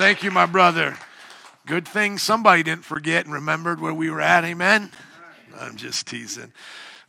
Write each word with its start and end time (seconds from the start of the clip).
Thank 0.00 0.22
you, 0.22 0.30
my 0.30 0.46
brother. 0.46 0.96
Good 1.66 1.86
thing 1.86 2.16
somebody 2.16 2.62
didn't 2.62 2.86
forget 2.86 3.26
and 3.26 3.34
remembered 3.34 3.82
where 3.82 3.92
we 3.92 4.10
were 4.10 4.22
at. 4.22 4.46
Amen. 4.46 4.90
I'm 5.60 5.76
just 5.76 6.06
teasing. 6.06 6.54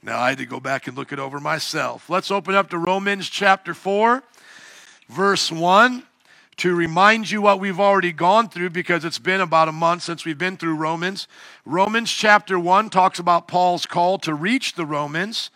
Now 0.03 0.19
I 0.19 0.27
had 0.27 0.39
to 0.39 0.45
go 0.45 0.59
back 0.59 0.88
and 0.88 0.97
look 0.97 1.13
it 1.13 1.17
over 1.17 1.39
myself. 1.39 2.09
Let's 2.09 2.29
open 2.31 2.54
up 2.54 2.69
to 2.71 2.77
Romans 2.77 3.29
chapter 3.29 3.73
4, 3.73 4.21
verse 5.07 5.49
1 5.49 6.04
to 6.57 6.75
remind 6.75 7.31
you 7.31 7.41
what 7.41 7.62
we've 7.62 7.79
already 7.79 8.12
gone 8.12 8.49
through 8.49 8.71
because 8.71 9.05
it's 9.05 9.20
been 9.20 9.39
about 9.39 9.70
a 9.70 9.71
month 9.71 10.04
since 10.04 10.26
we've 10.26 10.38
been 10.38 10.58
through 10.58 10.76
Romans. 10.76 11.30
Romans 11.64 12.12
chapter 12.12 12.60
1 12.60 12.89
talks 12.89 13.20
about 13.20 13.48
Paul's 13.48 13.86
call 13.86 14.18
to 14.18 14.34
reach 14.34 14.73
the 14.73 14.86
Romans. 14.86 15.50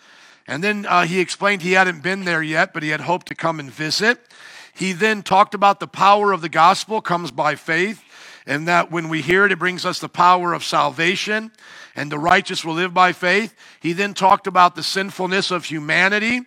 And 0.48 0.64
then 0.64 0.86
uh, 0.86 1.04
he 1.04 1.20
explained 1.20 1.64
he 1.64 1.74
hadn't 1.74 2.02
been 2.02 2.24
there 2.24 2.42
yet, 2.42 2.74
but 2.74 2.82
he 2.82 2.90
had 2.92 3.02
hoped 3.02 3.28
to 3.28 3.36
come 3.36 3.60
and 3.60 3.70
visit. 3.70 4.22
He 4.76 4.92
then 4.92 5.24
talked 5.24 5.54
about 5.54 5.80
the 5.80 5.88
power 5.88 6.32
of 6.32 6.42
the 6.42 6.50
gospel 6.50 7.02
comes 7.02 7.32
by 7.32 7.56
faith, 7.56 8.04
and 8.46 8.68
that 8.68 8.92
when 8.92 9.10
we 9.10 9.22
hear 9.22 9.46
it, 9.46 9.52
it 9.52 9.60
brings 9.60 9.86
us 9.86 10.00
the 10.00 10.10
power 10.10 10.54
of 10.54 10.64
salvation 10.64 11.52
and 11.96 12.12
the 12.12 12.20
righteous 12.20 12.64
will 12.64 12.74
live 12.74 12.94
by 12.94 13.14
faith. 13.14 13.56
He 13.80 13.94
then 13.94 14.14
talked 14.14 14.48
about 14.48 14.76
the 14.76 14.84
sinfulness 14.84 15.50
of 15.50 15.66
humanity, 15.66 16.42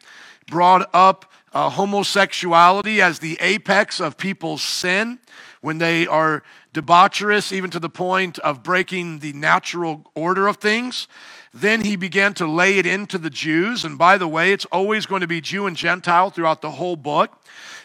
brought 0.46 0.88
up 0.92 1.32
uh, 1.52 1.70
homosexuality 1.70 3.00
as 3.00 3.18
the 3.18 3.38
apex 3.40 4.00
of 4.00 4.18
people's 4.18 4.62
sin 4.62 5.18
when 5.60 5.78
they 5.78 6.06
are 6.06 6.42
debaucherous, 6.74 7.50
even 7.52 7.70
to 7.70 7.80
the 7.80 7.88
point 7.88 8.38
of 8.40 8.62
breaking 8.62 9.20
the 9.20 9.32
natural 9.32 10.08
order 10.14 10.46
of 10.46 10.58
things. 10.58 11.08
Then 11.52 11.80
he 11.80 11.96
began 11.96 12.34
to 12.34 12.46
lay 12.46 12.78
it 12.78 12.86
into 12.86 13.16
the 13.16 13.30
Jews. 13.30 13.84
And 13.84 13.96
by 13.96 14.18
the 14.18 14.28
way, 14.28 14.52
it's 14.52 14.66
always 14.66 15.06
going 15.06 15.22
to 15.22 15.26
be 15.26 15.40
Jew 15.40 15.66
and 15.66 15.76
Gentile 15.76 16.30
throughout 16.30 16.60
the 16.60 16.72
whole 16.72 16.94
book. 16.94 17.37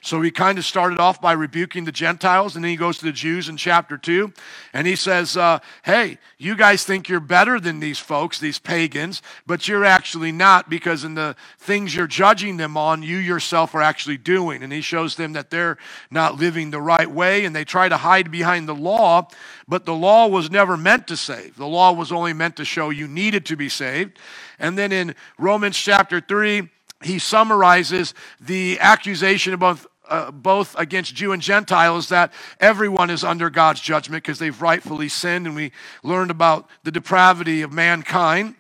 So 0.04 0.22
he 0.22 0.32
kind 0.32 0.58
of 0.58 0.66
started 0.66 1.00
off 1.00 1.22
by 1.22 1.32
rebuking 1.32 1.86
the 1.86 1.92
Gentiles, 1.92 2.56
and 2.56 2.64
then 2.64 2.72
he 2.72 2.76
goes 2.76 2.98
to 2.98 3.06
the 3.06 3.14
Jews 3.14 3.48
in 3.48 3.56
chapter 3.56 3.98
2, 3.98 4.34
and 4.74 4.86
he 4.86 4.98
says, 4.98 5.38
uh, 5.38 5.60
Hey, 5.84 6.18
you 6.38 6.58
guys 6.58 6.84
think 6.84 7.08
you're 7.08 7.22
better 7.22 7.58
than 7.58 7.80
these 7.80 8.00
folks, 8.00 8.38
these 8.38 8.60
pagans, 8.60 9.22
but 9.48 9.66
you're 9.66 9.86
actually 9.86 10.34
not 10.34 10.70
because 10.70 11.06
in 11.06 11.14
the 11.14 11.38
things 11.58 11.96
you're 11.96 12.06
judging 12.06 12.58
them 12.58 12.76
on, 12.76 13.02
you 13.02 13.16
yourself 13.16 13.74
are 13.76 13.82
actually 13.82 14.18
doing. 14.18 14.62
And 14.62 14.74
he 14.74 14.82
shows 14.82 15.16
them 15.16 15.34
that 15.34 15.50
they're 15.50 15.78
not 16.12 16.36
living 16.36 16.72
the 16.72 16.82
right 16.82 17.10
way, 17.10 17.46
and 17.46 17.56
they 17.56 17.64
try 17.64 17.88
to 17.88 17.96
hide 17.96 18.30
behind 18.30 18.68
the 18.68 18.76
law, 18.76 19.30
but 19.70 19.86
the 19.86 19.96
law 19.96 20.28
was 20.28 20.52
never 20.52 20.76
meant 20.76 21.08
to 21.08 21.16
save. 21.16 21.56
The 21.56 21.66
law 21.66 21.94
was 21.94 22.12
only 22.12 22.34
meant 22.34 22.58
to 22.58 22.66
show 22.66 22.90
you 22.90 23.08
needed 23.08 23.46
to 23.46 23.56
be 23.56 23.70
saved. 23.70 24.20
And 24.60 24.78
then 24.78 24.92
in 24.92 25.16
Romans 25.38 25.78
chapter 25.78 26.20
3, 26.20 26.70
he 27.06 27.20
summarizes 27.20 28.14
the 28.40 28.80
accusation 28.80 29.54
of 29.62 29.88
uh, 30.10 30.32
both 30.32 30.76
against 30.78 31.16
Jew 31.16 31.32
and 31.32 31.42
Gentile 31.42 31.98
is 31.98 32.10
that 32.10 32.34
everyone 32.60 33.10
is 33.10 33.24
under 33.24 33.50
God's 33.50 33.80
judgment 33.80 34.24
because 34.24 34.38
they've 34.38 34.62
rightfully 34.62 35.10
sinned, 35.10 35.48
and 35.48 35.56
we 35.56 35.72
learned 36.04 36.30
about 36.30 36.70
the 36.84 36.92
depravity 36.92 37.62
of 37.62 37.72
mankind. 37.72 38.56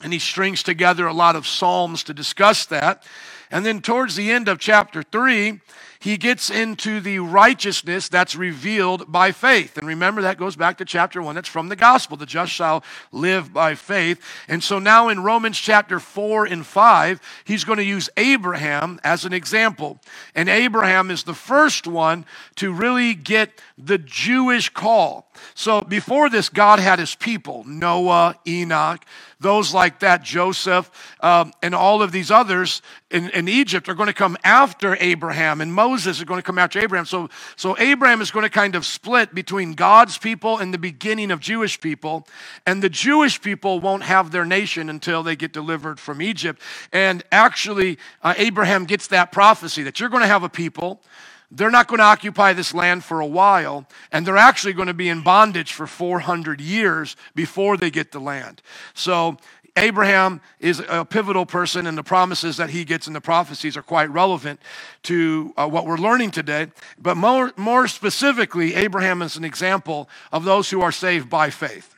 And 0.00 0.12
he 0.12 0.18
strings 0.18 0.62
together 0.62 1.06
a 1.06 1.12
lot 1.12 1.36
of 1.36 1.46
Psalms 1.46 2.04
to 2.04 2.14
discuss 2.14 2.66
that. 2.66 3.02
And 3.50 3.64
then 3.64 3.80
towards 3.80 4.14
the 4.14 4.30
end 4.30 4.48
of 4.48 4.58
chapter 4.58 5.02
3, 5.02 5.60
he 5.98 6.16
gets 6.16 6.50
into 6.50 7.00
the 7.00 7.18
righteousness 7.18 8.08
that's 8.08 8.36
revealed 8.36 9.10
by 9.10 9.32
faith. 9.32 9.78
And 9.78 9.86
remember, 9.86 10.22
that 10.22 10.38
goes 10.38 10.56
back 10.56 10.78
to 10.78 10.84
chapter 10.84 11.22
1. 11.22 11.34
That's 11.34 11.48
from 11.48 11.68
the 11.68 11.76
gospel. 11.76 12.16
The 12.16 12.26
just 12.26 12.52
shall 12.52 12.84
live 13.12 13.52
by 13.52 13.74
faith. 13.74 14.20
And 14.48 14.62
so 14.62 14.78
now 14.78 15.08
in 15.08 15.22
Romans 15.22 15.58
chapter 15.58 15.98
4 16.00 16.46
and 16.46 16.66
5, 16.66 17.20
he's 17.44 17.64
going 17.64 17.78
to 17.78 17.84
use 17.84 18.08
Abraham 18.16 19.00
as 19.02 19.24
an 19.24 19.32
example. 19.32 20.00
And 20.34 20.48
Abraham 20.48 21.10
is 21.10 21.24
the 21.24 21.34
first 21.34 21.86
one 21.86 22.24
to 22.56 22.72
really 22.72 23.14
get 23.14 23.60
the 23.78 23.98
Jewish 23.98 24.68
call. 24.68 25.30
So 25.54 25.82
before 25.82 26.30
this, 26.30 26.48
God 26.48 26.78
had 26.78 26.98
his 26.98 27.14
people 27.14 27.64
Noah, 27.64 28.36
Enoch, 28.46 29.04
those 29.38 29.74
like 29.74 30.00
that, 30.00 30.22
Joseph, 30.22 30.90
um, 31.20 31.52
and 31.62 31.74
all 31.74 32.02
of 32.02 32.10
these 32.10 32.30
others 32.30 32.80
in, 33.10 33.28
in 33.30 33.48
Egypt 33.48 33.88
are 33.88 33.94
going 33.94 34.06
to 34.06 34.14
come 34.14 34.36
after 34.42 34.96
Abraham, 34.98 35.60
and 35.60 35.72
Moses 35.72 36.18
is 36.18 36.24
going 36.24 36.38
to 36.38 36.42
come 36.42 36.58
after 36.58 36.78
Abraham. 36.78 37.04
So, 37.04 37.28
so 37.54 37.76
Abraham 37.78 38.20
is 38.20 38.30
going 38.30 38.44
to 38.44 38.50
kind 38.50 38.74
of 38.74 38.86
split 38.86 39.34
between 39.34 39.74
God's 39.74 40.16
people 40.16 40.58
and 40.58 40.72
the 40.72 40.78
beginning 40.78 41.30
of 41.30 41.40
Jewish 41.40 41.80
people, 41.80 42.26
and 42.64 42.82
the 42.82 42.88
Jewish 42.88 43.40
people 43.40 43.78
won't 43.80 44.04
have 44.04 44.30
their 44.30 44.46
nation 44.46 44.88
until 44.88 45.22
they 45.22 45.36
get 45.36 45.52
delivered 45.52 46.00
from 46.00 46.22
Egypt. 46.22 46.62
And 46.92 47.22
actually, 47.30 47.98
uh, 48.22 48.34
Abraham 48.38 48.86
gets 48.86 49.08
that 49.08 49.32
prophecy 49.32 49.82
that 49.82 50.00
you're 50.00 50.08
going 50.08 50.22
to 50.22 50.28
have 50.28 50.44
a 50.44 50.48
people 50.48 51.02
they're 51.50 51.70
not 51.70 51.88
going 51.88 51.98
to 51.98 52.04
occupy 52.04 52.52
this 52.52 52.74
land 52.74 53.04
for 53.04 53.20
a 53.20 53.26
while, 53.26 53.86
and 54.12 54.26
they're 54.26 54.36
actually 54.36 54.72
going 54.72 54.88
to 54.88 54.94
be 54.94 55.08
in 55.08 55.22
bondage 55.22 55.72
for 55.72 55.86
400 55.86 56.60
years 56.60 57.16
before 57.34 57.76
they 57.76 57.90
get 57.90 58.12
the 58.12 58.20
land. 58.20 58.62
So, 58.94 59.36
Abraham 59.78 60.40
is 60.58 60.82
a 60.88 61.04
pivotal 61.04 61.44
person, 61.44 61.86
and 61.86 61.98
the 61.98 62.02
promises 62.02 62.56
that 62.56 62.70
he 62.70 62.84
gets 62.84 63.06
in 63.06 63.12
the 63.12 63.20
prophecies 63.20 63.76
are 63.76 63.82
quite 63.82 64.10
relevant 64.10 64.58
to 65.02 65.52
uh, 65.56 65.68
what 65.68 65.86
we're 65.86 65.98
learning 65.98 66.30
today. 66.30 66.68
But 66.98 67.16
more, 67.18 67.52
more 67.56 67.86
specifically, 67.86 68.74
Abraham 68.74 69.20
is 69.20 69.36
an 69.36 69.44
example 69.44 70.08
of 70.32 70.44
those 70.44 70.70
who 70.70 70.80
are 70.80 70.92
saved 70.92 71.28
by 71.28 71.50
faith. 71.50 71.95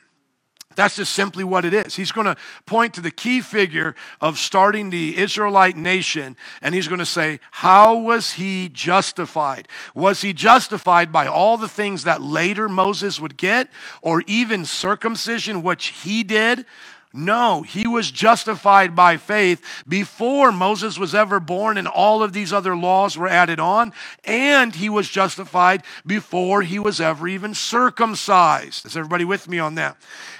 That's 0.79 0.95
just 0.95 1.11
simply 1.11 1.43
what 1.43 1.65
it 1.65 1.73
is. 1.73 1.97
He's 1.97 2.13
going 2.13 2.27
to 2.27 2.37
point 2.65 2.93
to 2.93 3.01
the 3.01 3.11
key 3.11 3.41
figure 3.41 3.95
of 4.21 4.39
starting 4.39 4.91
the 4.91 5.17
Israelite 5.17 5.75
nation, 5.75 6.37
and 6.61 6.73
he's 6.73 6.87
going 6.87 6.99
to 6.99 7.05
say, 7.05 7.41
How 7.51 7.97
was 7.97 8.31
he 8.31 8.69
justified? 8.69 9.67
Was 9.93 10.21
he 10.21 10.31
justified 10.31 11.11
by 11.11 11.27
all 11.27 11.57
the 11.57 11.67
things 11.67 12.05
that 12.05 12.21
later 12.21 12.69
Moses 12.69 13.19
would 13.19 13.35
get, 13.35 13.67
or 14.01 14.23
even 14.25 14.63
circumcision, 14.63 15.63
which 15.63 15.87
he 15.87 16.23
did? 16.23 16.65
No, 17.11 17.63
he 17.63 17.87
was 17.87 18.11
justified 18.11 18.95
by 18.95 19.17
faith 19.17 19.65
before 19.87 20.51
Moses 20.51 20.99
was 20.99 21.15
ever 21.15 21.39
born 21.39 21.79
and 21.79 21.87
all 21.87 22.21
of 22.21 22.33
these 22.33 22.53
other 22.53 22.75
laws 22.75 23.17
were 23.17 23.27
added 23.27 23.59
on. 23.59 23.93
And 24.25 24.75
he 24.75 24.89
was 24.89 25.09
justified 25.09 25.81
before 26.05 26.61
he 26.61 26.77
was 26.77 27.01
ever 27.01 27.27
even 27.27 27.55
circumcised. 27.55 28.85
Is 28.85 28.95
everybody 28.95 29.25
with 29.25 29.47
me 29.47 29.57
on 29.57 29.73
that? 29.75 29.97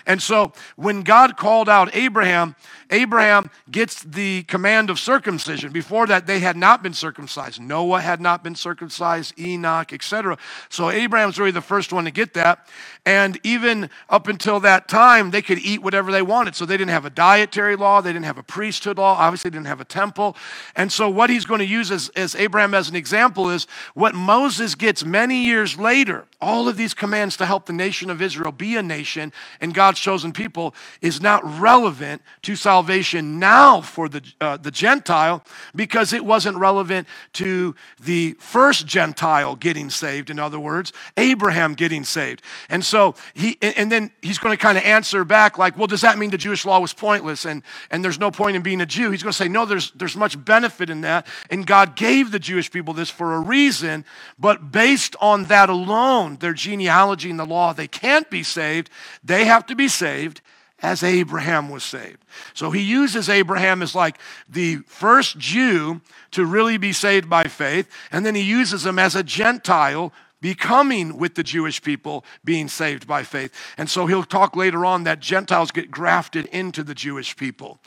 And 0.10 0.20
so 0.24 0.54
when 0.76 1.04
God 1.04 1.38
called 1.38 1.70
out 1.70 1.96
Abraham, 1.96 2.56
Abraham 2.90 3.52
gets 3.70 4.02
the 4.02 4.42
command 4.44 4.90
of 4.90 4.98
circumcision. 4.98 5.72
Before 5.72 6.08
that, 6.08 6.26
they 6.26 6.40
had 6.40 6.58
not 6.58 6.82
been 6.82 6.96
circumcised. 6.96 7.62
Noah 7.62 8.02
had 8.02 8.20
not 8.20 8.44
been 8.44 8.56
circumcised, 8.56 9.40
Enoch, 9.40 9.94
etc. 9.94 10.40
So 10.70 10.90
Abraham's 10.90 11.38
really 11.38 11.52
the 11.52 11.62
first 11.62 11.94
one 11.94 12.06
to 12.06 12.12
get 12.12 12.34
that. 12.34 12.68
And 13.06 13.40
even 13.44 13.92
up 14.10 14.28
until 14.28 14.60
that 14.62 14.88
time, 14.88 15.30
they 15.30 15.44
could 15.44 15.60
eat 15.60 15.84
whatever 15.84 16.12
they 16.12 16.24
wanted. 16.24 16.56
So 16.56 16.66
they 16.66 16.78
didn't 16.78 16.90
have 16.90 17.06
a 17.06 17.12
dietary 17.12 17.76
law, 17.76 18.02
they 18.02 18.12
didn't 18.12 18.26
have 18.26 18.40
a 18.40 18.44
priesthood 18.44 18.98
law, 18.98 19.14
obviously, 19.14 19.52
they 19.52 19.58
didn't 19.58 19.68
have 19.68 19.82
a 19.82 19.86
temple. 19.86 20.36
And 20.76 20.92
so 20.92 21.08
what 21.08 21.30
he's 21.30 21.46
going 21.46 21.60
to 21.60 21.66
use 21.68 21.92
as, 21.92 22.10
as 22.16 22.34
Abraham 22.34 22.74
as 22.74 22.90
an 22.90 22.96
example 22.96 23.52
is 23.52 23.68
what 23.94 24.16
Moses 24.16 24.74
gets 24.74 25.06
many 25.06 25.46
years 25.46 25.78
later. 25.78 26.26
All 26.42 26.68
of 26.68 26.78
these 26.78 26.94
commands 26.96 27.38
to 27.38 27.46
help 27.46 27.68
the 27.68 27.74
nation 27.74 28.10
of 28.10 28.22
Israel 28.22 28.52
be 28.52 28.76
a 28.76 28.84
nation 28.84 29.32
and 29.62 29.74
God's 30.00 30.22
chosen 30.22 30.32
people 30.32 30.74
is 31.02 31.22
not 31.22 31.42
relevant 31.60 32.22
to 32.44 32.56
salvation 32.56 33.40
now 33.40 33.82
for 33.82 34.08
the, 34.08 34.22
uh, 34.40 34.58
the 34.58 34.72
Gentile 34.72 35.44
because 35.76 36.14
it 36.14 36.24
wasn't 36.24 36.58
relevant 36.58 37.08
to 37.34 37.76
the 38.00 38.36
first 38.40 38.88
Gentile 38.88 39.56
getting 39.56 39.90
saved. 39.90 40.30
In 40.30 40.40
other 40.40 40.60
words, 40.60 40.94
Abraham 41.18 41.74
getting 41.74 42.04
saved. 42.04 42.42
And 42.70 42.84
so 42.84 43.16
he, 43.34 43.58
and 43.62 43.92
then 43.92 44.12
he's 44.22 44.38
going 44.38 44.56
to 44.56 44.62
kind 44.62 44.78
of 44.78 44.84
answer 44.86 45.26
back 45.26 45.58
like, 45.58 45.78
well, 45.78 45.88
does 45.88 46.02
that 46.02 46.18
mean 46.18 46.30
the 46.30 46.38
Jewish 46.38 46.66
law 46.66 46.80
was 46.80 46.94
pointless 46.94 47.46
and, 47.46 47.62
and 47.92 48.04
there's 48.04 48.20
no 48.20 48.32
point 48.32 48.56
in 48.56 48.62
being 48.62 48.82
a 48.82 48.86
Jew? 48.86 49.12
He's 49.12 49.24
going 49.24 49.32
to 49.32 49.38
say, 49.38 49.50
no, 49.50 49.66
there's, 49.66 49.92
there's 49.92 50.16
much 50.16 50.44
benefit 50.44 50.90
in 50.90 51.02
that. 51.02 51.28
And 51.50 51.66
God 51.68 51.96
gave 51.96 52.32
the 52.32 52.40
Jewish 52.40 52.72
people 52.72 52.94
this 52.94 53.10
for 53.10 53.36
a 53.36 53.40
reason, 53.40 54.06
but 54.38 54.72
based 54.72 55.16
on 55.20 55.46
that 55.46 55.70
alone, 55.70 56.38
their 56.38 56.54
genealogy 56.54 57.30
and 57.30 57.40
the 57.40 57.46
law, 57.46 57.74
they 57.74 57.88
can't 57.88 58.30
be 58.30 58.44
saved. 58.44 58.90
They 59.24 59.46
have 59.46 59.66
to 59.68 59.76
be 59.80 59.88
saved 59.88 60.42
as 60.82 61.04
Abraham 61.04 61.70
was 61.70 61.84
saved. 61.84 62.24
So 62.54 62.72
he 62.72 62.82
uses 62.82 63.30
Abraham 63.30 63.82
as 63.82 63.96
like 63.96 64.20
the 64.48 64.78
first 64.88 65.38
Jew 65.38 66.02
to 66.32 66.46
really 66.46 66.78
be 66.78 66.94
saved 66.94 67.30
by 67.30 67.46
faith, 67.46 67.90
and 68.12 68.26
then 68.26 68.36
he 68.36 68.42
uses 68.42 68.86
him 68.86 69.00
as 69.00 69.16
a 69.16 69.24
Gentile 69.24 70.14
becoming 70.42 71.18
with 71.18 71.36
the 71.36 71.44
Jewish 71.44 71.82
people 71.82 72.24
being 72.46 72.70
saved 72.70 73.08
by 73.08 73.24
faith. 73.24 73.54
And 73.78 73.90
so 73.90 74.06
he'll 74.06 74.24
talk 74.24 74.56
later 74.56 74.86
on 74.86 75.04
that 75.04 75.20
Gentiles 75.20 75.72
get 75.72 75.92
grafted 75.92 76.46
into 76.48 76.84
the 76.84 76.96
Jewish 76.96 77.36
people. 77.36 77.80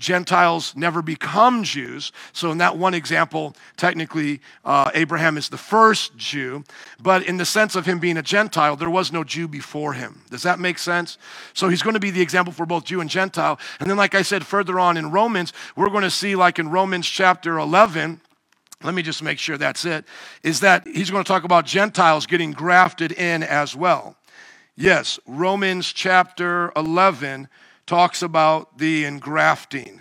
Gentiles 0.00 0.74
never 0.74 1.02
become 1.02 1.62
Jews. 1.62 2.10
So, 2.32 2.50
in 2.50 2.58
that 2.58 2.78
one 2.78 2.94
example, 2.94 3.54
technically, 3.76 4.40
uh, 4.64 4.90
Abraham 4.94 5.36
is 5.36 5.50
the 5.50 5.58
first 5.58 6.16
Jew. 6.16 6.64
But 6.98 7.24
in 7.26 7.36
the 7.36 7.44
sense 7.44 7.76
of 7.76 7.84
him 7.84 7.98
being 7.98 8.16
a 8.16 8.22
Gentile, 8.22 8.76
there 8.76 8.90
was 8.90 9.12
no 9.12 9.22
Jew 9.22 9.46
before 9.46 9.92
him. 9.92 10.22
Does 10.30 10.42
that 10.42 10.58
make 10.58 10.78
sense? 10.78 11.18
So, 11.52 11.68
he's 11.68 11.82
going 11.82 11.94
to 11.94 12.00
be 12.00 12.10
the 12.10 12.22
example 12.22 12.52
for 12.52 12.64
both 12.64 12.86
Jew 12.86 13.02
and 13.02 13.10
Gentile. 13.10 13.60
And 13.78 13.88
then, 13.88 13.98
like 13.98 14.14
I 14.14 14.22
said, 14.22 14.44
further 14.44 14.80
on 14.80 14.96
in 14.96 15.10
Romans, 15.10 15.52
we're 15.76 15.90
going 15.90 16.02
to 16.02 16.10
see, 16.10 16.34
like 16.34 16.58
in 16.58 16.70
Romans 16.70 17.06
chapter 17.06 17.58
11, 17.58 18.22
let 18.82 18.94
me 18.94 19.02
just 19.02 19.22
make 19.22 19.38
sure 19.38 19.58
that's 19.58 19.84
it, 19.84 20.06
is 20.42 20.60
that 20.60 20.86
he's 20.86 21.10
going 21.10 21.22
to 21.22 21.28
talk 21.28 21.44
about 21.44 21.66
Gentiles 21.66 22.26
getting 22.26 22.52
grafted 22.52 23.12
in 23.12 23.42
as 23.42 23.76
well. 23.76 24.16
Yes, 24.76 25.20
Romans 25.26 25.92
chapter 25.92 26.72
11 26.74 27.48
talks 27.90 28.22
about 28.22 28.78
the 28.78 29.04
engrafting. 29.04 29.99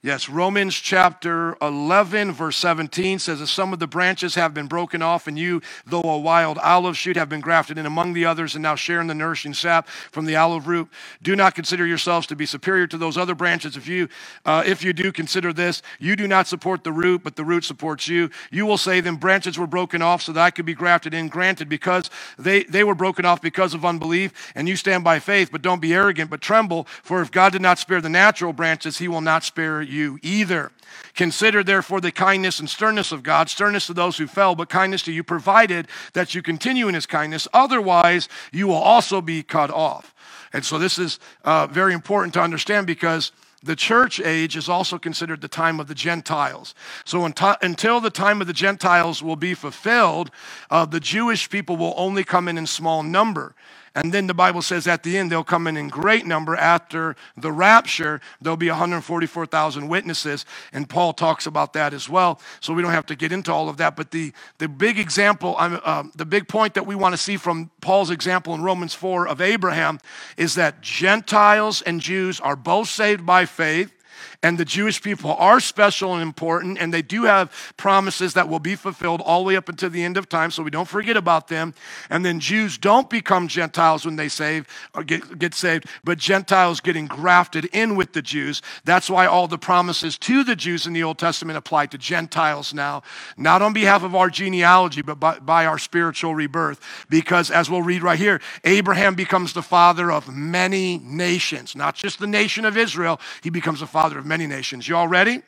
Yes, 0.00 0.28
Romans 0.28 0.76
chapter 0.76 1.56
11, 1.60 2.30
verse 2.30 2.56
17 2.58 3.18
says 3.18 3.40
that 3.40 3.48
some 3.48 3.72
of 3.72 3.80
the 3.80 3.88
branches 3.88 4.36
have 4.36 4.54
been 4.54 4.68
broken 4.68 5.02
off, 5.02 5.26
and 5.26 5.36
you, 5.36 5.60
though 5.84 6.02
a 6.02 6.16
wild 6.16 6.56
olive 6.58 6.96
shoot, 6.96 7.16
have 7.16 7.28
been 7.28 7.40
grafted 7.40 7.78
in 7.78 7.84
among 7.84 8.12
the 8.12 8.24
others, 8.24 8.54
and 8.54 8.62
now 8.62 8.76
share 8.76 9.00
in 9.00 9.08
the 9.08 9.14
nourishing 9.14 9.54
sap 9.54 9.88
from 9.88 10.24
the 10.24 10.36
olive 10.36 10.68
root. 10.68 10.88
Do 11.20 11.34
not 11.34 11.56
consider 11.56 11.84
yourselves 11.84 12.28
to 12.28 12.36
be 12.36 12.46
superior 12.46 12.86
to 12.86 12.96
those 12.96 13.18
other 13.18 13.34
branches. 13.34 13.76
If 13.76 13.88
you, 13.88 14.08
uh, 14.44 14.62
if 14.64 14.84
you 14.84 14.92
do, 14.92 15.10
consider 15.10 15.52
this: 15.52 15.82
you 15.98 16.14
do 16.14 16.28
not 16.28 16.46
support 16.46 16.84
the 16.84 16.92
root, 16.92 17.24
but 17.24 17.34
the 17.34 17.44
root 17.44 17.64
supports 17.64 18.06
you. 18.06 18.30
You 18.52 18.66
will 18.66 18.78
say, 18.78 19.00
"Then 19.00 19.16
branches 19.16 19.58
were 19.58 19.66
broken 19.66 20.00
off, 20.00 20.22
so 20.22 20.30
that 20.30 20.40
I 20.40 20.52
could 20.52 20.64
be 20.64 20.74
grafted 20.74 21.12
in." 21.12 21.26
Granted, 21.26 21.68
because 21.68 22.08
they 22.38 22.62
they 22.62 22.84
were 22.84 22.94
broken 22.94 23.24
off 23.24 23.42
because 23.42 23.74
of 23.74 23.84
unbelief, 23.84 24.52
and 24.54 24.68
you 24.68 24.76
stand 24.76 25.02
by 25.02 25.18
faith. 25.18 25.50
But 25.50 25.62
don't 25.62 25.82
be 25.82 25.92
arrogant, 25.92 26.30
but 26.30 26.40
tremble, 26.40 26.86
for 27.02 27.20
if 27.20 27.32
God 27.32 27.50
did 27.50 27.62
not 27.62 27.80
spare 27.80 28.00
the 28.00 28.08
natural 28.08 28.52
branches, 28.52 28.98
He 28.98 29.08
will 29.08 29.22
not 29.22 29.42
spare 29.42 29.87
you 29.88 30.18
either. 30.22 30.70
Consider 31.14 31.62
therefore 31.62 32.00
the 32.00 32.12
kindness 32.12 32.60
and 32.60 32.68
sternness 32.68 33.12
of 33.12 33.22
God, 33.22 33.48
sternness 33.48 33.86
to 33.86 33.94
those 33.94 34.18
who 34.18 34.26
fell, 34.26 34.54
but 34.54 34.68
kindness 34.68 35.02
to 35.04 35.12
you, 35.12 35.22
provided 35.22 35.88
that 36.12 36.34
you 36.34 36.42
continue 36.42 36.88
in 36.88 36.94
his 36.94 37.06
kindness. 37.06 37.48
Otherwise, 37.52 38.28
you 38.52 38.66
will 38.66 38.74
also 38.74 39.20
be 39.20 39.42
cut 39.42 39.70
off. 39.70 40.14
And 40.52 40.64
so 40.64 40.78
this 40.78 40.98
is 40.98 41.18
uh, 41.44 41.66
very 41.66 41.92
important 41.92 42.34
to 42.34 42.40
understand 42.40 42.86
because 42.86 43.32
the 43.62 43.76
church 43.76 44.20
age 44.20 44.56
is 44.56 44.68
also 44.68 44.98
considered 44.98 45.40
the 45.40 45.48
time 45.48 45.80
of 45.80 45.88
the 45.88 45.94
Gentiles. 45.94 46.74
So 47.04 47.24
until 47.24 48.00
the 48.00 48.10
time 48.10 48.40
of 48.40 48.46
the 48.46 48.52
Gentiles 48.52 49.22
will 49.22 49.36
be 49.36 49.54
fulfilled, 49.54 50.30
uh, 50.70 50.84
the 50.84 51.00
Jewish 51.00 51.50
people 51.50 51.76
will 51.76 51.94
only 51.96 52.22
come 52.22 52.46
in 52.46 52.56
in 52.56 52.66
small 52.66 53.02
number. 53.02 53.54
And 53.98 54.14
then 54.14 54.28
the 54.28 54.34
Bible 54.34 54.62
says 54.62 54.86
at 54.86 55.02
the 55.02 55.18
end, 55.18 55.32
they'll 55.32 55.42
come 55.42 55.66
in 55.66 55.76
in 55.76 55.88
great 55.88 56.24
number 56.24 56.54
after 56.54 57.16
the 57.36 57.50
rapture. 57.50 58.20
There'll 58.40 58.56
be 58.56 58.68
144,000 58.68 59.88
witnesses. 59.88 60.46
And 60.72 60.88
Paul 60.88 61.12
talks 61.12 61.46
about 61.46 61.72
that 61.72 61.92
as 61.92 62.08
well. 62.08 62.40
So 62.60 62.72
we 62.72 62.80
don't 62.80 62.92
have 62.92 63.06
to 63.06 63.16
get 63.16 63.32
into 63.32 63.52
all 63.52 63.68
of 63.68 63.76
that. 63.78 63.96
But 63.96 64.12
the, 64.12 64.32
the 64.58 64.68
big 64.68 65.00
example, 65.00 65.56
uh, 65.58 66.04
the 66.14 66.24
big 66.24 66.46
point 66.46 66.74
that 66.74 66.86
we 66.86 66.94
want 66.94 67.12
to 67.14 67.16
see 67.16 67.36
from 67.36 67.72
Paul's 67.80 68.10
example 68.10 68.54
in 68.54 68.62
Romans 68.62 68.94
4 68.94 69.26
of 69.26 69.40
Abraham 69.40 69.98
is 70.36 70.54
that 70.54 70.80
Gentiles 70.80 71.82
and 71.82 72.00
Jews 72.00 72.38
are 72.38 72.54
both 72.54 72.88
saved 72.88 73.26
by 73.26 73.46
faith. 73.46 73.92
And 74.40 74.56
the 74.56 74.64
Jewish 74.64 75.02
people 75.02 75.34
are 75.34 75.58
special 75.58 76.14
and 76.14 76.22
important, 76.22 76.78
and 76.78 76.94
they 76.94 77.02
do 77.02 77.24
have 77.24 77.52
promises 77.76 78.34
that 78.34 78.48
will 78.48 78.60
be 78.60 78.76
fulfilled 78.76 79.20
all 79.20 79.42
the 79.42 79.48
way 79.48 79.56
up 79.56 79.68
until 79.68 79.90
the 79.90 80.04
end 80.04 80.16
of 80.16 80.28
time, 80.28 80.52
so 80.52 80.62
we 80.62 80.70
don't 80.70 80.86
forget 80.86 81.16
about 81.16 81.48
them. 81.48 81.74
And 82.08 82.24
then 82.24 82.38
Jews 82.38 82.78
don't 82.78 83.10
become 83.10 83.48
Gentiles 83.48 84.04
when 84.04 84.14
they 84.14 84.28
save 84.28 84.68
or 84.94 85.02
get, 85.02 85.40
get 85.40 85.54
saved, 85.54 85.86
but 86.04 86.18
Gentiles 86.18 86.78
getting 86.78 87.08
grafted 87.08 87.64
in 87.72 87.96
with 87.96 88.12
the 88.12 88.22
Jews. 88.22 88.62
That's 88.84 89.10
why 89.10 89.26
all 89.26 89.48
the 89.48 89.58
promises 89.58 90.16
to 90.18 90.44
the 90.44 90.54
Jews 90.54 90.86
in 90.86 90.92
the 90.92 91.02
Old 91.02 91.18
Testament 91.18 91.56
apply 91.56 91.86
to 91.86 91.98
Gentiles 91.98 92.72
now, 92.72 93.02
not 93.36 93.60
on 93.60 93.72
behalf 93.72 94.04
of 94.04 94.14
our 94.14 94.30
genealogy, 94.30 95.02
but 95.02 95.18
by, 95.18 95.40
by 95.40 95.66
our 95.66 95.78
spiritual 95.78 96.36
rebirth. 96.36 96.80
Because 97.10 97.50
as 97.50 97.68
we'll 97.68 97.82
read 97.82 98.04
right 98.04 98.18
here, 98.18 98.40
Abraham 98.62 99.16
becomes 99.16 99.52
the 99.52 99.62
father 99.62 100.12
of 100.12 100.32
many 100.32 100.98
nations, 100.98 101.74
not 101.74 101.96
just 101.96 102.20
the 102.20 102.28
nation 102.28 102.64
of 102.64 102.76
Israel, 102.76 103.20
he 103.42 103.50
becomes 103.50 103.80
the 103.80 103.86
father 103.88 104.16
of 104.16 104.27
many 104.28 104.46
nations. 104.46 104.86
You 104.86 104.96
all 104.96 105.08
ready? 105.08 105.42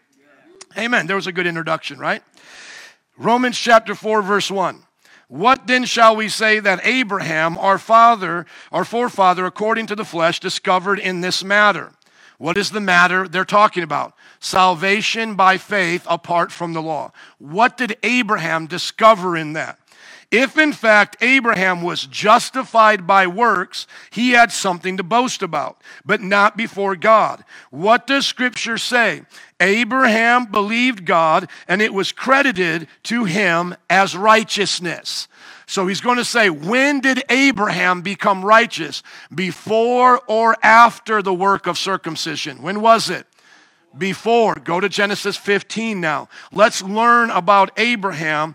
Yeah. 0.74 0.84
Amen. 0.84 1.06
There 1.06 1.16
was 1.16 1.26
a 1.26 1.32
good 1.32 1.46
introduction, 1.46 1.98
right? 1.98 2.22
Romans 3.16 3.58
chapter 3.58 3.94
4, 3.94 4.22
verse 4.22 4.50
1. 4.50 4.82
What 5.28 5.66
then 5.66 5.84
shall 5.84 6.16
we 6.16 6.28
say 6.28 6.58
that 6.58 6.80
Abraham, 6.84 7.56
our 7.58 7.78
father, 7.78 8.46
our 8.72 8.84
forefather, 8.84 9.46
according 9.46 9.86
to 9.86 9.94
the 9.94 10.04
flesh, 10.04 10.40
discovered 10.40 10.98
in 10.98 11.20
this 11.20 11.44
matter? 11.44 11.92
What 12.38 12.56
is 12.56 12.70
the 12.70 12.80
matter 12.80 13.28
they're 13.28 13.44
talking 13.44 13.82
about? 13.82 14.14
Salvation 14.40 15.34
by 15.34 15.58
faith 15.58 16.06
apart 16.08 16.50
from 16.50 16.72
the 16.72 16.80
law. 16.80 17.12
What 17.36 17.76
did 17.76 17.98
Abraham 18.02 18.66
discover 18.66 19.36
in 19.36 19.52
that? 19.52 19.78
If 20.30 20.56
in 20.56 20.72
fact 20.72 21.16
Abraham 21.20 21.82
was 21.82 22.06
justified 22.06 23.04
by 23.04 23.26
works, 23.26 23.88
he 24.10 24.30
had 24.30 24.52
something 24.52 24.96
to 24.96 25.02
boast 25.02 25.42
about, 25.42 25.82
but 26.04 26.20
not 26.20 26.56
before 26.56 26.94
God. 26.94 27.44
What 27.70 28.06
does 28.06 28.26
Scripture 28.26 28.78
say? 28.78 29.22
Abraham 29.58 30.46
believed 30.46 31.04
God, 31.04 31.50
and 31.66 31.82
it 31.82 31.92
was 31.92 32.12
credited 32.12 32.86
to 33.04 33.24
him 33.24 33.74
as 33.90 34.16
righteousness. 34.16 35.26
So 35.66 35.86
he's 35.86 36.00
going 36.00 36.18
to 36.18 36.24
say, 36.24 36.48
when 36.48 37.00
did 37.00 37.22
Abraham 37.28 38.00
become 38.02 38.44
righteous? 38.44 39.02
Before 39.34 40.20
or 40.26 40.56
after 40.62 41.22
the 41.22 41.34
work 41.34 41.66
of 41.66 41.76
circumcision? 41.76 42.62
When 42.62 42.80
was 42.80 43.10
it? 43.10 43.26
Before. 43.96 44.54
Go 44.54 44.80
to 44.80 44.88
Genesis 44.88 45.36
15 45.36 46.00
now. 46.00 46.28
Let's 46.52 46.82
learn 46.82 47.30
about 47.30 47.72
Abraham 47.76 48.54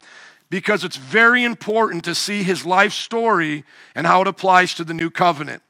because 0.49 0.83
it's 0.83 0.97
very 0.97 1.43
important 1.43 2.03
to 2.05 2.15
see 2.15 2.43
his 2.43 2.65
life 2.65 2.93
story 2.93 3.63
and 3.93 4.05
how 4.05 4.21
it 4.21 4.27
applies 4.27 4.73
to 4.75 4.83
the 4.83 4.93
new 4.93 5.09
covenant. 5.09 5.61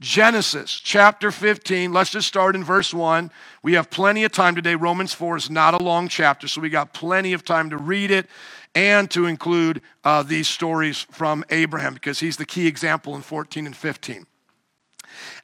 Genesis 0.00 0.72
chapter 0.72 1.30
15, 1.30 1.92
let's 1.92 2.10
just 2.10 2.26
start 2.26 2.56
in 2.56 2.64
verse 2.64 2.92
1. 2.92 3.30
We 3.62 3.74
have 3.74 3.90
plenty 3.90 4.24
of 4.24 4.32
time 4.32 4.54
today. 4.54 4.74
Romans 4.74 5.14
4 5.14 5.36
is 5.36 5.50
not 5.50 5.72
a 5.72 5.82
long 5.82 6.08
chapter, 6.08 6.48
so 6.48 6.60
we 6.60 6.68
got 6.68 6.92
plenty 6.92 7.32
of 7.32 7.44
time 7.44 7.70
to 7.70 7.76
read 7.76 8.10
it 8.10 8.28
and 8.74 9.10
to 9.12 9.26
include 9.26 9.80
uh, 10.02 10.22
these 10.22 10.48
stories 10.48 11.06
from 11.10 11.44
Abraham 11.50 11.94
because 11.94 12.18
he's 12.20 12.36
the 12.36 12.44
key 12.44 12.66
example 12.66 13.14
in 13.14 13.22
14 13.22 13.66
and 13.66 13.76
15. 13.76 14.26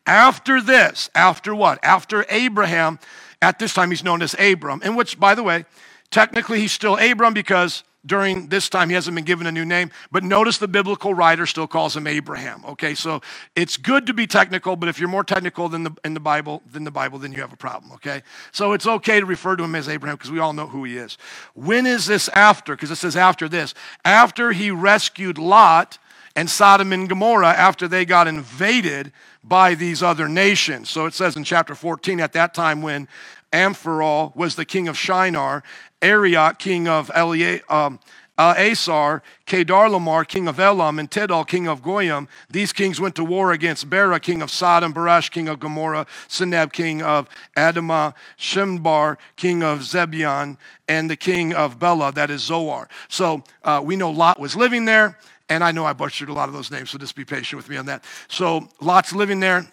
After 0.04 0.60
this, 0.60 1.08
after 1.14 1.54
what? 1.54 1.78
After 1.84 2.24
Abraham, 2.28 2.98
at 3.40 3.58
this 3.60 3.72
time 3.72 3.90
he's 3.90 4.02
known 4.02 4.20
as 4.20 4.34
Abram, 4.38 4.82
in 4.82 4.96
which, 4.96 5.20
by 5.20 5.34
the 5.34 5.44
way, 5.44 5.64
technically 6.10 6.60
he's 6.60 6.72
still 6.72 6.96
Abram 6.96 7.34
because 7.34 7.84
during 8.06 8.48
this 8.48 8.68
time. 8.68 8.88
He 8.88 8.94
hasn't 8.94 9.14
been 9.14 9.24
given 9.24 9.46
a 9.46 9.52
new 9.52 9.64
name, 9.64 9.90
but 10.10 10.24
notice 10.24 10.58
the 10.58 10.68
biblical 10.68 11.14
writer 11.14 11.46
still 11.46 11.66
calls 11.66 11.96
him 11.96 12.06
Abraham. 12.06 12.64
Okay, 12.66 12.94
so 12.94 13.20
it's 13.54 13.76
good 13.76 14.06
to 14.06 14.14
be 14.14 14.26
technical, 14.26 14.76
but 14.76 14.88
if 14.88 14.98
you're 14.98 15.08
more 15.08 15.24
technical 15.24 15.68
than 15.68 15.84
the 15.84 15.94
in 16.04 16.14
the 16.14 16.20
Bible 16.20 16.62
than 16.70 16.84
the 16.84 16.90
Bible, 16.90 17.18
then 17.18 17.32
you 17.32 17.40
have 17.40 17.52
a 17.52 17.56
problem. 17.56 17.92
Okay, 17.92 18.22
so 18.52 18.72
it's 18.72 18.86
okay 18.86 19.20
to 19.20 19.26
refer 19.26 19.56
to 19.56 19.64
him 19.64 19.74
as 19.74 19.88
Abraham 19.88 20.16
because 20.16 20.30
we 20.30 20.38
all 20.38 20.52
know 20.52 20.66
who 20.66 20.84
he 20.84 20.96
is. 20.96 21.18
When 21.54 21.86
is 21.86 22.06
this 22.06 22.28
after? 22.30 22.74
Because 22.74 22.90
it 22.90 22.96
says 22.96 23.16
after 23.16 23.48
this. 23.48 23.74
After 24.04 24.52
he 24.52 24.70
rescued 24.70 25.38
Lot 25.38 25.98
and 26.36 26.48
Sodom 26.48 26.92
and 26.92 27.08
Gomorrah 27.08 27.52
after 27.52 27.88
they 27.88 28.04
got 28.04 28.28
invaded 28.28 29.12
by 29.42 29.74
these 29.74 30.02
other 30.02 30.28
nations. 30.28 30.90
So 30.90 31.06
it 31.06 31.14
says 31.14 31.36
in 31.36 31.44
chapter 31.44 31.74
14, 31.74 32.20
at 32.20 32.32
that 32.34 32.54
time 32.54 32.82
when 32.82 33.08
Ampharal 33.52 34.34
was 34.36 34.54
the 34.54 34.64
king 34.64 34.86
of 34.86 34.96
Shinar, 34.96 35.62
Arioch, 36.02 36.58
king 36.58 36.88
of 36.88 37.10
Elia, 37.14 37.60
um, 37.68 37.98
uh, 38.40 38.54
Asar, 38.56 39.22
Kedorlaomer, 39.46 40.26
king 40.26 40.48
of 40.48 40.58
Elam, 40.58 40.98
and 40.98 41.10
Tidal, 41.10 41.44
king 41.44 41.68
of 41.68 41.82
Goyim. 41.82 42.26
These 42.48 42.72
kings 42.72 42.98
went 42.98 43.14
to 43.16 43.24
war 43.24 43.52
against 43.52 43.90
Bera, 43.90 44.18
king 44.18 44.40
of 44.40 44.50
Sodom, 44.50 44.94
Barash, 44.94 45.30
king 45.30 45.46
of 45.46 45.60
Gomorrah, 45.60 46.06
Sinab, 46.26 46.72
king 46.72 47.02
of 47.02 47.28
Admah, 47.54 48.14
Shimbar, 48.38 49.18
king 49.36 49.62
of 49.62 49.82
Zebulun, 49.82 50.56
and 50.88 51.10
the 51.10 51.16
king 51.16 51.52
of 51.52 51.78
Bela, 51.78 52.12
that 52.12 52.30
is 52.30 52.40
Zoar. 52.40 52.88
So 53.08 53.44
uh, 53.62 53.82
we 53.84 53.94
know 53.94 54.10
Lot 54.10 54.40
was 54.40 54.56
living 54.56 54.86
there, 54.86 55.18
and 55.50 55.62
I 55.62 55.70
know 55.70 55.84
I 55.84 55.92
butchered 55.92 56.30
a 56.30 56.32
lot 56.32 56.48
of 56.48 56.54
those 56.54 56.70
names, 56.70 56.88
so 56.88 56.96
just 56.96 57.16
be 57.16 57.26
patient 57.26 57.58
with 57.58 57.68
me 57.68 57.76
on 57.76 57.84
that. 57.86 58.04
So 58.28 58.70
Lot's 58.80 59.12
living 59.12 59.40
there 59.40 59.66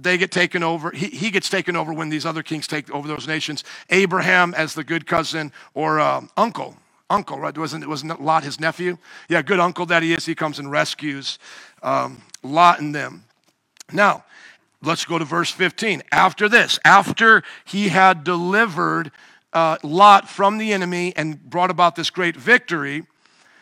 they 0.00 0.18
get 0.18 0.30
taken 0.30 0.62
over. 0.62 0.90
He, 0.90 1.08
he 1.08 1.30
gets 1.30 1.48
taken 1.48 1.76
over 1.76 1.92
when 1.92 2.08
these 2.08 2.24
other 2.24 2.42
kings 2.42 2.66
take 2.66 2.90
over 2.90 3.06
those 3.06 3.26
nations. 3.26 3.64
Abraham 3.90 4.54
as 4.54 4.74
the 4.74 4.84
good 4.84 5.06
cousin 5.06 5.52
or 5.74 6.00
uh, 6.00 6.22
uncle. 6.36 6.76
Uncle, 7.10 7.38
right? 7.38 7.56
Wasn't, 7.56 7.84
it 7.84 7.88
wasn't 7.88 8.22
Lot 8.22 8.42
his 8.42 8.58
nephew? 8.58 8.96
Yeah, 9.28 9.42
good 9.42 9.60
uncle 9.60 9.84
that 9.86 10.02
he 10.02 10.14
is. 10.14 10.24
He 10.24 10.34
comes 10.34 10.58
and 10.58 10.70
rescues 10.70 11.38
um, 11.82 12.22
Lot 12.42 12.80
and 12.80 12.94
them. 12.94 13.24
Now, 13.92 14.24
let's 14.82 15.04
go 15.04 15.18
to 15.18 15.24
verse 15.24 15.50
15. 15.50 16.02
After 16.10 16.48
this, 16.48 16.78
after 16.84 17.42
he 17.66 17.88
had 17.88 18.24
delivered 18.24 19.12
uh, 19.52 19.76
Lot 19.82 20.28
from 20.28 20.56
the 20.56 20.72
enemy 20.72 21.12
and 21.14 21.42
brought 21.50 21.70
about 21.70 21.96
this 21.96 22.08
great 22.08 22.34
victory, 22.34 23.04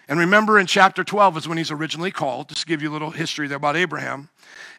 and 0.08 0.18
remember 0.18 0.58
in 0.58 0.66
chapter 0.66 1.02
12 1.02 1.38
is 1.38 1.48
when 1.48 1.58
he's 1.58 1.70
originally 1.70 2.10
called, 2.10 2.48
just 2.48 2.62
to 2.62 2.66
give 2.66 2.82
you 2.82 2.90
a 2.90 2.92
little 2.92 3.10
history 3.10 3.48
there 3.48 3.56
about 3.56 3.76
Abraham. 3.76 4.28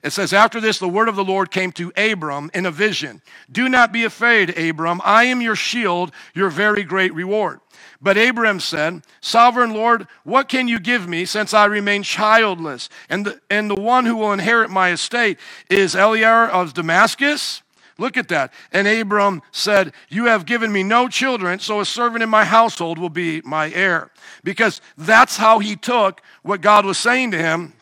It 0.03 0.11
says, 0.11 0.33
After 0.33 0.59
this, 0.59 0.79
the 0.79 0.89
word 0.89 1.09
of 1.09 1.15
the 1.15 1.23
Lord 1.23 1.51
came 1.51 1.71
to 1.73 1.91
Abram 1.95 2.49
in 2.53 2.65
a 2.65 2.71
vision. 2.71 3.21
Do 3.51 3.69
not 3.69 3.91
be 3.91 4.03
afraid, 4.03 4.57
Abram. 4.57 5.01
I 5.03 5.25
am 5.25 5.41
your 5.41 5.55
shield, 5.55 6.11
your 6.33 6.49
very 6.49 6.83
great 6.83 7.13
reward. 7.13 7.59
But 8.01 8.17
Abram 8.17 8.59
said, 8.59 9.03
Sovereign 9.21 9.73
Lord, 9.73 10.07
what 10.23 10.49
can 10.49 10.67
you 10.67 10.79
give 10.79 11.07
me 11.07 11.25
since 11.25 11.53
I 11.53 11.65
remain 11.65 12.01
childless? 12.01 12.89
And 13.09 13.25
the, 13.25 13.41
and 13.49 13.69
the 13.69 13.75
one 13.75 14.05
who 14.05 14.15
will 14.15 14.33
inherit 14.33 14.71
my 14.71 14.91
estate 14.91 15.37
is 15.69 15.95
Eliezer 15.95 16.47
of 16.47 16.73
Damascus. 16.73 17.61
Look 17.99 18.17
at 18.17 18.29
that. 18.29 18.51
And 18.71 18.87
Abram 18.87 19.43
said, 19.51 19.93
You 20.09 20.25
have 20.25 20.47
given 20.47 20.71
me 20.71 20.81
no 20.81 21.07
children, 21.07 21.59
so 21.59 21.79
a 21.79 21.85
servant 21.85 22.23
in 22.23 22.29
my 22.29 22.45
household 22.45 22.97
will 22.97 23.09
be 23.09 23.41
my 23.41 23.71
heir. 23.71 24.09
Because 24.43 24.81
that's 24.97 25.37
how 25.37 25.59
he 25.59 25.75
took 25.75 26.21
what 26.41 26.61
God 26.61 26.85
was 26.85 26.97
saying 26.97 27.29
to 27.31 27.37
him 27.37 27.73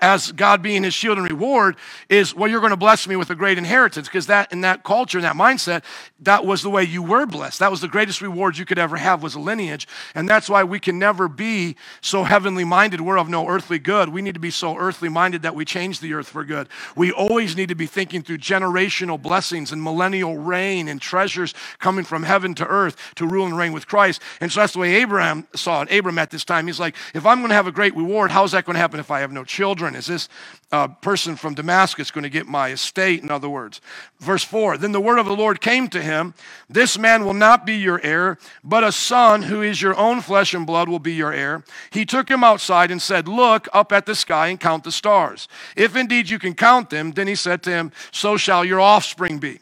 as 0.00 0.32
God 0.32 0.62
being 0.62 0.82
his 0.82 0.94
shield 0.94 1.18
and 1.18 1.28
reward 1.28 1.76
is, 2.08 2.34
well, 2.34 2.50
you're 2.50 2.60
going 2.60 2.70
to 2.70 2.76
bless 2.76 3.06
me 3.08 3.16
with 3.16 3.30
a 3.30 3.34
great 3.34 3.58
inheritance. 3.58 4.08
Because 4.08 4.26
that 4.26 4.52
in 4.52 4.60
that 4.62 4.84
culture, 4.84 5.18
in 5.18 5.22
that 5.22 5.36
mindset, 5.36 5.82
that 6.20 6.44
was 6.44 6.62
the 6.62 6.70
way 6.70 6.84
you 6.84 7.02
were 7.02 7.26
blessed. 7.26 7.58
That 7.60 7.70
was 7.70 7.80
the 7.80 7.88
greatest 7.88 8.20
reward 8.20 8.58
you 8.58 8.64
could 8.64 8.78
ever 8.78 8.96
have 8.96 9.22
was 9.22 9.34
a 9.34 9.40
lineage. 9.40 9.86
And 10.14 10.28
that's 10.28 10.48
why 10.48 10.64
we 10.64 10.78
can 10.80 10.98
never 10.98 11.28
be 11.28 11.76
so 12.00 12.24
heavenly 12.24 12.64
minded. 12.64 13.00
We're 13.00 13.18
of 13.18 13.28
no 13.28 13.48
earthly 13.48 13.78
good. 13.78 14.08
We 14.08 14.22
need 14.22 14.34
to 14.34 14.40
be 14.40 14.50
so 14.50 14.76
earthly 14.76 15.08
minded 15.08 15.42
that 15.42 15.54
we 15.54 15.64
change 15.64 16.00
the 16.00 16.14
earth 16.14 16.28
for 16.28 16.44
good. 16.44 16.68
We 16.96 17.12
always 17.12 17.56
need 17.56 17.68
to 17.68 17.74
be 17.74 17.86
thinking 17.86 18.22
through 18.22 18.38
generational 18.38 19.20
blessings 19.20 19.72
and 19.72 19.82
millennial 19.82 20.36
reign 20.36 20.88
and 20.88 21.00
treasures 21.00 21.54
coming 21.78 22.04
from 22.04 22.24
heaven 22.24 22.54
to 22.56 22.66
earth 22.66 22.96
to 23.16 23.26
rule 23.26 23.46
and 23.46 23.56
reign 23.56 23.72
with 23.72 23.86
Christ. 23.86 24.20
And 24.40 24.50
so 24.50 24.60
that's 24.60 24.72
the 24.72 24.78
way 24.78 24.96
Abraham 24.96 25.46
saw 25.54 25.82
it. 25.82 25.88
Abraham 25.90 26.18
at 26.18 26.30
this 26.30 26.44
time, 26.44 26.66
he's 26.66 26.80
like, 26.80 26.96
if 27.14 27.26
I'm 27.26 27.38
going 27.38 27.50
to 27.50 27.54
have 27.54 27.66
a 27.66 27.72
great 27.72 27.94
reward, 27.96 28.30
how's 28.30 28.52
that 28.52 28.64
going 28.64 28.74
to 28.74 28.80
happen 28.80 29.00
if 29.00 29.10
I 29.10 29.20
have 29.20 29.32
no 29.32 29.44
children? 29.44 29.83
Is 29.92 30.06
this 30.06 30.28
uh, 30.70 30.88
person 30.88 31.36
from 31.36 31.54
Damascus 31.54 32.10
going 32.10 32.22
to 32.24 32.30
get 32.30 32.46
my 32.46 32.70
estate? 32.70 33.22
In 33.22 33.30
other 33.30 33.48
words, 33.48 33.80
verse 34.20 34.44
4 34.44 34.78
Then 34.78 34.92
the 34.92 35.00
word 35.00 35.18
of 35.18 35.26
the 35.26 35.36
Lord 35.36 35.60
came 35.60 35.88
to 35.88 36.00
him 36.00 36.34
This 36.68 36.98
man 36.98 37.24
will 37.24 37.34
not 37.34 37.66
be 37.66 37.74
your 37.74 38.00
heir, 38.02 38.38
but 38.62 38.84
a 38.84 38.92
son 38.92 39.42
who 39.42 39.62
is 39.62 39.82
your 39.82 39.96
own 39.96 40.20
flesh 40.20 40.54
and 40.54 40.66
blood 40.66 40.88
will 40.88 40.98
be 40.98 41.14
your 41.14 41.32
heir. 41.32 41.64
He 41.90 42.04
took 42.04 42.30
him 42.30 42.44
outside 42.44 42.90
and 42.90 43.02
said, 43.02 43.26
Look 43.26 43.68
up 43.72 43.90
at 43.92 44.06
the 44.06 44.14
sky 44.14 44.48
and 44.48 44.60
count 44.60 44.84
the 44.84 44.92
stars. 44.92 45.48
If 45.76 45.96
indeed 45.96 46.30
you 46.30 46.38
can 46.38 46.54
count 46.54 46.90
them, 46.90 47.12
then 47.12 47.26
he 47.26 47.34
said 47.34 47.62
to 47.64 47.70
him, 47.70 47.92
So 48.12 48.36
shall 48.36 48.64
your 48.64 48.80
offspring 48.80 49.38
be. 49.38 49.60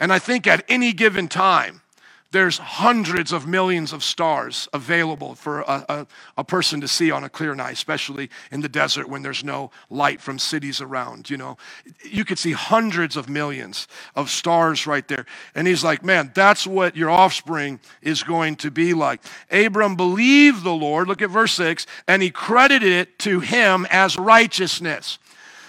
And 0.00 0.12
I 0.12 0.18
think 0.18 0.48
at 0.48 0.64
any 0.68 0.92
given 0.92 1.28
time, 1.28 1.81
there's 2.32 2.58
hundreds 2.58 3.30
of 3.30 3.46
millions 3.46 3.92
of 3.92 4.02
stars 4.02 4.66
available 4.72 5.34
for 5.34 5.60
a, 5.60 5.84
a, 5.88 6.06
a, 6.38 6.44
person 6.44 6.80
to 6.80 6.88
see 6.88 7.10
on 7.10 7.24
a 7.24 7.28
clear 7.28 7.54
night, 7.54 7.74
especially 7.74 8.30
in 8.50 8.62
the 8.62 8.68
desert 8.68 9.08
when 9.08 9.22
there's 9.22 9.44
no 9.44 9.70
light 9.90 10.20
from 10.20 10.38
cities 10.38 10.80
around. 10.80 11.28
You 11.28 11.36
know, 11.36 11.58
you 12.02 12.24
could 12.24 12.38
see 12.38 12.52
hundreds 12.52 13.16
of 13.16 13.28
millions 13.28 13.86
of 14.16 14.30
stars 14.30 14.86
right 14.86 15.06
there. 15.06 15.26
And 15.54 15.68
he's 15.68 15.84
like, 15.84 16.04
man, 16.04 16.32
that's 16.34 16.66
what 16.66 16.96
your 16.96 17.10
offspring 17.10 17.80
is 18.00 18.22
going 18.22 18.56
to 18.56 18.70
be 18.70 18.94
like. 18.94 19.22
Abram 19.50 19.94
believed 19.94 20.64
the 20.64 20.72
Lord, 20.72 21.08
look 21.08 21.22
at 21.22 21.30
verse 21.30 21.52
6, 21.52 21.86
and 22.08 22.22
he 22.22 22.30
credited 22.30 22.92
it 22.92 23.18
to 23.20 23.40
him 23.40 23.86
as 23.90 24.18
righteousness. 24.18 25.18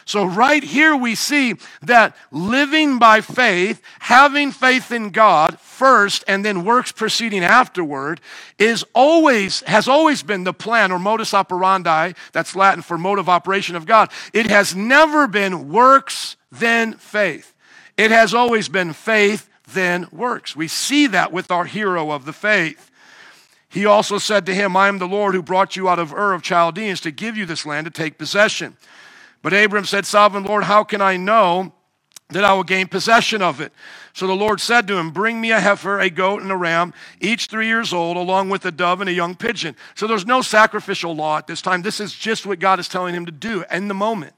So, 0.06 0.26
right 0.26 0.64
here, 0.64 0.96
we 0.96 1.16
see 1.16 1.56
that 1.82 2.16
living 2.32 3.00
by 3.00 3.22
faith, 3.22 3.82
having 4.00 4.52
faith 4.52 4.92
in 4.92 5.10
God 5.12 5.60
first, 5.60 6.24
and 6.28 6.44
then 6.44 6.66
works 6.66 6.92
proceeding 6.92 7.44
afterward, 7.44 8.20
is 8.60 8.84
always, 8.94 9.62
has 9.62 9.88
always 9.88 10.24
been 10.24 10.44
the 10.44 10.54
plan 10.54 10.92
or 10.92 11.00
modus 11.00 11.34
operandi, 11.34 12.14
that's 12.32 12.56
Latin 12.56 12.82
for 12.82 12.98
mode 12.98 13.20
of 13.20 13.30
operation 13.30 13.76
of 13.76 13.86
God. 13.86 14.12
It 14.34 14.48
has 14.48 14.76
never 14.76 15.28
been 15.28 15.70
works, 15.70 16.36
then 16.52 16.94
faith. 16.94 17.54
It 17.98 18.12
has 18.12 18.34
always 18.34 18.70
been 18.70 18.94
faith, 18.94 19.50
then 19.72 20.08
works. 20.12 20.56
We 20.56 20.68
see 20.68 21.08
that 21.08 21.32
with 21.32 21.52
our 21.52 21.66
hero 21.66 22.12
of 22.12 22.26
the 22.26 22.34
faith. 22.34 22.92
He 23.70 23.86
also 23.86 24.20
said 24.20 24.46
to 24.46 24.54
him, 24.54 24.78
I 24.78 24.88
am 24.88 25.00
the 25.00 25.08
Lord 25.08 25.34
who 25.34 25.42
brought 25.42 25.76
you 25.76 25.90
out 25.90 25.98
of 25.98 26.14
Ur 26.14 26.34
of 26.34 26.44
Chaldeans 26.44 27.02
to 27.02 27.12
give 27.12 27.36
you 27.36 27.46
this 27.48 27.66
land 27.66 27.86
to 27.86 27.92
take 27.92 28.20
possession. 28.20 28.78
But 29.44 29.54
Abram 29.54 29.86
said, 29.86 30.08
Sovereign 30.08 30.46
Lord, 30.46 30.64
how 30.64 30.84
can 30.84 31.02
I 31.02 31.18
know 31.18 31.74
that 32.30 32.44
I 32.44 32.54
will 32.54 32.64
gain 32.64 32.88
possession 32.88 33.44
of 33.44 33.62
it? 33.62 33.72
So 34.14 34.26
the 34.26 34.34
Lord 34.34 34.60
said 34.62 34.88
to 34.88 34.98
him, 34.98 35.12
Bring 35.12 35.40
me 35.40 35.52
a 35.52 35.60
heifer, 35.60 36.00
a 36.00 36.10
goat, 36.10 36.42
and 36.42 36.52
a 36.52 36.56
ram, 36.56 36.94
each 37.20 37.48
three 37.48 37.68
years 37.68 37.94
old, 37.94 38.16
along 38.16 38.50
with 38.50 38.66
a 38.66 38.72
dove 38.72 39.02
and 39.02 39.10
a 39.10 39.14
young 39.14 39.36
pigeon. 39.36 39.76
So 39.94 40.08
there's 40.08 40.26
no 40.26 40.42
sacrificial 40.42 41.16
law 41.16 41.38
at 41.38 41.46
this 41.46 41.62
time. 41.62 41.82
This 41.82 42.00
is 42.00 42.14
just 42.16 42.46
what 42.46 42.60
God 42.60 42.80
is 42.80 42.88
telling 42.88 43.14
him 43.14 43.26
to 43.26 43.32
do 43.32 43.66
in 43.70 43.90
the 43.90 43.94
moment. 43.94 44.34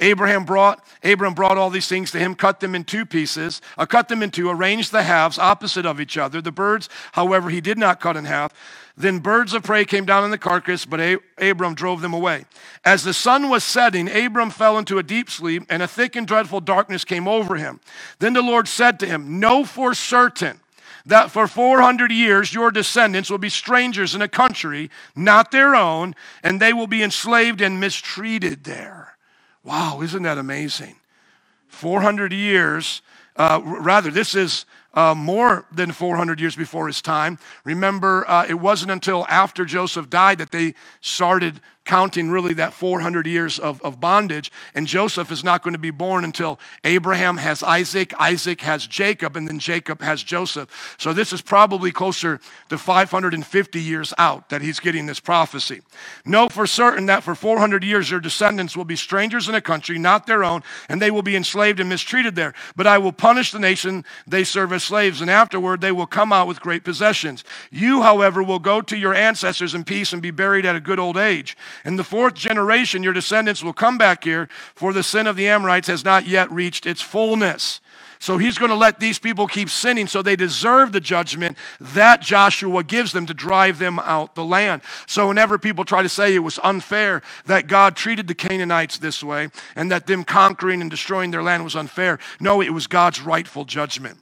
Abraham 0.00 0.44
brought 0.44 0.84
Abram 1.04 1.34
brought 1.34 1.56
all 1.56 1.70
these 1.70 1.86
things 1.86 2.10
to 2.12 2.18
him, 2.18 2.34
cut 2.34 2.60
them 2.60 2.74
in 2.74 2.84
two 2.84 3.06
pieces, 3.06 3.60
uh, 3.78 3.86
cut 3.86 4.08
them 4.08 4.22
in 4.22 4.30
two, 4.30 4.50
arranged 4.50 4.90
the 4.90 5.02
halves 5.02 5.38
opposite 5.38 5.86
of 5.86 6.00
each 6.00 6.16
other. 6.16 6.40
The 6.40 6.50
birds, 6.50 6.88
however, 7.12 7.50
he 7.50 7.60
did 7.60 7.78
not 7.78 8.00
cut 8.00 8.16
in 8.16 8.24
half. 8.24 8.52
Then 8.96 9.18
birds 9.18 9.54
of 9.54 9.64
prey 9.64 9.84
came 9.84 10.04
down 10.04 10.24
on 10.24 10.30
the 10.30 10.38
carcass, 10.38 10.84
but 10.84 11.20
Abram 11.38 11.74
drove 11.74 12.00
them 12.00 12.14
away. 12.14 12.44
As 12.84 13.02
the 13.02 13.14
sun 13.14 13.50
was 13.50 13.64
setting, 13.64 14.08
Abram 14.08 14.50
fell 14.50 14.78
into 14.78 14.98
a 14.98 15.02
deep 15.02 15.28
sleep, 15.28 15.64
and 15.68 15.82
a 15.82 15.88
thick 15.88 16.16
and 16.16 16.26
dreadful 16.26 16.60
darkness 16.60 17.04
came 17.04 17.26
over 17.26 17.56
him. 17.56 17.80
Then 18.20 18.32
the 18.32 18.42
Lord 18.42 18.68
said 18.68 19.00
to 19.00 19.06
him, 19.06 19.40
Know 19.40 19.64
for 19.64 19.94
certain 19.94 20.60
that 21.06 21.30
for 21.30 21.46
400 21.46 22.10
years 22.10 22.54
your 22.54 22.70
descendants 22.70 23.30
will 23.30 23.38
be 23.38 23.50
strangers 23.50 24.14
in 24.14 24.22
a 24.22 24.28
country 24.28 24.90
not 25.14 25.50
their 25.50 25.74
own, 25.74 26.14
and 26.42 26.60
they 26.60 26.72
will 26.72 26.86
be 26.86 27.02
enslaved 27.02 27.60
and 27.60 27.80
mistreated 27.80 28.64
there. 28.64 29.03
Wow, 29.64 30.02
isn't 30.02 30.22
that 30.22 30.36
amazing? 30.36 30.96
400 31.68 32.32
years, 32.32 33.00
uh, 33.36 33.60
rather, 33.64 34.10
this 34.10 34.34
is 34.34 34.66
uh, 34.92 35.14
more 35.14 35.66
than 35.72 35.90
400 35.90 36.38
years 36.38 36.54
before 36.54 36.86
his 36.86 37.02
time. 37.02 37.38
Remember, 37.64 38.28
uh, 38.28 38.46
it 38.48 38.54
wasn't 38.54 38.92
until 38.92 39.26
after 39.28 39.64
Joseph 39.64 40.08
died 40.08 40.38
that 40.38 40.52
they 40.52 40.74
started 41.00 41.60
counting 41.84 42.30
really 42.30 42.54
that 42.54 42.72
400 42.72 43.26
years 43.26 43.58
of, 43.58 43.80
of 43.82 44.00
bondage. 44.00 44.50
And 44.74 44.86
Joseph 44.86 45.30
is 45.30 45.44
not 45.44 45.62
going 45.62 45.74
to 45.74 45.78
be 45.78 45.90
born 45.90 46.24
until 46.24 46.58
Abraham 46.82 47.36
has 47.36 47.62
Isaac, 47.62 48.12
Isaac 48.18 48.62
has 48.62 48.86
Jacob, 48.86 49.36
and 49.36 49.46
then 49.46 49.58
Jacob 49.58 50.00
has 50.00 50.22
Joseph. 50.22 50.96
So 50.98 51.12
this 51.12 51.32
is 51.32 51.42
probably 51.42 51.92
closer 51.92 52.40
to 52.70 52.78
550 52.78 53.80
years 53.80 54.14
out 54.18 54.48
that 54.48 54.62
he's 54.62 54.80
getting 54.80 55.06
this 55.06 55.20
prophecy. 55.20 55.82
Know 56.24 56.48
for 56.48 56.66
certain 56.66 57.06
that 57.06 57.22
for 57.22 57.34
400 57.34 57.84
years 57.84 58.10
your 58.10 58.20
descendants 58.20 58.76
will 58.76 58.84
be 58.84 58.96
strangers 58.96 59.48
in 59.48 59.54
a 59.54 59.60
country 59.60 59.98
not 59.98 60.26
their 60.26 60.44
own, 60.44 60.62
and 60.88 61.00
they 61.00 61.10
will 61.10 61.22
be 61.22 61.36
enslaved 61.36 61.80
and 61.80 61.88
mistreated 61.88 62.34
there. 62.34 62.54
But 62.76 62.86
I 62.86 62.98
will 62.98 63.12
punish 63.12 63.52
the 63.52 63.58
nation 63.58 64.04
they 64.26 64.44
serve 64.44 64.72
as 64.72 64.84
slaves, 64.84 65.20
and 65.20 65.30
afterward 65.30 65.80
they 65.80 65.92
will 65.92 66.06
come 66.06 66.32
out 66.32 66.48
with 66.48 66.60
great 66.60 66.84
possessions. 66.84 67.44
You, 67.70 68.02
however, 68.02 68.42
will 68.42 68.58
go 68.58 68.80
to 68.80 68.96
your 68.96 69.14
ancestors 69.14 69.74
in 69.74 69.84
peace 69.84 70.12
and 70.12 70.22
be 70.22 70.30
buried 70.30 70.66
at 70.66 70.76
a 70.76 70.80
good 70.80 70.98
old 70.98 71.16
age. 71.16 71.56
In 71.84 71.96
the 71.96 72.04
fourth 72.04 72.34
generation, 72.34 73.02
your 73.02 73.12
descendants 73.12 73.62
will 73.62 73.72
come 73.72 73.98
back 73.98 74.24
here, 74.24 74.48
for 74.74 74.92
the 74.92 75.02
sin 75.02 75.26
of 75.26 75.36
the 75.36 75.48
Amorites 75.48 75.88
has 75.88 76.04
not 76.04 76.26
yet 76.26 76.50
reached 76.50 76.86
its 76.86 77.00
fullness. 77.00 77.80
So 78.24 78.38
he's 78.38 78.56
going 78.56 78.70
to 78.70 78.76
let 78.76 79.00
these 79.00 79.18
people 79.18 79.46
keep 79.46 79.68
sinning 79.68 80.06
so 80.06 80.22
they 80.22 80.34
deserve 80.34 80.92
the 80.92 81.00
judgment 81.00 81.58
that 81.78 82.22
Joshua 82.22 82.82
gives 82.82 83.12
them 83.12 83.26
to 83.26 83.34
drive 83.34 83.78
them 83.78 83.98
out 83.98 84.34
the 84.34 84.44
land. 84.44 84.80
So 85.06 85.28
whenever 85.28 85.58
people 85.58 85.84
try 85.84 86.02
to 86.02 86.08
say 86.08 86.34
it 86.34 86.38
was 86.38 86.58
unfair 86.64 87.20
that 87.44 87.66
God 87.66 87.96
treated 87.96 88.26
the 88.26 88.34
Canaanites 88.34 88.96
this 88.96 89.22
way 89.22 89.50
and 89.76 89.90
that 89.92 90.06
them 90.06 90.24
conquering 90.24 90.80
and 90.80 90.90
destroying 90.90 91.32
their 91.32 91.42
land 91.42 91.64
was 91.64 91.76
unfair, 91.76 92.18
no, 92.40 92.62
it 92.62 92.70
was 92.70 92.86
God's 92.86 93.20
rightful 93.20 93.66
judgment 93.66 94.18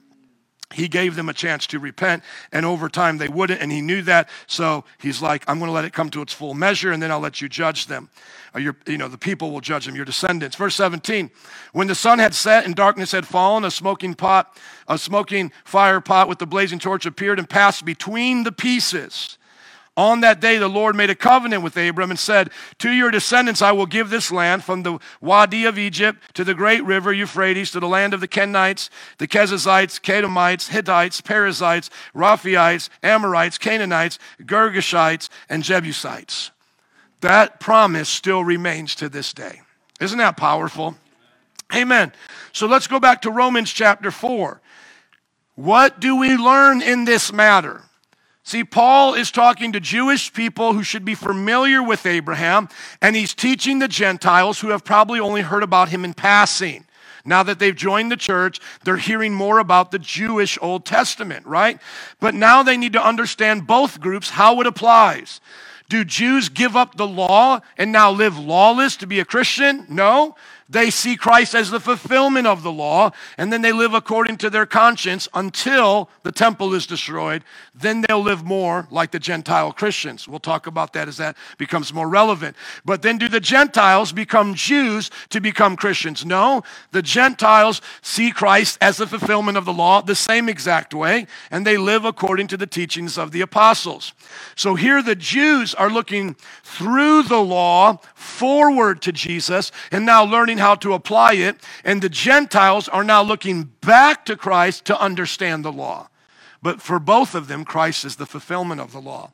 he 0.73 0.87
gave 0.87 1.15
them 1.15 1.29
a 1.29 1.33
chance 1.33 1.67
to 1.67 1.79
repent, 1.79 2.23
and 2.51 2.65
over 2.65 2.89
time 2.89 3.17
they 3.17 3.27
wouldn't, 3.27 3.61
and 3.61 3.71
he 3.71 3.81
knew 3.81 4.01
that. 4.03 4.29
So 4.47 4.83
he's 4.99 5.21
like, 5.21 5.43
I'm 5.47 5.59
going 5.59 5.69
to 5.69 5.73
let 5.73 5.85
it 5.85 5.93
come 5.93 6.09
to 6.11 6.21
its 6.21 6.33
full 6.33 6.53
measure, 6.53 6.91
and 6.91 7.01
then 7.01 7.11
I'll 7.11 7.19
let 7.19 7.41
you 7.41 7.49
judge 7.49 7.87
them. 7.87 8.09
Or 8.53 8.59
your, 8.59 8.75
you 8.85 8.97
know, 8.97 9.07
the 9.07 9.17
people 9.17 9.51
will 9.51 9.61
judge 9.61 9.85
them, 9.85 9.95
your 9.95 10.05
descendants. 10.05 10.55
Verse 10.55 10.75
17 10.75 11.31
When 11.71 11.87
the 11.87 11.95
sun 11.95 12.19
had 12.19 12.33
set 12.33 12.65
and 12.65 12.75
darkness 12.75 13.11
had 13.11 13.27
fallen, 13.27 13.63
a 13.63 13.71
smoking 13.71 14.15
pot, 14.15 14.55
a 14.87 14.97
smoking 14.97 15.51
fire 15.63 16.01
pot 16.01 16.27
with 16.27 16.39
the 16.39 16.47
blazing 16.47 16.79
torch 16.79 17.05
appeared 17.05 17.39
and 17.39 17.49
passed 17.49 17.85
between 17.85 18.43
the 18.43 18.51
pieces. 18.51 19.37
On 19.95 20.21
that 20.21 20.39
day, 20.39 20.57
the 20.57 20.67
Lord 20.67 20.95
made 20.95 21.11
a 21.11 21.15
covenant 21.15 21.61
with 21.61 21.77
Abram 21.77 22.09
and 22.09 22.19
said, 22.19 22.49
To 22.79 22.89
your 22.89 23.11
descendants 23.11 23.61
I 23.61 23.71
will 23.73 23.85
give 23.85 24.09
this 24.09 24.31
land 24.31 24.63
from 24.63 24.81
the 24.81 24.97
Wadi 25.21 25.65
of 25.65 25.77
Egypt 25.77 26.33
to 26.33 26.43
the 26.43 26.55
great 26.55 26.83
river 26.83 27.13
Euphrates 27.13 27.69
to 27.71 27.79
the 27.79 27.87
land 27.87 28.15
of 28.15 28.19
the 28.19 28.27
Kenites, 28.27 28.89
the 29.19 29.27
Kezites, 29.27 29.99
Kadamites, 30.01 30.69
Hittites, 30.69 31.21
Perizzites, 31.21 31.91
Rephaites, 32.15 32.89
Amorites, 33.03 33.59
Canaanites, 33.59 34.17
Girgashites, 34.41 35.29
and 35.47 35.61
Jebusites. 35.61 36.49
That 37.21 37.59
promise 37.59 38.09
still 38.09 38.43
remains 38.43 38.95
to 38.95 39.09
this 39.09 39.31
day. 39.31 39.61
Isn't 40.01 40.17
that 40.17 40.37
powerful? 40.37 40.97
Amen. 41.73 42.13
So 42.51 42.65
let's 42.65 42.87
go 42.87 42.99
back 42.99 43.21
to 43.21 43.31
Romans 43.31 43.71
chapter 43.71 44.09
4. 44.09 44.59
What 45.55 45.99
do 45.99 46.15
we 46.15 46.35
learn 46.35 46.81
in 46.81 47.05
this 47.05 47.31
matter? 47.31 47.83
See, 48.45 48.65
Paul 48.65 49.13
is 49.13 49.31
talking 49.31 49.71
to 49.71 49.79
Jewish 49.79 50.33
people 50.33 50.73
who 50.73 50.83
should 50.83 51.05
be 51.05 51.15
familiar 51.15 51.81
with 51.81 52.05
Abraham, 52.05 52.67
and 53.01 53.15
he's 53.15 53.33
teaching 53.33 53.79
the 53.79 53.87
Gentiles 53.87 54.59
who 54.59 54.69
have 54.69 54.83
probably 54.83 55.19
only 55.19 55.41
heard 55.41 55.63
about 55.63 55.89
him 55.89 56.03
in 56.03 56.13
passing. 56.13 56.85
Now 57.23 57.43
that 57.43 57.59
they've 57.59 57.75
joined 57.75 58.11
the 58.11 58.17
church, 58.17 58.59
they're 58.83 58.97
hearing 58.97 59.33
more 59.33 59.59
about 59.59 59.91
the 59.91 59.99
Jewish 59.99 60.57
Old 60.61 60.85
Testament, 60.85 61.45
right? 61.45 61.79
But 62.19 62.35
now 62.35 62.63
they 62.63 62.75
need 62.75 62.93
to 62.93 63.05
understand 63.05 63.65
both 63.65 64.01
groups, 64.01 64.31
how 64.31 64.59
it 64.59 64.67
applies. 64.67 65.39
Do 65.87 66.03
Jews 66.03 66.49
give 66.49 66.75
up 66.75 66.95
the 66.95 67.07
law 67.07 67.61
and 67.77 67.93
now 67.93 68.11
live 68.11 68.37
lawless 68.37 68.97
to 68.97 69.07
be 69.07 69.21
a 69.21 69.25
Christian? 69.25 69.85
No. 69.87 70.35
They 70.73 70.89
see 70.89 71.15
Christ 71.15 71.53
as 71.53 71.69
the 71.69 71.79
fulfillment 71.79 72.47
of 72.47 72.63
the 72.63 72.71
law, 72.71 73.11
and 73.37 73.53
then 73.53 73.61
they 73.61 73.71
live 73.71 73.93
according 73.93 74.37
to 74.37 74.49
their 74.49 74.65
conscience 74.65 75.27
until 75.33 76.09
the 76.23 76.31
temple 76.31 76.73
is 76.73 76.87
destroyed. 76.87 77.43
Then 77.75 78.01
they'll 78.01 78.23
live 78.23 78.43
more 78.43 78.87
like 78.89 79.11
the 79.11 79.19
Gentile 79.19 79.71
Christians. 79.71 80.27
We'll 80.27 80.39
talk 80.39 80.65
about 80.65 80.93
that 80.93 81.07
as 81.07 81.17
that 81.17 81.37
becomes 81.59 81.93
more 81.93 82.09
relevant. 82.09 82.55
But 82.83 83.03
then 83.03 83.19
do 83.19 83.29
the 83.29 83.39
Gentiles 83.39 84.11
become 84.11 84.55
Jews 84.55 85.11
to 85.29 85.39
become 85.39 85.75
Christians? 85.75 86.25
No, 86.25 86.63
the 86.91 87.03
Gentiles 87.03 87.79
see 88.01 88.31
Christ 88.31 88.79
as 88.81 88.97
the 88.97 89.07
fulfillment 89.07 89.57
of 89.57 89.65
the 89.65 89.73
law 89.73 90.01
the 90.01 90.15
same 90.15 90.49
exact 90.49 90.93
way, 90.93 91.27
and 91.51 91.67
they 91.67 91.77
live 91.77 92.03
according 92.03 92.47
to 92.47 92.57
the 92.57 92.67
teachings 92.67 93.17
of 93.17 93.31
the 93.31 93.41
apostles. 93.41 94.13
So 94.55 94.73
here 94.73 95.03
the 95.03 95.15
Jews 95.15 95.75
are 95.75 95.89
looking 95.89 96.35
through 96.63 97.23
the 97.23 97.41
law 97.41 97.99
forward 98.15 99.01
to 99.03 99.11
Jesus 99.11 99.71
and 99.91 100.05
now 100.05 100.23
learning 100.25 100.57
how 100.63 100.75
to 100.75 100.93
apply 100.93 101.33
it. 101.33 101.57
And 101.83 102.01
the 102.01 102.09
Gentiles 102.09 102.87
are 102.87 103.03
now 103.03 103.21
looking 103.21 103.71
back 103.81 104.25
to 104.25 104.37
Christ 104.37 104.85
to 104.85 104.99
understand 104.99 105.65
the 105.65 105.71
law. 105.71 106.07
But 106.61 106.81
for 106.81 106.99
both 106.99 107.35
of 107.35 107.47
them, 107.49 107.65
Christ 107.65 108.05
is 108.05 108.15
the 108.15 108.25
fulfillment 108.25 108.79
of 108.79 108.93
the 108.93 109.01
law. 109.01 109.31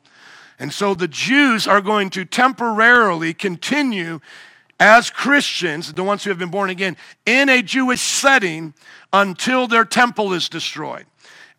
And 0.58 0.72
so 0.72 0.92
the 0.92 1.08
Jews 1.08 1.68
are 1.68 1.80
going 1.80 2.10
to 2.10 2.24
temporarily 2.24 3.32
continue 3.32 4.20
as 4.80 5.08
Christians, 5.08 5.92
the 5.92 6.02
ones 6.02 6.24
who 6.24 6.30
have 6.30 6.38
been 6.38 6.50
born 6.50 6.68
again, 6.68 6.96
in 7.24 7.48
a 7.48 7.62
Jewish 7.62 8.00
setting 8.00 8.74
until 9.12 9.68
their 9.68 9.84
temple 9.84 10.32
is 10.32 10.48
destroyed. 10.48 11.06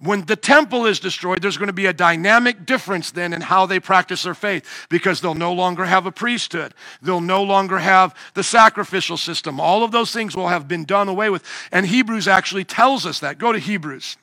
When 0.02 0.26
the 0.26 0.36
temple 0.36 0.88
is 0.88 1.00
destroyed, 1.00 1.44
there's 1.44 1.58
going 1.58 1.68
to 1.68 1.74
be 1.74 1.86
a 1.86 1.94
dynamic 1.94 2.66
difference 2.66 3.12
then 3.12 3.34
in 3.34 3.42
how 3.42 3.68
they 3.68 3.80
practice 3.80 4.24
their 4.24 4.34
faith 4.34 4.88
because 4.90 5.22
they'll 5.22 5.36
no 5.36 5.54
longer 5.54 5.86
have 5.86 6.08
a 6.08 6.12
priesthood. 6.12 6.74
They'll 7.04 7.22
no 7.22 7.44
longer 7.44 7.78
have 7.78 8.16
the 8.34 8.44
sacrificial 8.44 9.16
system. 9.16 9.60
All 9.60 9.84
of 9.84 9.92
those 9.92 10.12
things 10.12 10.36
will 10.36 10.48
have 10.48 10.68
been 10.68 10.86
done 10.86 11.08
away 11.08 11.30
with. 11.30 11.44
And 11.72 11.86
Hebrews 11.86 12.28
actually 12.28 12.64
tells 12.64 13.06
us 13.06 13.20
that. 13.20 13.38
Go 13.38 13.52
to 13.52 13.60
Hebrews. 13.60 14.18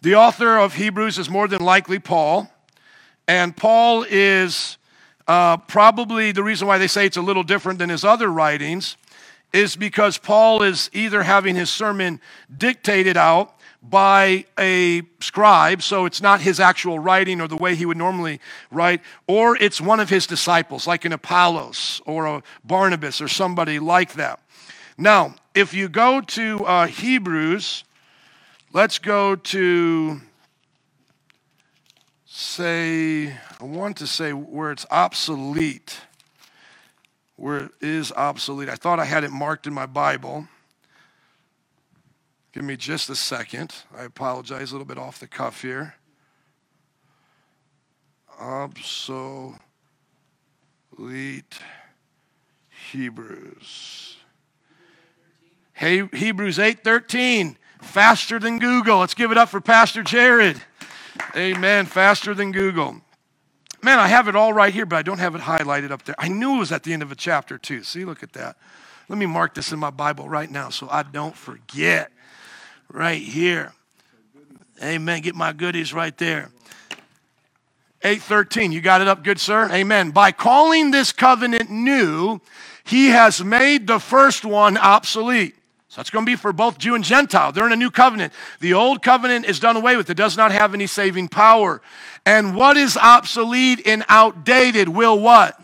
The 0.00 0.14
author 0.14 0.58
of 0.58 0.74
Hebrews 0.74 1.18
is 1.18 1.28
more 1.28 1.46
than 1.46 1.62
likely 1.62 1.98
Paul. 1.98 2.50
And 3.28 3.54
Paul 3.54 4.06
is 4.08 4.78
uh, 5.28 5.58
probably 5.58 6.32
the 6.32 6.42
reason 6.42 6.66
why 6.66 6.78
they 6.78 6.88
say 6.88 7.04
it's 7.04 7.18
a 7.18 7.22
little 7.22 7.42
different 7.42 7.78
than 7.78 7.90
his 7.90 8.04
other 8.04 8.28
writings 8.28 8.96
is 9.52 9.76
because 9.76 10.18
Paul 10.18 10.62
is 10.62 10.90
either 10.92 11.22
having 11.22 11.54
his 11.54 11.70
sermon 11.70 12.20
dictated 12.56 13.16
out 13.16 13.53
by 13.88 14.44
a 14.58 15.02
scribe, 15.20 15.82
so 15.82 16.06
it's 16.06 16.22
not 16.22 16.40
his 16.40 16.58
actual 16.58 16.98
writing 16.98 17.40
or 17.40 17.48
the 17.48 17.56
way 17.56 17.74
he 17.74 17.84
would 17.84 17.96
normally 17.96 18.40
write, 18.70 19.02
or 19.26 19.56
it's 19.56 19.80
one 19.80 20.00
of 20.00 20.08
his 20.08 20.26
disciples, 20.26 20.86
like 20.86 21.04
an 21.04 21.12
Apollos 21.12 22.00
or 22.06 22.26
a 22.26 22.42
Barnabas 22.64 23.20
or 23.20 23.28
somebody 23.28 23.78
like 23.78 24.14
that. 24.14 24.40
Now, 24.96 25.34
if 25.54 25.74
you 25.74 25.88
go 25.88 26.20
to 26.20 26.64
uh, 26.64 26.86
Hebrews, 26.86 27.84
let's 28.72 28.98
go 28.98 29.36
to, 29.36 30.20
say, 32.26 33.28
I 33.60 33.64
want 33.64 33.98
to 33.98 34.06
say 34.06 34.32
where 34.32 34.72
it's 34.72 34.86
obsolete. 34.90 35.98
Where 37.36 37.64
it 37.64 37.72
is 37.80 38.12
obsolete. 38.12 38.68
I 38.68 38.76
thought 38.76 39.00
I 39.00 39.04
had 39.04 39.24
it 39.24 39.30
marked 39.30 39.66
in 39.66 39.74
my 39.74 39.86
Bible. 39.86 40.46
Give 42.54 42.62
me 42.62 42.76
just 42.76 43.10
a 43.10 43.16
second. 43.16 43.74
I 43.98 44.04
apologize, 44.04 44.70
a 44.70 44.74
little 44.74 44.86
bit 44.86 44.96
off 44.96 45.18
the 45.18 45.26
cuff 45.26 45.62
here. 45.62 45.96
Obsolete 48.38 49.58
Hebrews. 52.92 54.18
Hey, 55.72 56.06
Hebrews 56.06 56.60
8:13. 56.60 57.56
Faster 57.82 58.38
than 58.38 58.60
Google. 58.60 58.98
Let's 58.98 59.14
give 59.14 59.32
it 59.32 59.36
up 59.36 59.48
for 59.48 59.60
Pastor 59.60 60.04
Jared. 60.04 60.62
Amen. 61.34 61.86
Faster 61.86 62.34
than 62.34 62.52
Google. 62.52 63.00
Man, 63.82 63.98
I 63.98 64.06
have 64.06 64.28
it 64.28 64.36
all 64.36 64.52
right 64.52 64.72
here, 64.72 64.86
but 64.86 64.94
I 64.94 65.02
don't 65.02 65.18
have 65.18 65.34
it 65.34 65.40
highlighted 65.40 65.90
up 65.90 66.04
there. 66.04 66.14
I 66.18 66.28
knew 66.28 66.54
it 66.54 66.60
was 66.60 66.70
at 66.70 66.84
the 66.84 66.92
end 66.92 67.02
of 67.02 67.10
a 67.10 67.16
chapter, 67.16 67.58
too. 67.58 67.82
See, 67.82 68.04
look 68.04 68.22
at 68.22 68.32
that. 68.34 68.56
Let 69.08 69.18
me 69.18 69.26
mark 69.26 69.54
this 69.54 69.72
in 69.72 69.80
my 69.80 69.90
Bible 69.90 70.28
right 70.28 70.50
now 70.50 70.70
so 70.70 70.88
I 70.88 71.02
don't 71.02 71.36
forget 71.36 72.12
right 72.88 73.20
here. 73.20 73.72
Amen. 74.82 75.22
Get 75.22 75.34
my 75.34 75.52
goodies 75.52 75.92
right 75.92 76.16
there. 76.18 76.50
813. 78.02 78.72
You 78.72 78.80
got 78.80 79.00
it 79.00 79.08
up 79.08 79.24
good, 79.24 79.40
sir? 79.40 79.70
Amen. 79.72 80.10
By 80.10 80.30
calling 80.30 80.90
this 80.90 81.10
covenant 81.10 81.70
new, 81.70 82.40
he 82.84 83.08
has 83.08 83.42
made 83.42 83.86
the 83.86 83.98
first 83.98 84.44
one 84.44 84.76
obsolete. 84.76 85.54
So 85.88 86.00
that's 86.00 86.10
going 86.10 86.26
to 86.26 86.30
be 86.30 86.36
for 86.36 86.52
both 86.52 86.76
Jew 86.76 86.96
and 86.96 87.04
Gentile. 87.04 87.52
They're 87.52 87.66
in 87.66 87.72
a 87.72 87.76
new 87.76 87.90
covenant. 87.90 88.32
The 88.60 88.74
old 88.74 89.02
covenant 89.02 89.46
is 89.46 89.60
done 89.60 89.76
away 89.76 89.96
with, 89.96 90.10
it 90.10 90.16
does 90.16 90.36
not 90.36 90.52
have 90.52 90.74
any 90.74 90.86
saving 90.86 91.28
power. 91.28 91.80
And 92.26 92.56
what 92.56 92.76
is 92.76 92.96
obsolete 92.96 93.86
and 93.86 94.04
outdated 94.08 94.88
will 94.88 95.18
what? 95.18 95.58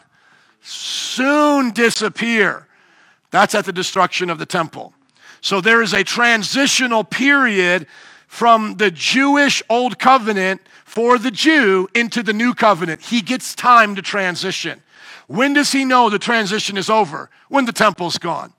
Soon 0.63 1.73
disappear. 1.73 2.67
That's 3.31 3.55
at 3.55 3.65
the 3.65 3.73
destruction 3.73 4.31
of 4.31 4.39
the 4.39 4.47
temple. 4.47 4.95
So 5.41 5.61
there 5.61 5.83
is 5.83 5.95
a 5.95 6.05
transitional 6.05 7.05
period 7.05 7.87
from 8.27 8.77
the 8.77 8.91
Jewish 8.91 9.63
Old 9.69 9.99
Covenant 9.99 10.61
for 10.85 11.19
the 11.19 11.31
Jew 11.31 11.89
into 11.95 12.23
the 12.23 12.33
New 12.33 12.55
Covenant. 12.55 13.01
He 13.03 13.23
gets 13.23 13.55
time 13.55 13.95
to 13.97 14.03
transition. 14.03 14.83
When 15.27 15.53
does 15.53 15.73
he 15.73 15.85
know 15.85 16.11
the 16.11 16.19
transition 16.19 16.77
is 16.77 16.91
over? 16.91 17.31
When 17.49 17.65
the 17.65 17.73
temple's 17.73 18.19
gone. 18.19 18.53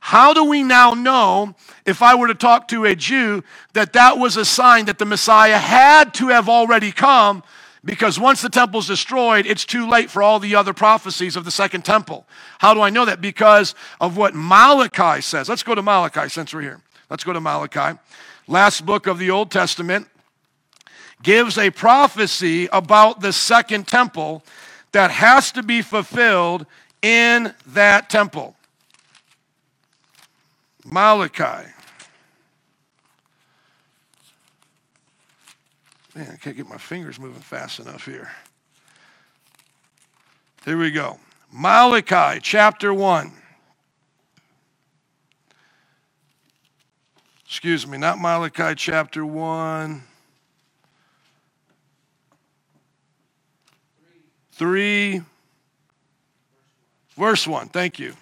How 0.00 0.32
do 0.32 0.44
we 0.44 0.62
now 0.62 0.92
know, 0.92 1.54
if 1.84 2.02
I 2.02 2.14
were 2.14 2.28
to 2.28 2.34
talk 2.34 2.68
to 2.68 2.84
a 2.84 2.94
Jew, 2.94 3.42
that 3.72 3.92
that 3.94 4.18
was 4.18 4.36
a 4.36 4.44
sign 4.44 4.84
that 4.84 4.98
the 4.98 5.04
Messiah 5.04 5.58
had 5.58 6.14
to 6.14 6.28
have 6.28 6.48
already 6.48 6.92
come 6.92 7.42
because 7.86 8.18
once 8.18 8.42
the 8.42 8.50
temple 8.50 8.80
is 8.80 8.88
destroyed, 8.88 9.46
it's 9.46 9.64
too 9.64 9.88
late 9.88 10.10
for 10.10 10.20
all 10.20 10.40
the 10.40 10.56
other 10.56 10.74
prophecies 10.74 11.36
of 11.36 11.44
the 11.44 11.52
second 11.52 11.84
temple. 11.84 12.26
How 12.58 12.74
do 12.74 12.80
I 12.80 12.90
know 12.90 13.04
that? 13.04 13.20
Because 13.20 13.76
of 14.00 14.16
what 14.16 14.34
Malachi 14.34 15.22
says. 15.22 15.48
Let's 15.48 15.62
go 15.62 15.74
to 15.74 15.82
Malachi 15.82 16.28
since 16.28 16.52
we're 16.52 16.62
here. 16.62 16.80
Let's 17.08 17.22
go 17.22 17.32
to 17.32 17.40
Malachi. 17.40 17.96
Last 18.48 18.84
book 18.84 19.06
of 19.06 19.18
the 19.18 19.30
Old 19.30 19.52
Testament 19.52 20.08
gives 21.22 21.56
a 21.56 21.70
prophecy 21.70 22.68
about 22.72 23.20
the 23.20 23.32
second 23.32 23.86
temple 23.86 24.42
that 24.90 25.12
has 25.12 25.52
to 25.52 25.62
be 25.62 25.80
fulfilled 25.80 26.66
in 27.02 27.54
that 27.68 28.10
temple. 28.10 28.56
Malachi. 30.84 31.70
Man, 36.16 36.30
I 36.32 36.36
can't 36.36 36.56
get 36.56 36.66
my 36.66 36.78
fingers 36.78 37.20
moving 37.20 37.42
fast 37.42 37.78
enough 37.78 38.06
here. 38.06 38.30
Here 40.64 40.78
we 40.78 40.90
go. 40.90 41.18
Malachi 41.52 42.40
chapter 42.42 42.94
1. 42.94 43.32
Excuse 47.44 47.86
me, 47.86 47.98
not 47.98 48.18
Malachi 48.18 48.74
chapter 48.76 49.26
1. 49.26 50.02
3, 54.52 55.22
verse 57.14 57.46
1. 57.46 57.68
Thank 57.68 57.98
you. 57.98 58.14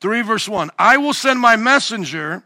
3 0.00 0.22
verse 0.22 0.48
1. 0.48 0.70
I 0.80 0.96
will 0.96 1.14
send 1.14 1.38
my 1.38 1.54
messenger 1.54 2.42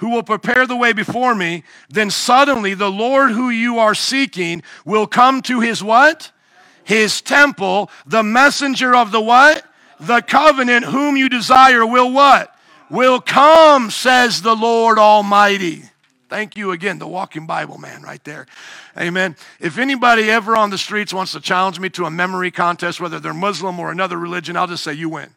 who 0.00 0.10
will 0.10 0.22
prepare 0.22 0.66
the 0.66 0.76
way 0.76 0.94
before 0.94 1.34
me, 1.34 1.62
then 1.90 2.10
suddenly 2.10 2.72
the 2.72 2.90
Lord 2.90 3.32
who 3.32 3.50
you 3.50 3.78
are 3.78 3.94
seeking 3.94 4.62
will 4.84 5.06
come 5.06 5.42
to 5.42 5.60
his 5.60 5.82
what? 5.82 6.32
His 6.84 7.20
temple. 7.20 7.90
The 8.06 8.22
messenger 8.22 8.96
of 8.96 9.12
the 9.12 9.20
what? 9.20 9.62
The 10.00 10.22
covenant 10.22 10.86
whom 10.86 11.18
you 11.18 11.28
desire 11.28 11.84
will 11.84 12.10
what? 12.10 12.54
Will 12.88 13.20
come, 13.20 13.90
says 13.90 14.40
the 14.40 14.56
Lord 14.56 14.98
Almighty. 14.98 15.84
Thank 16.30 16.56
you 16.56 16.70
again, 16.70 16.98
the 16.98 17.06
walking 17.06 17.46
Bible 17.46 17.76
man 17.76 18.02
right 18.02 18.24
there. 18.24 18.46
Amen. 18.96 19.36
If 19.60 19.76
anybody 19.76 20.30
ever 20.30 20.56
on 20.56 20.70
the 20.70 20.78
streets 20.78 21.12
wants 21.12 21.32
to 21.32 21.40
challenge 21.40 21.78
me 21.78 21.90
to 21.90 22.06
a 22.06 22.10
memory 22.10 22.50
contest, 22.50 23.00
whether 23.00 23.20
they're 23.20 23.34
Muslim 23.34 23.78
or 23.78 23.90
another 23.90 24.16
religion, 24.16 24.56
I'll 24.56 24.66
just 24.66 24.82
say, 24.82 24.94
You 24.94 25.10
win. 25.10 25.34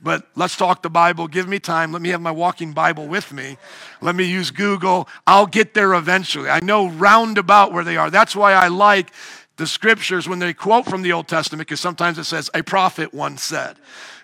But 0.00 0.26
let's 0.36 0.56
talk 0.56 0.82
the 0.82 0.90
Bible. 0.90 1.26
Give 1.26 1.48
me 1.48 1.58
time. 1.58 1.90
Let 1.90 2.02
me 2.02 2.10
have 2.10 2.20
my 2.20 2.30
walking 2.30 2.72
Bible 2.72 3.06
with 3.06 3.32
me. 3.32 3.56
Let 4.02 4.14
me 4.14 4.24
use 4.24 4.50
Google. 4.50 5.08
I'll 5.26 5.46
get 5.46 5.72
there 5.74 5.94
eventually. 5.94 6.50
I 6.50 6.60
know 6.60 6.88
roundabout 6.88 7.72
where 7.72 7.84
they 7.84 7.96
are. 7.96 8.10
That's 8.10 8.36
why 8.36 8.52
I 8.52 8.68
like 8.68 9.10
the 9.56 9.66
scriptures 9.66 10.28
when 10.28 10.38
they 10.38 10.52
quote 10.52 10.84
from 10.84 11.00
the 11.00 11.12
Old 11.12 11.28
Testament, 11.28 11.66
because 11.66 11.80
sometimes 11.80 12.18
it 12.18 12.24
says, 12.24 12.50
a 12.52 12.62
prophet 12.62 13.14
once 13.14 13.42
said. 13.42 13.76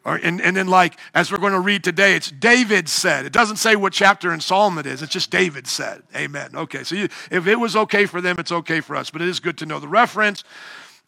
Or, 0.04 0.16
and, 0.16 0.42
and 0.42 0.56
then, 0.56 0.66
like, 0.66 0.98
as 1.14 1.30
we're 1.30 1.38
going 1.38 1.52
to 1.52 1.60
read 1.60 1.84
today, 1.84 2.16
it's 2.16 2.30
David 2.30 2.88
said. 2.88 3.24
It 3.24 3.32
doesn't 3.32 3.56
say 3.56 3.76
what 3.76 3.92
chapter 3.92 4.32
in 4.32 4.40
Psalm 4.40 4.76
it 4.78 4.84
is. 4.84 5.00
It's 5.00 5.12
just 5.12 5.30
David 5.30 5.66
said. 5.66 6.02
Amen. 6.14 6.50
Okay, 6.54 6.82
so 6.82 6.96
you, 6.96 7.08
if 7.30 7.46
it 7.46 7.56
was 7.56 7.76
okay 7.76 8.06
for 8.06 8.20
them, 8.20 8.36
it's 8.38 8.52
okay 8.52 8.80
for 8.80 8.96
us. 8.96 9.10
But 9.10 9.22
it 9.22 9.28
is 9.28 9.38
good 9.38 9.56
to 9.58 9.66
know 9.66 9.78
the 9.78 9.88
reference. 9.88 10.42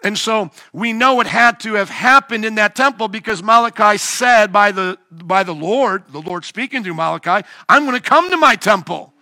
And 0.04 0.18
so 0.18 0.50
we 0.74 0.92
know 0.92 1.20
it 1.20 1.26
had 1.26 1.58
to 1.60 1.74
have 1.74 1.88
happened 1.88 2.44
in 2.44 2.56
that 2.56 2.76
temple 2.76 3.08
because 3.08 3.42
Malachi 3.42 3.96
said 3.96 4.52
by 4.52 4.70
the, 4.70 4.98
by 5.10 5.42
the 5.42 5.54
Lord, 5.54 6.04
the 6.08 6.20
Lord 6.20 6.44
speaking 6.44 6.84
through 6.84 6.94
Malachi, 6.94 7.44
I'm 7.70 7.86
going 7.86 7.96
to 7.96 8.02
come 8.02 8.30
to 8.30 8.36
my 8.36 8.54
temple. 8.54 9.14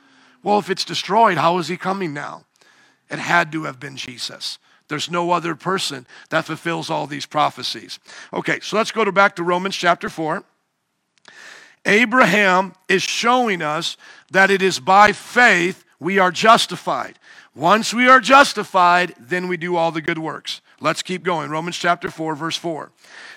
Well, 0.43 0.59
if 0.59 0.69
it's 0.69 0.85
destroyed, 0.85 1.39
how 1.39 1.59
is 1.59 1.69
he 1.69 1.77
coming 1.77 2.13
now? 2.13 2.45
It 3.09 3.21
had 3.21 3.53
to 3.53 3.65
have 3.65 3.79
been 3.79 3.97
Jesus. 3.97 4.59
There's 4.89 5.09
no 5.09 5.31
other 5.31 5.55
person 5.55 6.05
that 6.31 6.47
fulfills 6.47 6.91
all 6.91 7.07
these 7.07 7.27
prophecies. 7.27 8.01
Okay, 8.33 8.59
so 8.61 8.77
let's 8.77 8.91
go 8.91 9.05
to 9.05 9.13
back 9.13 9.37
to 9.37 9.45
Romans 9.45 9.77
chapter 9.77 10.09
4. 10.09 10.43
Abraham 11.85 12.75
is 12.89 13.03
showing 13.03 13.63
us 13.63 13.97
that 14.33 14.51
it 14.51 14.63
is 14.63 14.81
by 14.81 15.13
faith 15.13 15.85
we 16.01 16.19
are 16.19 16.33
justified. 16.33 17.19
Once 17.55 17.93
we 17.93 18.09
are 18.09 18.21
justified, 18.21 19.15
then 19.19 19.47
we 19.47 19.57
do 19.57 19.77
all 19.77 19.93
the 19.93 20.01
good 20.01 20.19
works. 20.19 20.61
Let's 20.83 21.03
keep 21.03 21.23
going. 21.23 21.51
Romans 21.51 21.77
chapter 21.77 22.11
4, 22.11 22.35
verse 22.35 22.57
4. 22.57 22.91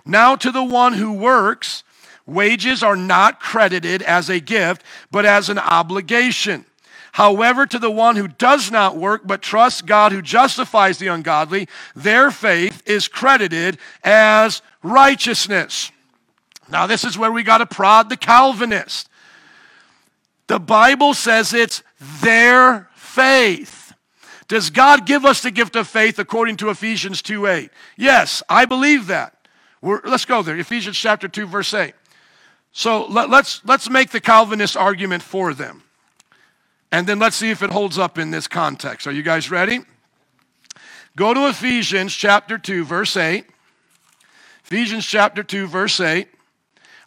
Now 0.03 0.36
to 0.36 0.51
the 0.51 0.63
one 0.63 0.93
who 0.93 1.13
works, 1.13 1.84
wages 2.25 2.81
are 2.81 2.95
not 2.95 3.39
credited 3.39 4.01
as 4.01 4.29
a 4.29 4.39
gift, 4.39 4.84
but 5.12 5.25
as 5.25 5.47
an 5.47 5.60
obligation. 5.60 6.65
However, 7.12 7.65
to 7.67 7.79
the 7.79 7.91
one 7.91 8.15
who 8.15 8.27
does 8.27 8.71
not 8.71 8.97
work 8.97 9.21
but 9.25 9.41
trusts 9.41 9.81
God 9.81 10.12
who 10.12 10.21
justifies 10.21 10.97
the 10.97 11.08
ungodly, 11.08 11.69
their 11.95 12.31
faith 12.31 12.81
is 12.86 13.08
credited 13.08 13.77
as 14.03 14.62
righteousness. 14.84 15.91
Now, 16.69 16.88
this 16.88 17.03
is 17.03 17.17
where 17.17 17.31
we 17.31 17.43
got 17.43 17.60
to 17.60 17.67
prod 17.67 18.10
the 18.10 18.17
Calvinist. 18.17 19.08
The 20.47 20.60
Bible 20.60 21.13
says 21.13 21.53
it's 21.53 21.84
their 22.21 22.89
faith. 22.95 23.85
Does 24.47 24.69
God 24.69 25.05
give 25.05 25.25
us 25.25 25.41
the 25.41 25.51
gift 25.51 25.75
of 25.75 25.88
faith 25.88 26.19
according 26.19 26.58
to 26.58 26.69
Ephesians 26.69 27.21
2 27.21 27.47
8? 27.47 27.69
Yes, 27.97 28.43
I 28.49 28.65
believe 28.65 29.08
that. 29.08 29.47
We're, 29.81 30.01
let's 30.03 30.25
go 30.25 30.41
there. 30.41 30.58
Ephesians 30.58 30.97
chapter 30.97 31.27
2, 31.27 31.47
verse 31.47 31.73
8. 31.73 31.93
So 32.71 33.05
let, 33.05 33.29
let's, 33.29 33.62
let's 33.65 33.89
make 33.89 34.12
the 34.12 34.19
Calvinist 34.19 34.75
argument 34.75 35.23
for 35.23 35.53
them. 35.53 35.84
And 36.91 37.08
then 37.08 37.19
let's 37.19 37.36
see 37.36 37.49
if 37.49 37.63
it 37.63 37.71
holds 37.71 37.97
up 37.97 38.17
in 38.17 38.31
this 38.31 38.47
context. 38.47 39.08
Are 39.08 39.12
you 39.12 39.23
guys 39.23 39.49
ready? 39.49 39.79
Go 41.15 41.34
to 41.34 41.47
Ephesians 41.47 42.13
chapter 42.13 42.58
2, 42.58 42.84
verse 42.86 43.15
8. 43.15 43.45
Ephesians 44.63 45.05
chapter 45.05 45.43
2, 45.43 45.67
verse 45.67 45.99
8. 45.99 46.27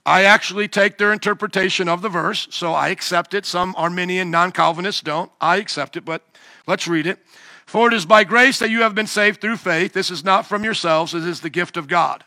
I 0.07 0.25
actually 0.25 0.69
take 0.69 0.97
their 0.97 1.13
interpretation 1.13 1.89
of 1.89 2.01
the 2.01 2.09
verse, 2.09 2.49
so 2.51 2.73
I 2.73 2.89
accept 2.89 3.35
it. 3.35 3.45
Some 3.45 3.75
Arminian 3.77 4.31
non 4.31 4.53
Calvinists 4.53 5.03
don't. 5.03 5.31
I 5.41 5.57
accept 5.57 5.97
it, 5.97 6.05
but 6.05 6.23
let's 6.69 6.87
read 6.87 7.09
it. 7.09 7.19
For 7.67 7.89
it 7.89 7.95
is 7.95 8.07
by 8.07 8.23
grace 8.23 8.61
that 8.61 8.71
you 8.71 8.83
have 8.83 8.95
been 8.95 9.09
saved 9.09 9.41
through 9.41 9.57
faith. 9.57 9.93
This 9.93 10.11
is 10.11 10.25
not 10.25 10.47
from 10.47 10.63
yourselves, 10.63 11.15
it 11.15 11.25
is 11.25 11.41
the 11.41 11.51
gift 11.51 11.77
of 11.77 11.89
God. 11.89 12.23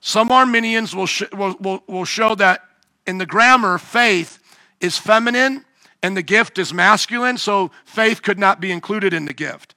Some 0.00 0.30
Arminians 0.30 0.94
will, 0.94 1.06
sh- 1.06 1.30
will, 1.32 1.56
will, 1.60 1.82
will 1.86 2.04
show 2.04 2.34
that 2.36 2.62
in 3.06 3.18
the 3.18 3.26
grammar, 3.26 3.78
faith 3.78 4.38
is 4.80 4.98
feminine 4.98 5.64
and 6.02 6.16
the 6.16 6.22
gift 6.22 6.58
is 6.58 6.74
masculine, 6.74 7.38
so 7.38 7.70
faith 7.84 8.22
could 8.22 8.38
not 8.38 8.60
be 8.60 8.70
included 8.70 9.14
in 9.14 9.24
the 9.24 9.32
gift. 9.32 9.74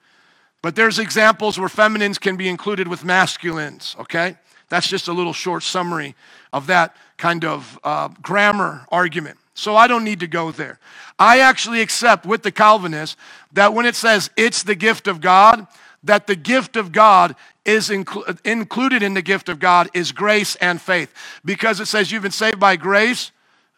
But 0.61 0.75
there's 0.75 0.99
examples 0.99 1.57
where 1.57 1.69
feminines 1.69 2.17
can 2.17 2.35
be 2.35 2.49
included 2.49 2.87
with 2.87 3.05
masculines, 3.05 3.95
okay? 3.99 4.35
That's 4.69 4.87
just 4.87 5.07
a 5.07 5.13
little 5.13 5.31
short 5.31 5.63
summary 5.63 6.15
of 6.51 6.67
that 6.67 6.95
kind 7.15 7.45
of 7.45 7.79
uh, 7.83 8.09
grammar 8.21 8.85
argument. 8.91 9.37
So 9.57 9.75
I 9.75 9.87
don't 9.87 10.03
need 10.03 10.19
to 10.19 10.27
go 10.27 10.51
there. 10.51 10.79
I 11.17 11.39
actually 11.39 11.81
accept 11.81 12.25
with 12.25 12.43
the 12.43 12.51
Calvinists 12.51 13.17
that 13.53 13.73
when 13.73 13.85
it 13.85 13.95
says 13.95 14.29
it's 14.37 14.63
the 14.63 14.75
gift 14.75 15.07
of 15.07 15.19
God, 15.19 15.65
that 16.03 16.27
the 16.27 16.35
gift 16.35 16.75
of 16.75 16.91
God 16.91 17.35
is 17.65 17.89
inclu- 17.89 18.37
included 18.45 19.01
in 19.01 19.13
the 19.13 19.21
gift 19.21 19.49
of 19.49 19.59
God 19.59 19.89
is 19.93 20.11
grace 20.11 20.55
and 20.57 20.79
faith. 20.79 21.13
Because 21.43 21.79
it 21.79 21.87
says 21.87 22.11
you've 22.11 22.23
been 22.23 22.31
saved 22.31 22.59
by 22.59 22.75
grace 22.75 23.31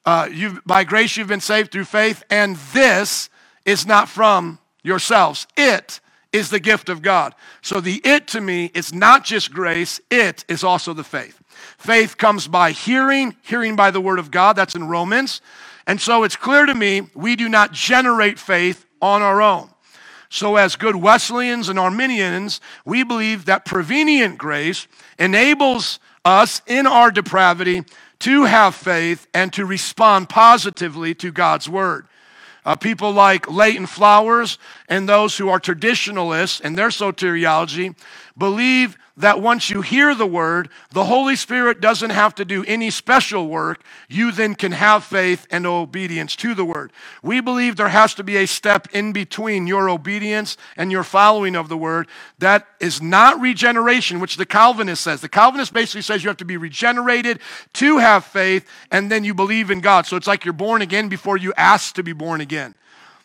uh, 0.06 0.28
you 0.32 0.60
by 0.66 0.84
grace 0.84 1.18
you've 1.18 1.28
been 1.28 1.40
saved 1.40 1.72
through 1.72 1.86
faith, 1.86 2.24
and 2.30 2.56
this 2.74 3.30
is 3.66 3.86
not 3.86 4.10
from 4.10 4.60
yourselves. 4.82 5.46
It 5.58 6.00
is 6.32 6.50
the 6.50 6.60
gift 6.60 6.90
of 6.90 7.02
God. 7.02 7.36
So 7.62 7.80
the 7.80 8.02
it 8.04 8.28
to 8.30 8.42
me 8.42 8.72
is 8.74 8.94
not 8.94 9.26
just 9.26 9.52
grace, 9.52 10.00
it 10.10 10.46
is 10.48 10.64
also 10.64 10.94
the 10.94 11.04
faith. 11.04 11.40
Faith 11.78 12.18
comes 12.18 12.48
by 12.48 12.72
hearing, 12.72 13.36
hearing 13.42 13.76
by 13.76 13.92
the 13.92 14.02
word 14.02 14.20
of 14.20 14.32
God. 14.32 14.56
That's 14.56 14.76
in 14.76 14.88
Romans. 14.88 15.42
And 15.90 16.00
so 16.00 16.24
it's 16.24 16.36
clear 16.36 16.68
to 16.68 16.76
me 16.76 17.10
we 17.16 17.36
do 17.36 17.50
not 17.50 17.72
generate 17.72 18.38
faith 18.38 18.86
on 19.02 19.24
our 19.24 19.42
own. 19.42 19.72
So, 20.30 20.56
as 20.56 20.76
good 20.76 20.96
Wesleyans 20.96 21.68
and 21.68 21.80
Arminians, 21.80 22.62
we 22.86 23.02
believe 23.02 23.46
that 23.46 23.66
prevenient 23.66 24.38
grace 24.38 24.88
enables 25.18 25.98
us 26.24 26.62
in 26.68 26.86
our 26.86 27.10
depravity 27.10 27.86
to 28.20 28.44
have 28.44 28.76
faith 28.76 29.26
and 29.34 29.52
to 29.54 29.66
respond 29.66 30.30
positively 30.30 31.16
to 31.16 31.32
God's 31.32 31.68
word. 31.68 32.06
Uh, 32.64 32.76
people 32.76 33.12
like 33.12 33.50
Leighton 33.50 33.88
Flowers 33.88 34.60
and 34.90 35.10
those 35.10 35.40
who 35.40 35.50
are 35.50 35.60
traditionalists 35.60 36.60
in 36.60 36.74
their 36.74 36.90
soteriology 36.90 37.96
believe 38.38 38.96
that 39.20 39.42
once 39.42 39.70
you 39.70 39.82
hear 39.82 40.16
the 40.16 40.26
word, 40.26 40.70
the 40.92 41.04
Holy 41.04 41.36
Spirit 41.36 41.82
doesn't 41.82 42.10
have 42.10 42.34
to 42.36 42.46
do 42.46 42.64
any 42.66 42.90
special 42.90 43.48
work. 43.48 43.84
You 44.08 44.32
then 44.32 44.56
can 44.56 44.72
have 44.72 45.04
faith 45.04 45.46
and 45.52 45.68
obedience 45.68 46.38
to 46.38 46.56
the 46.56 46.64
word. 46.64 46.94
We 47.22 47.42
believe 47.42 47.76
there 47.76 47.90
has 47.90 48.14
to 48.16 48.24
be 48.24 48.38
a 48.38 48.48
step 48.48 48.88
in 48.94 49.12
between 49.12 49.68
your 49.68 49.90
obedience 49.90 50.56
and 50.78 50.90
your 50.90 51.04
following 51.04 51.58
of 51.58 51.68
the 51.68 51.78
word. 51.78 52.08
That 52.40 52.66
is 52.80 53.02
not 53.02 53.42
regeneration, 53.42 54.22
which 54.22 54.38
the 54.38 54.46
Calvinist 54.46 55.04
says. 55.04 55.20
The 55.20 55.28
Calvinist 55.28 55.74
basically 55.74 56.02
says 56.02 56.24
you 56.24 56.30
have 56.30 56.38
to 56.38 56.46
be 56.46 56.58
regenerated 56.58 57.40
to 57.74 57.98
have 57.98 58.24
faith, 58.24 58.66
and 58.90 59.12
then 59.12 59.26
you 59.26 59.34
believe 59.34 59.70
in 59.70 59.82
God. 59.82 60.06
So 60.06 60.16
it's 60.16 60.28
like 60.28 60.46
you're 60.46 60.54
born 60.54 60.82
again 60.82 61.10
before 61.10 61.36
you 61.36 61.54
ask 61.58 61.94
to 61.96 62.04
be 62.04 62.14
born 62.14 62.40
again. 62.40 62.74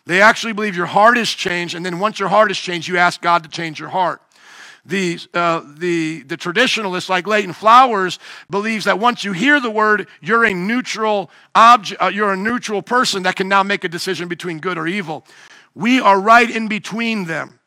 They 0.06 0.20
actually 0.20 0.54
believe 0.54 0.76
your 0.76 0.86
heart 0.86 1.16
is 1.16 1.32
changed, 1.32 1.76
and 1.76 1.86
then 1.86 2.00
once 2.00 2.18
your 2.18 2.28
heart 2.28 2.50
is 2.50 2.58
changed, 2.58 2.88
you 2.88 2.98
ask 2.98 3.22
God 3.22 3.44
to 3.44 3.48
change 3.48 3.78
your 3.78 3.90
heart 3.90 4.20
the, 4.86 5.18
uh, 5.32 5.62
the, 5.78 6.22
the 6.24 6.36
traditionalist 6.36 7.08
like 7.08 7.26
Leighton 7.26 7.52
Flowers 7.52 8.18
believes 8.50 8.84
that 8.84 8.98
once 8.98 9.24
you 9.24 9.32
hear 9.32 9.60
the 9.60 9.70
word, 9.70 10.08
you're 10.20 10.44
a 10.44 10.54
neutral 10.54 11.30
object, 11.54 12.02
uh, 12.02 12.06
you're 12.06 12.32
a 12.32 12.36
neutral 12.36 12.82
person 12.82 13.22
that 13.22 13.36
can 13.36 13.48
now 13.48 13.62
make 13.62 13.84
a 13.84 13.88
decision 13.88 14.28
between 14.28 14.58
good 14.58 14.76
or 14.76 14.86
evil. 14.86 15.26
We 15.74 16.00
are 16.00 16.20
right 16.20 16.48
in 16.48 16.68
between 16.68 17.24
them. 17.24 17.58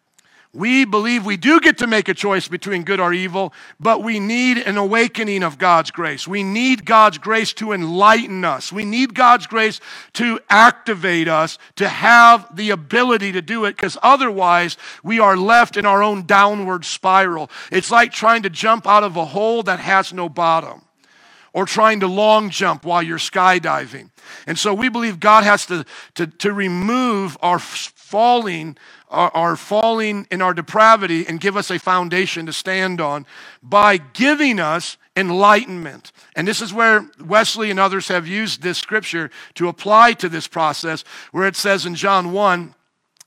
We 0.54 0.86
believe 0.86 1.26
we 1.26 1.38
do 1.38 1.60
get 1.60 1.78
to 1.80 1.88
make 1.88 2.08
a 2.10 2.14
choice 2.14 2.48
between 2.48 2.84
good 2.84 3.00
or 3.00 3.14
evil, 3.14 3.54
but 3.80 4.02
we 4.02 4.20
need 4.20 4.58
an 4.58 4.78
awakening 4.78 5.44
of 5.44 5.58
God's 5.58 5.92
grace. 5.92 6.28
We 6.28 6.42
need 6.42 6.86
God's 6.86 7.18
grace 7.18 7.54
to 7.54 7.74
enlighten 7.74 8.44
us. 8.44 8.72
We 8.72 8.86
need 8.86 9.14
God's 9.14 9.46
grace 9.46 9.80
to 10.14 10.40
activate 10.50 11.28
us 11.28 11.58
to 11.76 11.88
have 11.88 12.56
the 12.56 12.72
ability 12.72 13.34
to 13.34 13.42
do 13.42 13.66
it 13.66 13.76
because 13.76 13.98
otherwise 14.02 14.78
we 15.04 15.20
are 15.20 15.38
left 15.38 15.78
in 15.78 15.86
our 15.86 16.02
own 16.02 16.26
downward 16.26 16.86
spiral. 16.86 17.52
It's 17.72 17.92
like 17.92 18.12
trying 18.12 18.44
to 18.44 18.50
jump 18.50 18.88
out 18.88 19.04
of 19.04 19.18
a 19.18 19.26
hole 19.26 19.64
that 19.64 19.80
has 19.80 20.14
no 20.14 20.30
bottom 20.30 20.82
or 21.54 21.66
trying 21.66 22.00
to 22.00 22.08
long 22.08 22.50
jump 22.50 22.86
while 22.86 23.02
you're 23.02 23.18
skydiving. 23.18 24.12
And 24.46 24.60
so 24.60 24.74
we 24.74 24.90
believe 24.90 25.20
God 25.20 25.44
has 25.44 25.66
to, 25.66 25.86
to, 26.16 26.28
to 26.28 26.54
remove 26.54 27.38
our 27.42 27.60
falling 28.08 28.78
are, 29.10 29.32
are 29.34 29.56
falling 29.58 30.26
in 30.32 30.42
our 30.42 30.54
depravity 30.54 31.28
and 31.28 31.42
give 31.42 31.58
us 31.58 31.70
a 31.70 31.78
foundation 31.78 32.46
to 32.46 32.54
stand 32.54 33.02
on 33.02 33.26
by 33.62 33.98
giving 33.98 34.60
us 34.60 34.98
enlightenment. 35.18 36.14
And 36.36 36.48
this 36.48 36.62
is 36.62 36.74
where 36.74 37.10
Wesley 37.20 37.70
and 37.70 37.80
others 37.80 38.08
have 38.08 38.26
used 38.26 38.62
this 38.62 38.78
scripture 38.78 39.30
to 39.56 39.68
apply 39.68 40.14
to 40.14 40.30
this 40.30 40.48
process, 40.48 41.04
where 41.32 41.48
it 41.48 41.58
says 41.58 41.86
in 41.86 41.96
John 41.96 42.32
1, 42.32 42.74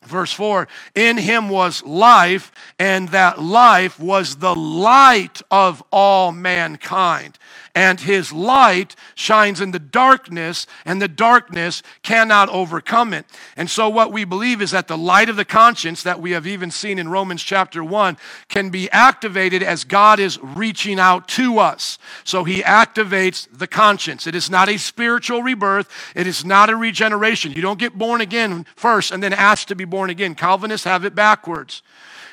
Verse 0.06 0.32
4 0.32 0.66
In 0.94 1.18
him 1.18 1.50
was 1.50 1.82
life, 1.82 2.52
and 2.78 3.10
that 3.10 3.38
life 3.38 4.00
was 4.00 4.36
the 4.36 4.54
light 4.54 5.42
of 5.50 5.82
all 5.92 6.32
mankind 6.32 7.38
and 7.74 8.00
his 8.00 8.33
light 8.33 8.96
shines 9.14 9.61
in 9.61 9.70
the 9.70 9.78
darkness, 9.78 10.66
and 10.85 11.00
the 11.00 11.09
darkness 11.09 11.83
cannot 12.02 12.48
overcome 12.48 13.14
it. 13.14 13.26
And 13.56 13.70
so, 13.70 13.88
what 13.88 14.12
we 14.12 14.24
believe 14.24 14.61
is 14.61 14.72
that 14.72 14.88
the 14.88 14.98
light 14.98 15.28
of 15.28 15.37
the 15.37 15.44
conscience 15.44 16.02
that 16.02 16.20
we 16.20 16.33
have 16.33 16.46
even 16.46 16.70
seen 16.70 16.98
in 16.98 17.09
Romans 17.09 17.42
chapter 17.42 17.85
1 17.85 18.16
can 18.48 18.70
be 18.70 18.90
activated 18.90 19.62
as 19.62 19.85
God 19.85 20.18
is 20.18 20.38
reaching 20.42 20.98
out 20.98 21.28
to 21.28 21.59
us. 21.59 21.98
So, 22.24 22.44
he 22.44 22.62
activates 22.62 23.46
the 23.52 23.68
conscience. 23.68 24.26
It 24.26 24.35
is 24.35 24.50
not 24.50 24.68
a 24.68 24.76
spiritual 24.76 25.42
rebirth, 25.42 25.88
it 26.16 26.26
is 26.26 26.44
not 26.44 26.70
a 26.70 26.76
regeneration. 26.76 27.52
You 27.52 27.62
don't 27.62 27.78
get 27.78 27.96
born 27.96 28.20
again 28.20 28.66
first 28.74 29.12
and 29.12 29.22
then 29.22 29.33
ask 29.33 29.68
to 29.68 29.76
be 29.76 29.85
born 29.85 30.11
again. 30.11 30.35
Calvinists 30.35 30.85
have 30.85 31.04
it 31.04 31.14
backwards. 31.14 31.83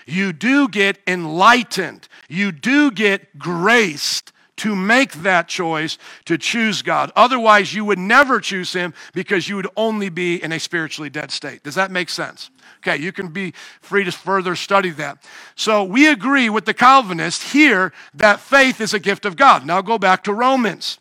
You 0.08 0.32
do 0.32 0.68
get 0.70 1.00
enlightened, 1.06 2.08
you 2.30 2.52
do 2.52 2.92
get 2.92 3.38
graced 3.38 4.32
to 4.58 4.76
make 4.76 5.14
that 5.14 5.48
choice 5.48 5.98
to 6.26 6.38
choose 6.38 6.82
God. 6.82 7.12
Otherwise, 7.16 7.74
you 7.74 7.86
would 7.86 8.00
never 8.00 8.40
choose 8.40 8.74
Him 8.74 8.94
because 9.14 9.48
you 9.48 9.56
would 9.56 9.68
only 9.76 10.10
be 10.10 10.42
in 10.44 10.52
a 10.52 10.60
spiritually 10.60 11.10
dead 11.10 11.32
state. 11.32 11.64
Does 11.64 11.76
that 11.76 11.92
make 11.92 12.10
sense? 12.10 12.50
Okay, 12.80 12.98
you 12.98 13.12
can 13.12 13.30
be 13.30 13.54
free 13.82 14.04
to 14.04 14.12
further 14.12 14.56
study 14.56 14.92
that. 14.92 15.24
So 15.56 15.84
we 15.84 16.08
agree 16.10 16.50
with 16.50 16.66
the 16.66 16.74
Calvinist 16.74 17.52
here 17.52 17.92
that 18.14 18.40
faith 18.40 18.80
is 18.82 18.94
a 18.94 19.00
gift 19.00 19.26
of 19.26 19.36
God. 19.36 19.66
Now 19.66 19.82
go 19.82 19.98
back 19.98 20.24
to 20.26 20.34
Romans 20.34 21.00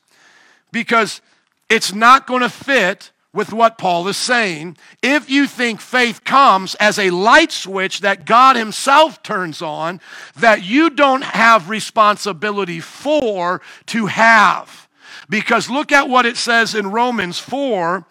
because 0.72 1.20
it's 1.68 1.92
not 1.92 2.26
going 2.26 2.42
to 2.42 2.48
fit 2.48 3.10
with 3.36 3.52
what 3.52 3.76
Paul 3.76 4.08
is 4.08 4.16
saying. 4.16 4.78
If 5.02 5.28
you 5.28 5.46
think 5.46 5.80
faith 5.80 6.24
comes 6.24 6.74
as 6.76 6.98
a 6.98 7.10
light 7.10 7.52
switch 7.52 8.00
that 8.00 8.24
God 8.24 8.56
Himself 8.56 9.22
turns 9.22 9.60
on, 9.60 10.00
that 10.36 10.64
you 10.64 10.88
don't 10.88 11.22
have 11.22 11.68
responsibility 11.68 12.80
for 12.80 13.60
to 13.86 14.06
have. 14.06 14.88
Because 15.28 15.68
look 15.68 15.92
at 15.92 16.08
what 16.08 16.24
it 16.24 16.38
says 16.38 16.74
in 16.74 16.90
Romans 16.90 17.38
4. 17.38 18.06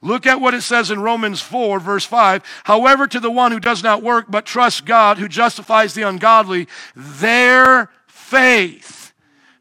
Look 0.00 0.26
at 0.26 0.40
what 0.40 0.54
it 0.54 0.62
says 0.62 0.90
in 0.90 1.02
Romans 1.02 1.42
4, 1.42 1.78
verse 1.78 2.06
5. 2.06 2.42
However, 2.64 3.06
to 3.06 3.20
the 3.20 3.30
one 3.30 3.52
who 3.52 3.60
does 3.60 3.82
not 3.82 4.02
work 4.02 4.26
but 4.30 4.46
trusts 4.46 4.80
God, 4.80 5.18
who 5.18 5.28
justifies 5.28 5.92
the 5.92 6.08
ungodly, 6.08 6.68
their 6.96 7.90
faith 8.06 8.99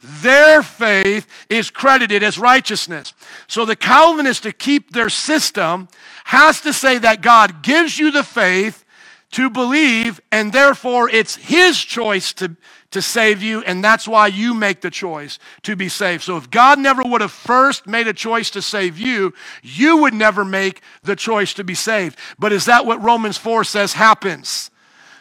their 0.01 0.63
faith 0.63 1.27
is 1.49 1.69
credited 1.69 2.23
as 2.23 2.39
righteousness. 2.39 3.13
So 3.47 3.65
the 3.65 3.75
Calvinists, 3.75 4.43
to 4.43 4.53
keep 4.53 4.91
their 4.91 5.09
system, 5.09 5.89
has 6.25 6.62
to 6.62 6.73
say 6.73 6.97
that 6.99 7.21
God 7.21 7.62
gives 7.62 7.99
you 7.99 8.12
the 8.12 8.23
faith 8.23 8.85
to 9.31 9.49
believe, 9.49 10.19
and 10.31 10.51
therefore 10.51 11.09
it's 11.09 11.35
His 11.35 11.77
choice 11.77 12.33
to, 12.33 12.55
to 12.91 13.01
save 13.01 13.43
you, 13.43 13.62
and 13.62 13.83
that's 13.83 14.07
why 14.07 14.27
you 14.27 14.53
make 14.53 14.81
the 14.81 14.89
choice 14.89 15.38
to 15.63 15.75
be 15.75 15.89
saved. 15.89 16.23
So 16.23 16.38
if 16.38 16.49
God 16.49 16.79
never 16.79 17.03
would 17.03 17.21
have 17.21 17.31
first 17.31 17.85
made 17.85 18.07
a 18.07 18.13
choice 18.13 18.49
to 18.51 18.62
save 18.62 18.97
you, 18.97 19.33
you 19.62 19.97
would 19.97 20.13
never 20.13 20.43
make 20.43 20.81
the 21.03 21.15
choice 21.15 21.53
to 21.55 21.63
be 21.63 21.75
saved. 21.75 22.17
But 22.39 22.51
is 22.51 22.65
that 22.65 22.85
what 22.85 23.03
Romans 23.03 23.38
4 23.38 23.63
says 23.65 23.93
happens? 23.93 24.71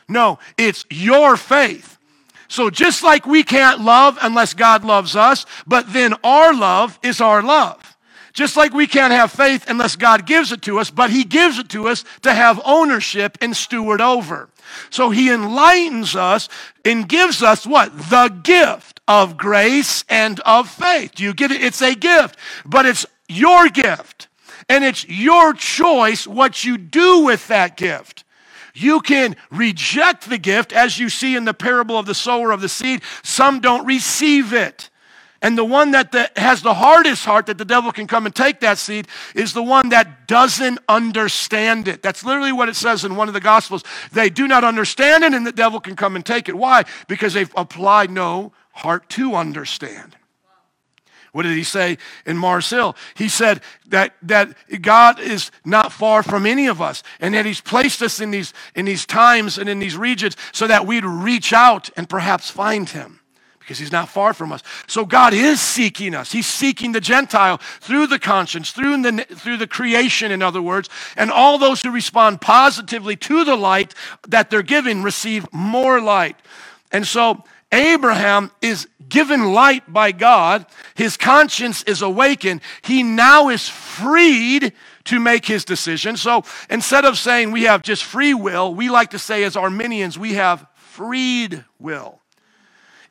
No, 0.09 0.38
it's 0.57 0.87
your 0.88 1.37
faith. 1.37 1.98
So 2.49 2.71
just 2.71 3.03
like 3.03 3.27
we 3.27 3.43
can't 3.43 3.81
love 3.81 4.19
unless 4.23 4.55
God 4.55 4.85
loves 4.85 5.15
us, 5.15 5.45
but 5.67 5.93
then 5.93 6.15
our 6.25 6.55
love 6.55 6.99
is 7.03 7.21
our 7.21 7.43
love. 7.43 7.97
Just 8.33 8.57
like 8.57 8.73
we 8.73 8.87
can't 8.87 9.13
have 9.13 9.33
faith 9.33 9.65
unless 9.69 9.97
God 9.97 10.27
gives 10.27 10.53
it 10.53 10.63
to 10.63 10.79
us, 10.79 10.91
but 10.91 11.11
He 11.11 11.25
gives 11.25 11.59
it 11.59 11.69
to 11.71 11.89
us 11.89 12.05
to 12.23 12.33
have 12.33 12.61
ownership 12.65 13.37
and 13.41 13.57
steward 13.57 14.01
over. 14.01 14.49
So 14.91 15.11
He 15.11 15.31
enlightens 15.31 16.15
us 16.15 16.49
and 16.85 17.09
gives 17.09 17.43
us 17.43 17.67
what? 17.67 17.97
The 18.11 18.29
gift 18.43 19.01
of 19.09 19.37
grace 19.37 20.05
and 20.09 20.41
of 20.41 20.69
faith. 20.69 21.17
Do 21.17 21.25
you 21.25 21.35
get 21.35 21.51
it? 21.51 21.63
It's 21.63 21.83
a 21.83 21.95
gift, 21.95 22.39
but 22.65 22.87
it's 22.87 23.05
your 23.29 23.69
gift. 23.69 24.29
And 24.69 24.85
it's 24.85 25.09
your 25.09 25.55
choice 25.55 26.27
what 26.27 26.63
you 26.63 26.79
do 26.79 27.25
with 27.25 27.49
that 27.49 27.77
gift. 27.77 28.25
You 28.75 29.01
can 29.01 29.37
reject 29.51 30.29
the 30.29 30.39
gift, 30.39 30.73
as 30.73 30.99
you 30.99 31.09
see 31.09 31.37
in 31.37 31.45
the 31.45 31.55
parable 31.55 31.99
of 31.99 32.07
the 32.07 32.15
sower 32.15 32.51
of 32.51 32.61
the 32.61 32.69
seed. 32.69 33.03
Some 33.23 33.61
don't 33.61 33.87
receive 33.87 34.53
it. 34.53 34.91
And 35.41 35.57
the 35.57 35.65
one 35.65 35.93
that 35.93 36.11
the, 36.11 36.31
has 36.37 36.63
the 36.63 36.75
hardest 36.75 37.25
heart 37.25 37.47
that 37.47 37.59
the 37.59 37.65
devil 37.65 37.93
can 37.93 38.09
come 38.09 38.27
and 38.27 38.35
take 38.35 38.59
that 38.61 38.77
seed 38.77 39.07
is 39.37 39.53
the 39.53 39.63
one 39.63 39.91
that 39.91 40.27
doesn't 40.27 40.81
understand 40.89 41.87
it. 41.87 42.03
That's 42.03 42.25
literally 42.25 42.51
what 42.51 42.69
it 42.69 42.75
says 42.75 43.05
in 43.05 43.15
one 43.15 43.29
of 43.29 43.35
the 43.35 43.41
Gospels. 43.41 43.85
They 44.11 44.31
do 44.31 44.49
not 44.49 44.65
understand 44.65 45.23
it, 45.23 45.35
and 45.35 45.47
the 45.47 45.53
devil 45.53 45.79
can 45.79 45.95
come 45.95 46.17
and 46.17 46.27
take 46.27 46.49
it. 46.49 46.57
Why? 46.57 46.85
Because 47.07 47.35
they've 47.35 47.53
applied 47.57 48.11
no 48.11 48.53
heart 48.73 49.09
to 49.11 49.37
understand. 49.37 50.18
What 51.33 51.43
did 51.43 51.57
he 51.57 51.64
say 51.64 51.99
in 52.27 52.37
Mars 52.37 52.71
Hill? 52.71 52.97
He 53.14 53.29
said 53.29 53.61
that, 53.88 54.14
that 54.23 54.55
God 54.83 55.21
is 55.21 55.51
not 55.64 55.93
far 55.93 56.23
from 56.23 56.47
any 56.47 56.67
of 56.67 56.81
us 56.81 57.03
and 57.21 57.35
that 57.35 57.47
he's 57.47 57.61
placed 57.61 58.03
us 58.03 58.21
in 58.21 58.31
these, 58.31 58.53
in 58.75 58.85
these 58.85 59.07
times 59.07 59.59
and 59.59 59.69
in 59.69 59.79
these 59.79 59.97
regions 59.97 60.37
so 60.53 60.67
that 60.67 60.87
we'd 60.87 61.05
reach 61.05 61.53
out 61.53 61.91
and 61.97 62.09
perhaps 62.09 62.51
find 62.51 62.88
him 62.88 63.19
because 63.69 63.79
he's 63.79 63.93
not 63.93 64.09
far 64.09 64.33
from 64.33 64.51
us. 64.51 64.62
So 64.87 65.05
God 65.05 65.35
is 65.35 65.61
seeking 65.61 66.14
us. 66.14 66.33
He's 66.33 66.47
seeking 66.47 66.93
the 66.93 67.03
Gentile 67.03 67.59
through 67.81 68.07
the 68.07 68.19
conscience, 68.19 68.71
through 68.71 69.03
the, 69.03 69.27
through 69.29 69.59
the 69.59 69.67
creation, 69.67 70.33
in 70.33 70.41
other 70.41 70.62
words. 70.62 70.88
And 71.19 71.31
all 71.31 71.59
those 71.59 71.83
who 71.83 71.91
respond 71.91 72.41
positively 72.41 73.14
to 73.17 73.45
the 73.45 73.57
light 73.57 73.95
that 74.27 74.49
they're 74.49 74.62
given 74.62 75.03
receive 75.03 75.47
more 75.53 76.01
light. 76.01 76.37
And 76.91 77.07
so 77.07 77.45
Abraham 77.71 78.51
is 78.63 78.89
given 79.09 79.53
light 79.53 79.91
by 79.93 80.13
God. 80.13 80.67
His 80.95 81.17
conscience 81.17 81.83
is 81.85 82.03
awakened. 82.03 82.61
He 82.83 83.03
now 83.03 83.49
is 83.49 83.69
freed 83.69 84.73
to 85.05 85.21
make 85.21 85.47
his 85.47 85.65
decision. 85.65 86.17
So 86.17 86.45
instead 86.71 87.05
of 87.05 87.19
saying 87.19 87.51
we 87.51 87.63
have 87.65 87.83
just 87.83 88.05
free 88.05 88.35
will, 88.35 88.75
we 88.75 88.91
like 88.91 89.11
to 89.11 89.19
say 89.19 89.45
as 89.45 89.57
Arminians, 89.57 90.19
we 90.19 90.35
have 90.35 90.67
freed 90.75 91.65
will. 91.79 92.21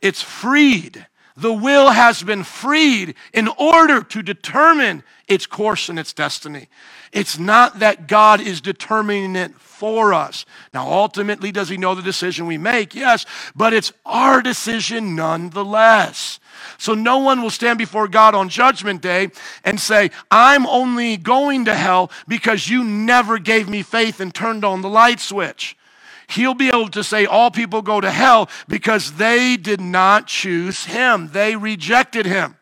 It's 0.02 0.22
freed. 0.22 1.08
The 1.36 1.54
will 1.54 1.91
has 1.91 2.24
been 2.24 2.43
freed 2.43 3.15
in 3.34 3.48
order 3.48 4.02
to 4.02 4.24
determine 4.24 5.04
its 5.28 5.46
course 5.46 5.88
and 5.88 6.00
its 6.00 6.13
destiny. 6.13 6.67
It's 7.12 7.38
not 7.38 7.80
that 7.80 8.08
God 8.08 8.41
is 8.41 8.60
determining 8.60 9.36
it 9.36 9.60
for 9.77 10.11
us. 10.13 10.43
Now, 10.73 10.91
ultimately, 10.91 11.51
does 11.51 11.69
He 11.69 11.77
know 11.77 11.93
the 11.93 12.01
decision 12.01 12.47
we 12.47 12.57
make? 12.57 12.95
Yes, 12.95 13.25
but 13.55 13.73
it's 13.73 13.93
our 14.05 14.41
decision 14.41 15.15
nonetheless. 15.15 16.39
So 16.79 16.95
no 16.95 17.19
one 17.19 17.41
will 17.41 17.51
stand 17.51 17.77
before 17.77 18.07
God 18.07 18.33
on 18.33 18.49
judgment 18.49 19.01
day 19.01 19.29
and 19.63 19.79
say, 19.79 20.09
I'm 20.31 20.65
only 20.65 21.15
going 21.15 21.65
to 21.65 21.75
hell 21.75 22.11
because 22.27 22.67
you 22.67 22.83
never 22.83 23.37
gave 23.37 23.69
me 23.69 23.83
faith 23.83 24.19
and 24.19 24.33
turned 24.33 24.65
on 24.65 24.81
the 24.81 24.89
light 24.89 25.19
switch. 25.19 25.77
He'll 26.29 26.55
be 26.55 26.67
able 26.67 26.89
to 26.89 27.03
say 27.03 27.25
all 27.25 27.51
people 27.51 27.81
go 27.81 28.01
to 28.01 28.11
hell 28.11 28.49
because 28.67 29.13
they 29.13 29.55
did 29.55 29.79
not 29.79 30.27
choose 30.27 30.85
him. 30.85 31.29
They 31.31 31.55
rejected 31.55 32.25
him. 32.25 32.57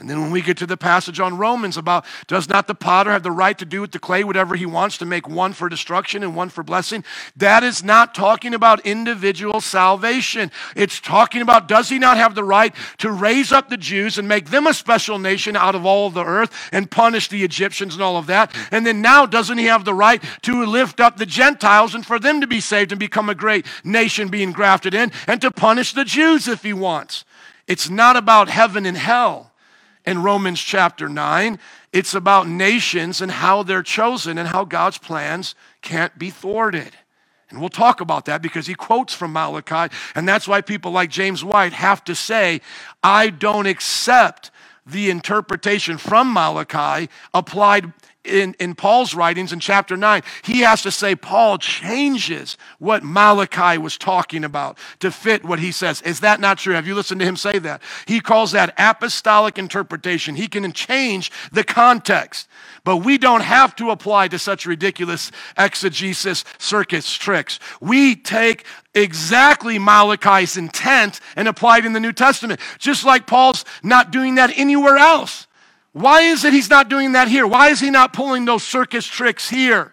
And 0.00 0.08
then 0.08 0.20
when 0.20 0.30
we 0.30 0.42
get 0.42 0.56
to 0.58 0.66
the 0.66 0.76
passage 0.76 1.18
on 1.18 1.36
Romans 1.36 1.76
about 1.76 2.04
does 2.28 2.48
not 2.48 2.68
the 2.68 2.74
potter 2.74 3.10
have 3.10 3.24
the 3.24 3.32
right 3.32 3.58
to 3.58 3.64
do 3.64 3.80
with 3.80 3.90
the 3.90 3.98
clay 3.98 4.22
whatever 4.22 4.54
he 4.54 4.66
wants 4.66 4.96
to 4.98 5.04
make 5.04 5.28
one 5.28 5.52
for 5.52 5.68
destruction 5.68 6.22
and 6.22 6.36
one 6.36 6.50
for 6.50 6.62
blessing? 6.62 7.04
That 7.36 7.64
is 7.64 7.82
not 7.82 8.14
talking 8.14 8.54
about 8.54 8.86
individual 8.86 9.60
salvation. 9.60 10.52
It's 10.76 11.00
talking 11.00 11.42
about 11.42 11.66
does 11.66 11.88
he 11.88 11.98
not 11.98 12.16
have 12.16 12.36
the 12.36 12.44
right 12.44 12.74
to 12.98 13.10
raise 13.10 13.50
up 13.50 13.68
the 13.68 13.76
Jews 13.76 14.18
and 14.18 14.28
make 14.28 14.50
them 14.50 14.68
a 14.68 14.74
special 14.74 15.18
nation 15.18 15.56
out 15.56 15.74
of 15.74 15.84
all 15.84 16.06
of 16.06 16.14
the 16.14 16.24
earth 16.24 16.52
and 16.70 16.90
punish 16.90 17.28
the 17.28 17.42
Egyptians 17.42 17.94
and 17.94 18.02
all 18.02 18.16
of 18.16 18.26
that? 18.26 18.54
And 18.70 18.86
then 18.86 19.02
now 19.02 19.26
doesn't 19.26 19.58
he 19.58 19.64
have 19.64 19.84
the 19.84 19.94
right 19.94 20.22
to 20.42 20.64
lift 20.64 21.00
up 21.00 21.16
the 21.16 21.26
Gentiles 21.26 21.94
and 21.94 22.06
for 22.06 22.20
them 22.20 22.40
to 22.40 22.46
be 22.46 22.60
saved 22.60 22.92
and 22.92 23.00
become 23.00 23.28
a 23.28 23.34
great 23.34 23.66
nation 23.82 24.28
being 24.28 24.52
grafted 24.52 24.94
in 24.94 25.10
and 25.26 25.40
to 25.40 25.50
punish 25.50 25.92
the 25.92 26.04
Jews 26.04 26.46
if 26.46 26.62
he 26.62 26.72
wants? 26.72 27.24
It's 27.66 27.90
not 27.90 28.16
about 28.16 28.48
heaven 28.48 28.86
and 28.86 28.96
hell 28.96 29.47
in 30.08 30.22
Romans 30.22 30.58
chapter 30.58 31.06
9. 31.06 31.58
It's 31.92 32.14
about 32.14 32.48
nations 32.48 33.20
and 33.20 33.30
how 33.30 33.62
they're 33.62 33.82
chosen 33.82 34.38
and 34.38 34.48
how 34.48 34.64
God's 34.64 34.96
plans 34.96 35.54
can't 35.82 36.18
be 36.18 36.30
thwarted. 36.30 36.92
And 37.50 37.60
we'll 37.60 37.68
talk 37.68 38.00
about 38.00 38.24
that 38.24 38.40
because 38.40 38.66
he 38.66 38.74
quotes 38.74 39.12
from 39.12 39.34
Malachi. 39.34 39.94
And 40.14 40.26
that's 40.26 40.48
why 40.48 40.62
people 40.62 40.92
like 40.92 41.10
James 41.10 41.44
White 41.44 41.74
have 41.74 42.02
to 42.04 42.14
say, 42.14 42.62
I 43.02 43.28
don't 43.28 43.66
accept 43.66 44.50
the 44.86 45.10
interpretation 45.10 45.98
from 45.98 46.32
Malachi 46.32 47.10
applied 47.34 47.92
in, 48.28 48.54
in 48.60 48.74
Paul's 48.74 49.14
writings 49.14 49.52
in 49.52 49.60
chapter 49.60 49.96
9, 49.96 50.22
he 50.42 50.60
has 50.60 50.82
to 50.82 50.90
say 50.90 51.16
Paul 51.16 51.58
changes 51.58 52.56
what 52.78 53.02
Malachi 53.02 53.78
was 53.78 53.98
talking 53.98 54.44
about 54.44 54.78
to 55.00 55.10
fit 55.10 55.44
what 55.44 55.58
he 55.58 55.72
says. 55.72 56.00
Is 56.02 56.20
that 56.20 56.40
not 56.40 56.58
true? 56.58 56.74
Have 56.74 56.86
you 56.86 56.94
listened 56.94 57.20
to 57.20 57.26
him 57.26 57.36
say 57.36 57.58
that? 57.58 57.82
He 58.06 58.20
calls 58.20 58.52
that 58.52 58.74
apostolic 58.78 59.58
interpretation. 59.58 60.36
He 60.36 60.46
can 60.48 60.70
change 60.72 61.32
the 61.50 61.64
context, 61.64 62.48
but 62.84 62.98
we 62.98 63.18
don't 63.18 63.42
have 63.42 63.74
to 63.76 63.90
apply 63.90 64.28
to 64.28 64.38
such 64.38 64.66
ridiculous 64.66 65.32
exegesis 65.56 66.44
circus 66.58 67.12
tricks. 67.12 67.58
We 67.80 68.14
take 68.14 68.64
exactly 68.94 69.78
Malachi's 69.78 70.56
intent 70.56 71.20
and 71.34 71.48
apply 71.48 71.78
it 71.78 71.86
in 71.86 71.92
the 71.94 72.00
New 72.00 72.12
Testament, 72.12 72.60
just 72.78 73.04
like 73.04 73.26
Paul's 73.26 73.64
not 73.82 74.10
doing 74.10 74.36
that 74.36 74.56
anywhere 74.56 74.96
else. 74.96 75.47
Why 75.98 76.22
is 76.22 76.44
it 76.44 76.52
he's 76.52 76.70
not 76.70 76.88
doing 76.88 77.12
that 77.12 77.26
here? 77.26 77.46
Why 77.46 77.70
is 77.70 77.80
he 77.80 77.90
not 77.90 78.12
pulling 78.12 78.44
those 78.44 78.62
circus 78.62 79.04
tricks 79.04 79.50
here? 79.50 79.92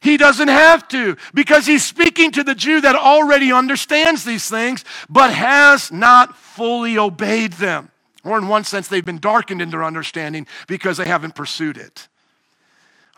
He 0.00 0.16
doesn't 0.16 0.48
have 0.48 0.86
to 0.88 1.16
because 1.34 1.66
he's 1.66 1.84
speaking 1.84 2.30
to 2.32 2.44
the 2.44 2.54
Jew 2.54 2.80
that 2.80 2.94
already 2.94 3.52
understands 3.52 4.24
these 4.24 4.48
things 4.48 4.84
but 5.08 5.32
has 5.32 5.90
not 5.90 6.36
fully 6.36 6.96
obeyed 6.96 7.54
them. 7.54 7.90
Or, 8.22 8.38
in 8.38 8.48
one 8.48 8.64
sense, 8.64 8.86
they've 8.86 9.04
been 9.04 9.18
darkened 9.18 9.60
in 9.60 9.70
their 9.70 9.82
understanding 9.82 10.46
because 10.68 10.98
they 10.98 11.06
haven't 11.06 11.34
pursued 11.34 11.76
it. 11.76 12.08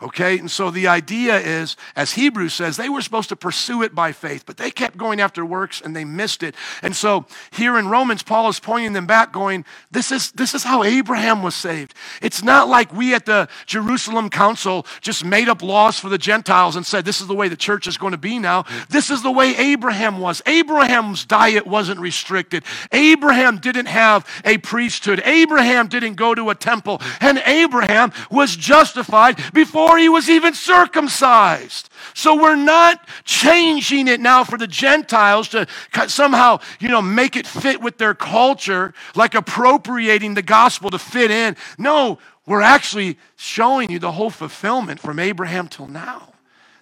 Okay, 0.03 0.37
and 0.37 0.51
so 0.51 0.69
the 0.69 0.87
idea 0.87 1.37
is, 1.37 1.77
as 1.95 2.11
Hebrews 2.11 2.53
says, 2.53 2.75
they 2.75 2.89
were 2.89 3.01
supposed 3.01 3.29
to 3.29 3.37
pursue 3.37 3.83
it 3.83 3.95
by 3.95 4.11
faith, 4.11 4.43
but 4.45 4.57
they 4.57 4.69
kept 4.69 4.97
going 4.97 5.21
after 5.21 5.45
works 5.45 5.79
and 5.79 5.95
they 5.95 6.03
missed 6.03 6.43
it. 6.43 6.55
And 6.81 6.93
so 6.93 7.25
here 7.51 7.77
in 7.77 7.87
Romans, 7.87 8.21
Paul 8.21 8.49
is 8.49 8.59
pointing 8.59 8.91
them 8.91 9.07
back, 9.07 9.31
going, 9.31 9.63
This 9.91 10.11
is, 10.11 10.33
this 10.33 10.53
is 10.53 10.65
how 10.65 10.83
Abraham 10.83 11.41
was 11.41 11.55
saved. 11.55 11.93
It's 12.21 12.43
not 12.43 12.67
like 12.67 12.93
we 12.93 13.13
at 13.13 13.25
the 13.25 13.47
Jerusalem 13.65 14.29
Council 14.29 14.85
just 14.99 15.23
made 15.23 15.47
up 15.47 15.61
laws 15.61 15.97
for 16.01 16.09
the 16.09 16.17
Gentiles 16.17 16.75
and 16.75 16.85
said, 16.85 17.05
This 17.05 17.21
is 17.21 17.27
the 17.27 17.35
way 17.35 17.47
the 17.47 17.55
church 17.55 17.87
is 17.87 17.95
going 17.97 18.11
to 18.11 18.17
be 18.17 18.39
now. 18.39 18.65
This 18.89 19.09
is 19.09 19.23
the 19.23 19.31
way 19.31 19.55
Abraham 19.55 20.19
was. 20.19 20.41
Abraham's 20.45 21.23
diet 21.23 21.65
wasn't 21.65 22.01
restricted. 22.01 22.65
Abraham 22.91 23.57
didn't 23.57 23.85
have 23.85 24.27
a 24.43 24.57
priesthood. 24.57 25.21
Abraham 25.23 25.87
didn't 25.87 26.15
go 26.15 26.35
to 26.35 26.49
a 26.49 26.55
temple. 26.55 27.01
And 27.21 27.37
Abraham 27.45 28.11
was 28.29 28.57
justified 28.57 29.39
before 29.53 29.92
before 29.93 29.99
he 29.99 30.09
was 30.09 30.27
even 30.27 30.55
circumcised. 30.55 31.87
So 32.15 32.35
we're 32.35 32.55
not 32.55 33.07
changing 33.25 34.07
it 34.07 34.19
now 34.19 34.43
for 34.43 34.57
the 34.57 34.65
Gentiles 34.65 35.49
to 35.49 35.67
somehow, 36.07 36.61
you 36.79 36.89
know, 36.89 37.01
make 37.01 37.35
it 37.35 37.45
fit 37.45 37.79
with 37.79 37.99
their 37.99 38.15
culture, 38.15 38.95
like 39.13 39.35
appropriating 39.35 40.33
the 40.33 40.41
gospel 40.41 40.89
to 40.89 40.97
fit 40.97 41.29
in. 41.29 41.55
No, 41.77 42.17
we're 42.47 42.63
actually 42.63 43.19
showing 43.35 43.91
you 43.91 43.99
the 43.99 44.13
whole 44.13 44.31
fulfillment 44.31 44.99
from 44.99 45.19
Abraham 45.19 45.67
till 45.67 45.87
now. 45.87 46.33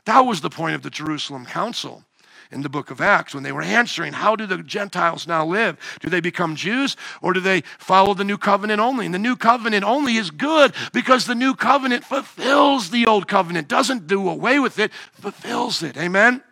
That 0.05 0.21
was 0.21 0.39
the 0.39 0.49
point 0.49 0.75
of 0.75 0.81
the 0.81 0.89
Jerusalem 0.89 1.45
Council 1.45 2.05
in 2.51 2.61
the 2.61 2.69
book 2.69 2.91
of 2.91 3.01
Acts 3.01 3.33
when 3.33 3.43
they 3.43 3.51
were 3.51 3.61
answering, 3.61 4.13
How 4.13 4.35
do 4.35 4.45
the 4.45 4.57
Gentiles 4.57 5.27
now 5.27 5.45
live? 5.45 5.77
Do 6.01 6.09
they 6.09 6.19
become 6.19 6.55
Jews 6.55 6.97
or 7.21 7.33
do 7.33 7.39
they 7.39 7.61
follow 7.79 8.13
the 8.13 8.23
new 8.23 8.37
covenant 8.37 8.79
only? 8.79 9.05
And 9.05 9.15
the 9.15 9.19
new 9.19 9.35
covenant 9.35 9.83
only 9.83 10.17
is 10.17 10.31
good 10.31 10.73
because 10.93 11.25
the 11.25 11.35
new 11.35 11.55
covenant 11.55 12.03
fulfills 12.03 12.89
the 12.89 13.07
old 13.07 13.27
covenant, 13.27 13.67
doesn't 13.67 14.07
do 14.07 14.29
away 14.29 14.59
with 14.59 14.79
it, 14.79 14.91
fulfills 15.13 15.81
it. 15.81 15.97
Amen? 15.97 16.43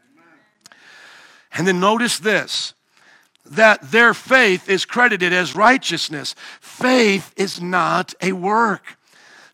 And 1.53 1.67
then 1.67 1.79
notice 1.79 2.19
this 2.19 2.73
that 3.45 3.81
their 3.91 4.13
faith 4.13 4.69
is 4.69 4.85
credited 4.85 5.33
as 5.33 5.55
righteousness. 5.55 6.35
Faith 6.61 7.33
is 7.35 7.59
not 7.59 8.13
a 8.21 8.31
work. 8.31 8.97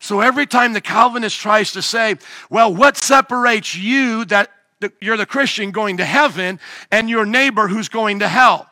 So 0.00 0.20
every 0.20 0.46
time 0.46 0.74
the 0.74 0.80
Calvinist 0.80 1.40
tries 1.40 1.72
to 1.72 1.82
say, 1.82 2.16
well, 2.50 2.72
what 2.72 2.96
separates 2.98 3.74
you 3.74 4.26
that 4.26 4.50
you're 5.00 5.16
the 5.16 5.26
Christian 5.26 5.70
going 5.70 5.96
to 5.98 6.04
heaven 6.04 6.60
and 6.90 7.08
your 7.08 7.24
neighbor 7.26 7.68
who's 7.68 7.88
going 7.88 8.20
to 8.20 8.28
hell. 8.28 8.68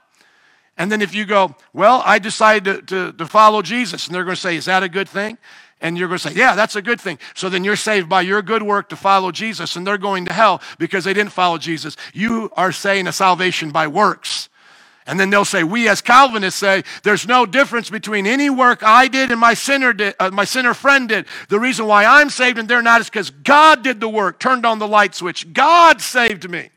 And 0.76 0.90
then 0.90 1.02
if 1.02 1.14
you 1.14 1.24
go, 1.24 1.54
well, 1.72 2.02
I 2.04 2.18
decided 2.18 2.64
to, 2.64 3.12
to, 3.12 3.12
to 3.12 3.26
follow 3.26 3.62
Jesus, 3.62 4.06
and 4.06 4.14
they're 4.14 4.24
going 4.24 4.34
to 4.34 4.40
say, 4.40 4.56
is 4.56 4.64
that 4.64 4.82
a 4.82 4.88
good 4.88 5.08
thing? 5.08 5.38
And 5.80 5.96
you're 5.98 6.08
going 6.08 6.18
to 6.18 6.30
say, 6.30 6.34
yeah, 6.34 6.54
that's 6.54 6.76
a 6.76 6.82
good 6.82 7.00
thing. 7.00 7.18
So 7.34 7.48
then 7.48 7.62
you're 7.62 7.76
saved 7.76 8.08
by 8.08 8.22
your 8.22 8.42
good 8.42 8.62
work 8.62 8.88
to 8.88 8.96
follow 8.96 9.30
Jesus, 9.30 9.76
and 9.76 9.86
they're 9.86 9.98
going 9.98 10.24
to 10.24 10.32
hell 10.32 10.60
because 10.78 11.04
they 11.04 11.12
didn't 11.12 11.32
follow 11.32 11.58
Jesus. 11.58 11.96
You 12.12 12.50
are 12.56 12.72
saying 12.72 13.06
a 13.06 13.12
salvation 13.12 13.70
by 13.70 13.86
works. 13.86 14.48
And 15.06 15.20
then 15.20 15.28
they'll 15.28 15.44
say, 15.44 15.64
we 15.64 15.88
as 15.88 16.00
Calvinists 16.00 16.58
say, 16.58 16.82
there's 17.02 17.28
no 17.28 17.44
difference 17.44 17.90
between 17.90 18.26
any 18.26 18.48
work 18.48 18.82
I 18.82 19.06
did 19.06 19.30
and 19.30 19.38
my 19.38 19.52
sinner, 19.52 19.92
did, 19.92 20.14
uh, 20.18 20.30
my 20.30 20.44
sinner 20.44 20.72
friend 20.72 21.08
did. 21.08 21.26
The 21.50 21.60
reason 21.60 21.86
why 21.86 22.06
I'm 22.06 22.30
saved 22.30 22.58
and 22.58 22.68
they're 22.68 22.80
not 22.80 23.02
is 23.02 23.10
because 23.10 23.28
God 23.28 23.82
did 23.82 24.00
the 24.00 24.08
work, 24.08 24.38
turned 24.38 24.64
on 24.64 24.78
the 24.78 24.88
light 24.88 25.14
switch. 25.14 25.52
God 25.52 26.00
saved 26.00 26.48
me. 26.48 26.70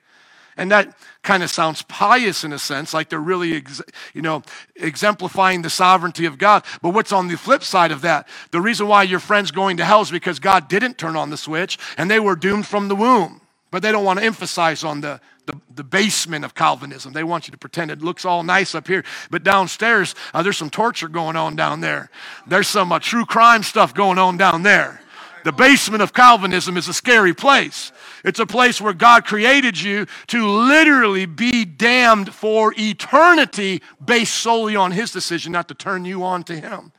And 0.58 0.72
that 0.72 0.98
kind 1.24 1.44
of 1.44 1.50
sounds 1.50 1.84
pious 1.84 2.44
in 2.44 2.52
a 2.52 2.60
sense, 2.60 2.94
like 2.94 3.10
they're 3.10 3.20
really, 3.20 3.56
ex- 3.56 3.82
you 4.14 4.22
know, 4.22 4.44
exemplifying 4.76 5.62
the 5.62 5.70
sovereignty 5.70 6.26
of 6.26 6.38
God. 6.38 6.64
But 6.82 6.90
what's 6.90 7.12
on 7.12 7.28
the 7.28 7.38
flip 7.38 7.64
side 7.64 7.92
of 7.92 8.02
that? 8.02 8.28
The 8.52 8.60
reason 8.60 8.88
why 8.88 9.04
your 9.04 9.20
friend's 9.20 9.52
going 9.52 9.78
to 9.78 9.86
hell 9.86 10.02
is 10.02 10.12
because 10.12 10.40
God 10.40 10.68
didn't 10.68 10.98
turn 10.98 11.16
on 11.16 11.30
the 11.30 11.38
switch 11.38 11.78
and 11.98 12.10
they 12.10 12.20
were 12.20 12.36
doomed 12.36 12.66
from 12.66 12.88
the 12.88 12.96
womb. 12.96 13.42
But 13.72 13.84
they 13.84 13.92
don't 13.92 14.06
want 14.06 14.20
to 14.20 14.26
emphasize 14.26 14.84
on 14.84 15.02
the, 15.02 15.22
the, 15.48 15.60
the, 15.74 15.84
basement 15.84 16.46
of 16.46 16.54
Calvinism. 16.54 17.14
They 17.14 17.24
want 17.24 17.48
you 17.48 17.52
to 17.52 17.58
pretend 17.58 17.90
it 17.90 18.02
looks 18.02 18.26
all 18.26 18.44
nice 18.44 18.76
up 18.76 18.88
here, 18.88 19.04
but 19.32 19.44
downstairs, 19.44 20.14
uh, 20.34 20.44
there's 20.44 20.58
some 20.58 20.70
torture 20.70 21.08
going 21.08 21.36
on 21.36 21.56
down 21.56 21.82
there. 21.82 22.10
There's 22.46 22.68
some 22.68 22.92
uh, 22.92 23.00
true 23.00 23.26
crime 23.26 23.64
stuff 23.64 23.94
going 23.94 24.20
on 24.20 24.38
down 24.38 24.64
there. 24.64 25.02
The 25.44 25.52
basement 25.52 26.04
of 26.04 26.14
Calvinism 26.14 26.78
is 26.78 26.88
a 26.88 26.94
scary 26.94 27.34
place. 27.34 27.92
It's 28.26 28.40
a 28.40 28.46
place 28.46 28.82
where 28.82 28.94
God 28.94 29.26
created 29.26 29.80
you 29.80 30.06
to 30.28 30.46
literally 30.46 31.26
be 31.26 31.64
damned 31.64 32.34
for 32.34 32.74
eternity 32.78 33.82
based 34.04 34.36
solely 34.36 34.76
on 34.76 34.92
His 34.92 35.12
decision 35.12 35.54
not 35.54 35.70
to 35.70 35.74
turn 35.74 36.04
you 36.04 36.24
on 36.24 36.44
to 36.44 36.60
Him. 36.60 36.92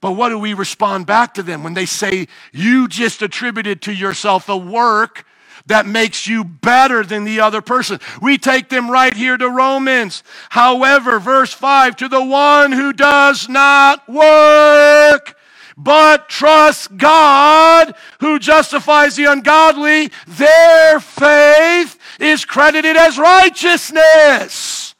But 0.00 0.12
what 0.12 0.30
do 0.30 0.38
we 0.38 0.52
respond 0.52 1.06
back 1.06 1.34
to 1.34 1.42
them 1.42 1.62
when 1.62 1.74
they 1.74 1.86
say, 1.86 2.26
You 2.52 2.88
just 2.88 3.22
attributed 3.22 3.82
to 3.82 3.92
yourself 3.92 4.48
a 4.48 4.56
work 4.56 5.24
that 5.66 5.86
makes 5.86 6.26
you 6.26 6.44
better 6.44 7.02
than 7.02 7.24
the 7.24 7.40
other 7.40 7.60
person. 7.60 8.00
We 8.22 8.38
take 8.38 8.68
them 8.68 8.90
right 8.90 9.14
here 9.14 9.36
to 9.36 9.48
Romans. 9.48 10.22
However, 10.50 11.18
verse 11.18 11.52
5 11.52 11.96
to 11.96 12.08
the 12.08 12.24
one 12.24 12.72
who 12.72 12.92
does 12.92 13.48
not 13.48 14.08
work, 14.08 15.36
but 15.76 16.28
trusts 16.28 16.86
God 16.86 17.94
who 18.20 18.38
justifies 18.38 19.16
the 19.16 19.26
ungodly, 19.26 20.10
their 20.26 21.00
faith 21.00 21.98
is 22.18 22.44
credited 22.44 22.96
as 22.96 23.18
righteousness. 23.18 24.94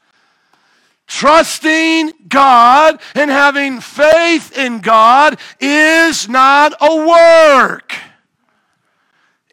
Trusting 1.07 2.11
God 2.27 2.99
and 3.15 3.31
having 3.31 3.79
faith 3.79 4.55
in 4.57 4.81
God 4.81 5.39
is 5.61 6.27
not 6.27 6.73
a 6.81 7.07
work. 7.07 7.93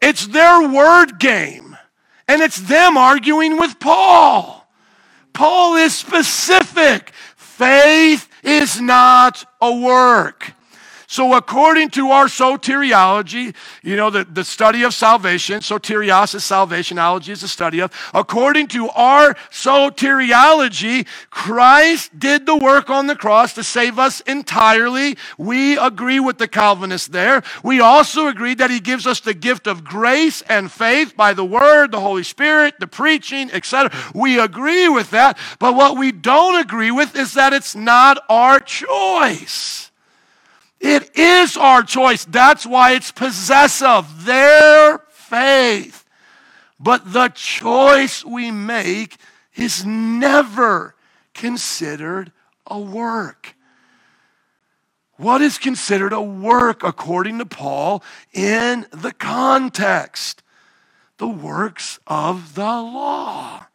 It's 0.07 0.27
their 0.27 0.69
word 0.69 1.17
game. 1.17 1.75
And 2.27 2.43
it's 2.43 2.61
them 2.61 2.95
arguing 2.95 3.57
with 3.57 3.79
Paul. 3.79 4.67
Paul 5.33 5.77
is 5.77 5.95
specific. 5.95 7.11
Faith 7.35 8.29
is 8.43 8.79
not 8.79 9.49
a 9.59 9.75
work. 9.75 10.53
So, 11.15 11.33
according 11.33 11.91
to 11.91 12.11
our 12.11 12.25
soteriology, 12.25 13.55
you 13.81 13.95
know, 13.95 14.09
the, 14.09 14.25
the 14.25 14.43
study 14.43 14.83
of 14.83 14.93
salvation, 14.93 15.61
soterios 15.61 16.35
is 16.35 16.43
salvation, 16.43 16.99
ology 16.99 17.31
is 17.31 17.39
the 17.39 17.47
study 17.47 17.79
of. 17.79 17.93
According 18.13 18.67
to 18.75 18.89
our 18.89 19.35
soteriology, 19.49 21.07
Christ 21.29 22.19
did 22.19 22.45
the 22.45 22.57
work 22.57 22.89
on 22.89 23.07
the 23.07 23.15
cross 23.15 23.53
to 23.53 23.63
save 23.63 23.97
us 23.97 24.19
entirely. 24.27 25.15
We 25.37 25.77
agree 25.77 26.19
with 26.19 26.37
the 26.37 26.49
Calvinists 26.49 27.07
there. 27.07 27.43
We 27.63 27.79
also 27.79 28.27
agree 28.27 28.55
that 28.55 28.69
he 28.69 28.81
gives 28.81 29.07
us 29.07 29.21
the 29.21 29.33
gift 29.33 29.67
of 29.67 29.85
grace 29.85 30.41
and 30.49 30.69
faith 30.69 31.15
by 31.15 31.33
the 31.33 31.45
word, 31.45 31.93
the 31.93 32.01
Holy 32.01 32.23
Spirit, 32.23 32.81
the 32.81 32.87
preaching, 32.87 33.49
etc. 33.53 33.97
We 34.13 34.37
agree 34.37 34.89
with 34.89 35.11
that. 35.11 35.37
But 35.59 35.75
what 35.75 35.97
we 35.97 36.11
don't 36.11 36.59
agree 36.59 36.91
with 36.91 37.15
is 37.15 37.35
that 37.35 37.53
it's 37.53 37.73
not 37.73 38.21
our 38.27 38.59
choice. 38.59 39.91
It 40.87 41.17
is 41.17 41.57
our 41.57 41.81
choice. 41.81 42.25
That's 42.25 42.63
why 42.63 42.91
it's 42.91 43.11
possessive, 43.11 44.23
their 44.23 44.99
faith. 45.09 46.05
But 46.79 47.11
the 47.11 47.29
choice 47.29 48.23
we 48.23 48.51
make 48.51 49.17
is 49.55 49.83
never 49.83 50.93
considered 51.33 52.31
a 52.67 52.79
work. 52.79 53.55
What 55.17 55.41
is 55.41 55.57
considered 55.57 56.13
a 56.13 56.21
work 56.21 56.83
according 56.83 57.39
to 57.39 57.47
Paul 57.47 58.03
in 58.31 58.85
the 58.91 59.11
context? 59.11 60.43
The 61.17 61.27
works 61.27 61.99
of 62.05 62.53
the 62.53 62.61
law. 62.61 63.65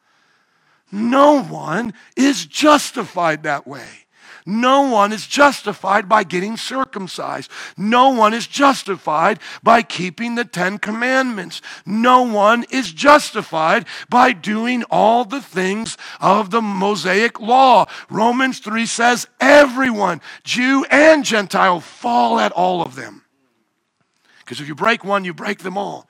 No 0.92 1.42
one 1.42 1.92
is 2.14 2.46
justified 2.46 3.42
that 3.42 3.66
way. 3.66 4.06
No 4.50 4.82
one 4.82 5.12
is 5.12 5.28
justified 5.28 6.08
by 6.08 6.24
getting 6.24 6.56
circumcised. 6.56 7.48
No 7.76 8.08
one 8.08 8.34
is 8.34 8.48
justified 8.48 9.38
by 9.62 9.82
keeping 9.82 10.34
the 10.34 10.44
Ten 10.44 10.78
Commandments. 10.78 11.62
No 11.86 12.22
one 12.22 12.64
is 12.68 12.92
justified 12.92 13.86
by 14.08 14.32
doing 14.32 14.82
all 14.90 15.24
the 15.24 15.40
things 15.40 15.96
of 16.20 16.50
the 16.50 16.60
Mosaic 16.60 17.38
law. 17.38 17.86
Romans 18.10 18.58
3 18.58 18.86
says 18.86 19.28
everyone, 19.40 20.20
Jew 20.42 20.84
and 20.90 21.24
Gentile, 21.24 21.78
fall 21.78 22.40
at 22.40 22.50
all 22.50 22.82
of 22.82 22.96
them. 22.96 23.22
Because 24.40 24.60
if 24.60 24.66
you 24.66 24.74
break 24.74 25.04
one, 25.04 25.24
you 25.24 25.32
break 25.32 25.60
them 25.60 25.78
all. 25.78 26.08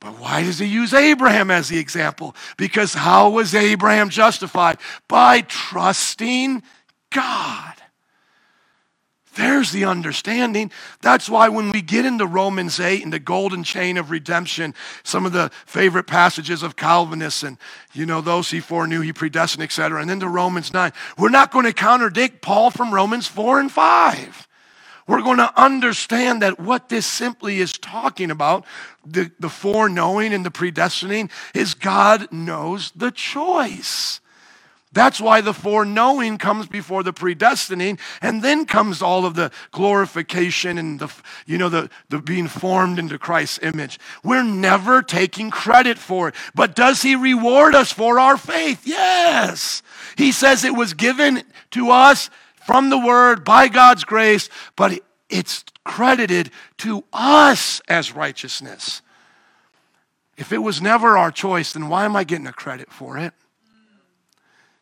But 0.00 0.18
why 0.18 0.42
does 0.42 0.58
he 0.58 0.66
use 0.66 0.92
Abraham 0.92 1.52
as 1.52 1.68
the 1.68 1.78
example? 1.78 2.34
Because 2.56 2.94
how 2.94 3.30
was 3.30 3.54
Abraham 3.54 4.10
justified? 4.10 4.78
By 5.06 5.42
trusting 5.42 6.64
God. 7.10 7.74
There's 9.38 9.70
the 9.70 9.84
understanding. 9.84 10.72
That's 11.00 11.30
why 11.30 11.48
when 11.48 11.70
we 11.70 11.80
get 11.80 12.04
into 12.04 12.26
Romans 12.26 12.80
8 12.80 13.04
and 13.04 13.12
the 13.12 13.20
golden 13.20 13.62
chain 13.62 13.96
of 13.96 14.10
redemption, 14.10 14.74
some 15.04 15.24
of 15.24 15.32
the 15.32 15.52
favorite 15.64 16.08
passages 16.08 16.64
of 16.64 16.74
Calvinists 16.74 17.44
and, 17.44 17.56
you 17.92 18.04
know, 18.04 18.20
those 18.20 18.50
he 18.50 18.58
foreknew, 18.58 19.00
he 19.00 19.12
predestined, 19.12 19.62
etc. 19.62 20.00
And 20.00 20.10
then 20.10 20.18
to 20.20 20.28
Romans 20.28 20.74
9, 20.74 20.92
we're 21.16 21.28
not 21.28 21.52
going 21.52 21.66
to 21.66 21.72
contradict 21.72 22.42
Paul 22.42 22.72
from 22.72 22.92
Romans 22.92 23.28
4 23.28 23.60
and 23.60 23.70
5. 23.70 24.48
we're 25.06 25.22
going 25.22 25.38
to 25.38 25.60
understand 25.60 26.42
that 26.42 26.58
what 26.58 26.88
this 26.88 27.06
simply 27.06 27.60
is 27.60 27.72
talking 27.72 28.32
about, 28.32 28.66
the, 29.06 29.30
the 29.38 29.48
foreknowing 29.48 30.34
and 30.34 30.44
the 30.44 30.50
predestining, 30.50 31.30
is 31.54 31.74
God 31.74 32.30
knows 32.32 32.90
the 32.90 33.12
choice. 33.12 34.20
That's 34.92 35.20
why 35.20 35.42
the 35.42 35.52
foreknowing 35.52 36.38
comes 36.38 36.66
before 36.66 37.02
the 37.02 37.12
predestining, 37.12 37.98
and 38.22 38.42
then 38.42 38.64
comes 38.64 39.02
all 39.02 39.26
of 39.26 39.34
the 39.34 39.50
glorification 39.70 40.78
and 40.78 40.98
the, 40.98 41.12
you 41.46 41.58
know, 41.58 41.68
the, 41.68 41.90
the 42.08 42.20
being 42.20 42.48
formed 42.48 42.98
into 42.98 43.18
Christ's 43.18 43.58
image. 43.62 43.98
We're 44.24 44.42
never 44.42 45.02
taking 45.02 45.50
credit 45.50 45.98
for 45.98 46.28
it. 46.28 46.34
But 46.54 46.74
does 46.74 47.02
he 47.02 47.14
reward 47.14 47.74
us 47.74 47.92
for 47.92 48.18
our 48.18 48.38
faith? 48.38 48.86
Yes. 48.86 49.82
He 50.16 50.32
says 50.32 50.64
it 50.64 50.74
was 50.74 50.94
given 50.94 51.42
to 51.72 51.90
us 51.90 52.30
from 52.66 52.88
the 52.90 52.98
word 52.98 53.44
by 53.44 53.68
God's 53.68 54.04
grace, 54.04 54.48
but 54.74 54.98
it's 55.28 55.64
credited 55.84 56.50
to 56.78 57.04
us 57.12 57.82
as 57.88 58.14
righteousness. 58.14 59.02
If 60.38 60.52
it 60.52 60.58
was 60.58 60.80
never 60.80 61.18
our 61.18 61.30
choice, 61.30 61.72
then 61.72 61.88
why 61.88 62.04
am 62.04 62.16
I 62.16 62.24
getting 62.24 62.46
a 62.46 62.52
credit 62.52 62.90
for 62.90 63.18
it? 63.18 63.34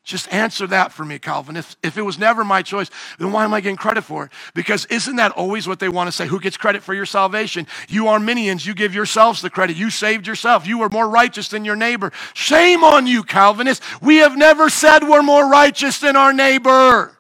Just 0.07 0.33
answer 0.33 0.69
that 0.69 0.93
for 0.93 1.05
me, 1.05 1.19
Calvin. 1.19 1.57
If, 1.57 1.77
if 1.83 1.99
it 1.99 2.03
was 2.03 2.17
never 2.17 2.45
my 2.45 2.63
choice, 2.63 2.89
then 3.19 3.33
why 3.33 3.43
am 3.43 3.53
I 3.53 3.61
getting 3.61 3.77
credit 3.77 4.03
for 4.03 4.27
it? 4.27 4.31
Because 4.55 4.85
isn't 4.85 5.17
that 5.17 5.33
always 5.33 5.67
what 5.67 5.81
they 5.81 5.89
want 5.89 6.07
to 6.07 6.13
say? 6.13 6.29
Who 6.29 6.39
gets 6.39 6.57
credit 6.57 6.85
for 6.85 6.95
your 6.95 7.07
salvation? 7.07 7.67
You 7.89 8.07
Arminians, 8.07 8.65
you 8.65 8.73
give 8.73 8.95
yourselves 8.95 9.43
the 9.43 9.51
credit. 9.51 9.77
You 9.77 9.91
saved 9.91 10.29
yourself. 10.29 10.65
You 10.65 10.79
were 10.79 10.89
more 10.89 11.09
righteous 11.09 11.49
than 11.49 11.65
your 11.65 11.75
neighbor. 11.75 12.13
Shame 12.35 12.85
on 12.85 13.09
you, 13.09 13.25
Calvinists. 13.25 13.85
We 14.01 14.19
have 14.19 14.37
never 14.37 14.71
said 14.71 15.03
we're 15.03 15.23
more 15.23 15.51
righteous 15.51 15.99
than 15.99 16.15
our 16.15 16.33
neighbor. 16.33 17.16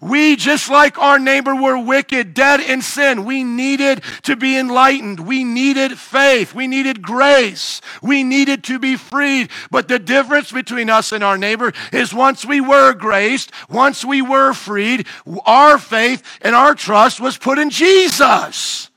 We, 0.00 0.36
just 0.36 0.68
like 0.68 0.98
our 0.98 1.18
neighbor, 1.18 1.54
were 1.54 1.78
wicked, 1.78 2.34
dead 2.34 2.60
in 2.60 2.82
sin. 2.82 3.24
We 3.24 3.44
needed 3.44 4.02
to 4.22 4.36
be 4.36 4.58
enlightened. 4.58 5.20
We 5.20 5.44
needed 5.44 5.98
faith. 5.98 6.54
We 6.54 6.66
needed 6.66 7.02
grace. 7.02 7.80
We 8.02 8.22
needed 8.22 8.64
to 8.64 8.78
be 8.78 8.96
freed. 8.96 9.50
But 9.70 9.88
the 9.88 9.98
difference 9.98 10.52
between 10.52 10.90
us 10.90 11.12
and 11.12 11.24
our 11.24 11.38
neighbor 11.38 11.72
is 11.92 12.12
once 12.12 12.44
we 12.44 12.60
were 12.60 12.92
graced, 12.92 13.50
once 13.68 14.04
we 14.04 14.22
were 14.22 14.52
freed, 14.52 15.06
our 15.46 15.78
faith 15.78 16.22
and 16.42 16.54
our 16.54 16.74
trust 16.74 17.20
was 17.20 17.38
put 17.38 17.58
in 17.58 17.70
Jesus. 17.70 18.90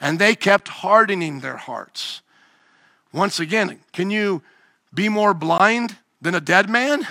And 0.00 0.18
they 0.18 0.34
kept 0.34 0.68
hardening 0.68 1.40
their 1.40 1.56
hearts. 1.56 2.20
Once 3.12 3.40
again, 3.40 3.78
can 3.92 4.10
you 4.10 4.42
be 4.92 5.08
more 5.08 5.32
blind 5.32 5.96
than 6.20 6.34
a 6.34 6.40
dead 6.40 6.68
man? 6.68 7.06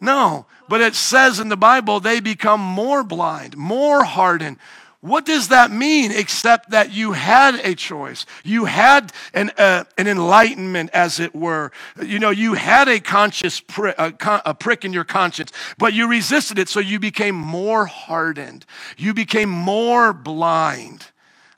No. 0.00 0.46
But 0.68 0.80
it 0.80 0.94
says 0.94 1.40
in 1.40 1.48
the 1.48 1.56
Bible 1.56 2.00
they 2.00 2.20
become 2.20 2.60
more 2.60 3.02
blind, 3.02 3.56
more 3.56 4.04
hardened. 4.04 4.58
What 5.00 5.24
does 5.24 5.48
that 5.48 5.70
mean 5.70 6.10
except 6.10 6.70
that 6.70 6.92
you 6.92 7.12
had 7.12 7.54
a 7.54 7.76
choice? 7.76 8.26
You 8.42 8.64
had 8.64 9.12
an, 9.32 9.52
uh, 9.56 9.84
an 9.96 10.08
enlightenment, 10.08 10.90
as 10.92 11.20
it 11.20 11.36
were. 11.36 11.70
You 12.02 12.18
know, 12.18 12.30
you 12.30 12.54
had 12.54 12.88
a 12.88 12.98
conscious 12.98 13.62
a, 13.96 14.10
con- 14.10 14.42
a 14.44 14.54
prick 14.54 14.84
in 14.84 14.92
your 14.92 15.04
conscience, 15.04 15.52
but 15.78 15.94
you 15.94 16.08
resisted 16.08 16.58
it, 16.58 16.68
so 16.68 16.80
you 16.80 16.98
became 16.98 17.36
more 17.36 17.86
hardened. 17.86 18.66
You 18.96 19.14
became 19.14 19.50
more 19.50 20.12
blind. 20.12 21.06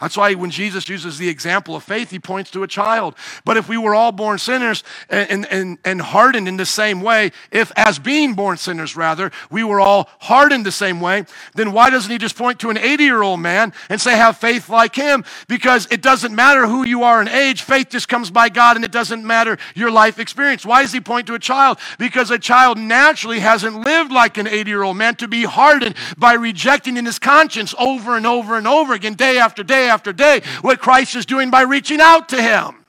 That's 0.00 0.16
why 0.16 0.32
when 0.34 0.50
Jesus 0.50 0.88
uses 0.88 1.18
the 1.18 1.28
example 1.28 1.76
of 1.76 1.84
faith, 1.84 2.10
he 2.10 2.18
points 2.18 2.50
to 2.52 2.62
a 2.62 2.68
child. 2.68 3.14
But 3.44 3.58
if 3.58 3.68
we 3.68 3.76
were 3.76 3.94
all 3.94 4.12
born 4.12 4.38
sinners 4.38 4.82
and, 5.10 5.46
and, 5.50 5.78
and 5.84 6.00
hardened 6.00 6.48
in 6.48 6.56
the 6.56 6.64
same 6.64 7.02
way, 7.02 7.32
if 7.50 7.70
as 7.76 7.98
being 7.98 8.32
born 8.34 8.56
sinners, 8.56 8.96
rather, 8.96 9.30
we 9.50 9.62
were 9.62 9.78
all 9.78 10.08
hardened 10.20 10.64
the 10.64 10.72
same 10.72 11.00
way, 11.02 11.26
then 11.54 11.72
why 11.72 11.90
doesn't 11.90 12.10
he 12.10 12.16
just 12.16 12.36
point 12.36 12.58
to 12.60 12.70
an 12.70 12.78
80 12.78 13.04
year 13.04 13.20
old 13.20 13.40
man 13.40 13.74
and 13.90 14.00
say, 14.00 14.16
have 14.16 14.38
faith 14.38 14.70
like 14.70 14.94
him? 14.94 15.22
Because 15.48 15.86
it 15.90 16.00
doesn't 16.00 16.34
matter 16.34 16.66
who 16.66 16.86
you 16.86 17.02
are 17.02 17.20
in 17.20 17.28
age, 17.28 17.60
faith 17.62 17.90
just 17.90 18.08
comes 18.08 18.30
by 18.30 18.48
God 18.48 18.76
and 18.76 18.84
it 18.86 18.92
doesn't 18.92 19.22
matter 19.22 19.58
your 19.74 19.90
life 19.90 20.18
experience. 20.18 20.64
Why 20.64 20.80
does 20.80 20.92
he 20.92 21.00
point 21.00 21.26
to 21.26 21.34
a 21.34 21.38
child? 21.38 21.78
Because 21.98 22.30
a 22.30 22.38
child 22.38 22.78
naturally 22.78 23.40
hasn't 23.40 23.84
lived 23.84 24.12
like 24.12 24.38
an 24.38 24.46
80 24.46 24.70
year 24.70 24.82
old 24.82 24.96
man 24.96 25.16
to 25.16 25.28
be 25.28 25.44
hardened 25.44 25.94
by 26.16 26.32
rejecting 26.32 26.96
in 26.96 27.04
his 27.04 27.18
conscience 27.18 27.74
over 27.78 28.16
and 28.16 28.26
over 28.26 28.56
and 28.56 28.66
over 28.66 28.94
again, 28.94 29.12
day 29.12 29.38
after 29.38 29.62
day 29.62 29.89
after 29.90 30.12
day 30.12 30.40
what 30.62 30.80
Christ 30.80 31.14
is 31.16 31.26
doing 31.26 31.50
by 31.50 31.62
reaching 31.62 32.00
out 32.00 32.30
to 32.30 32.40
him. 32.40 32.80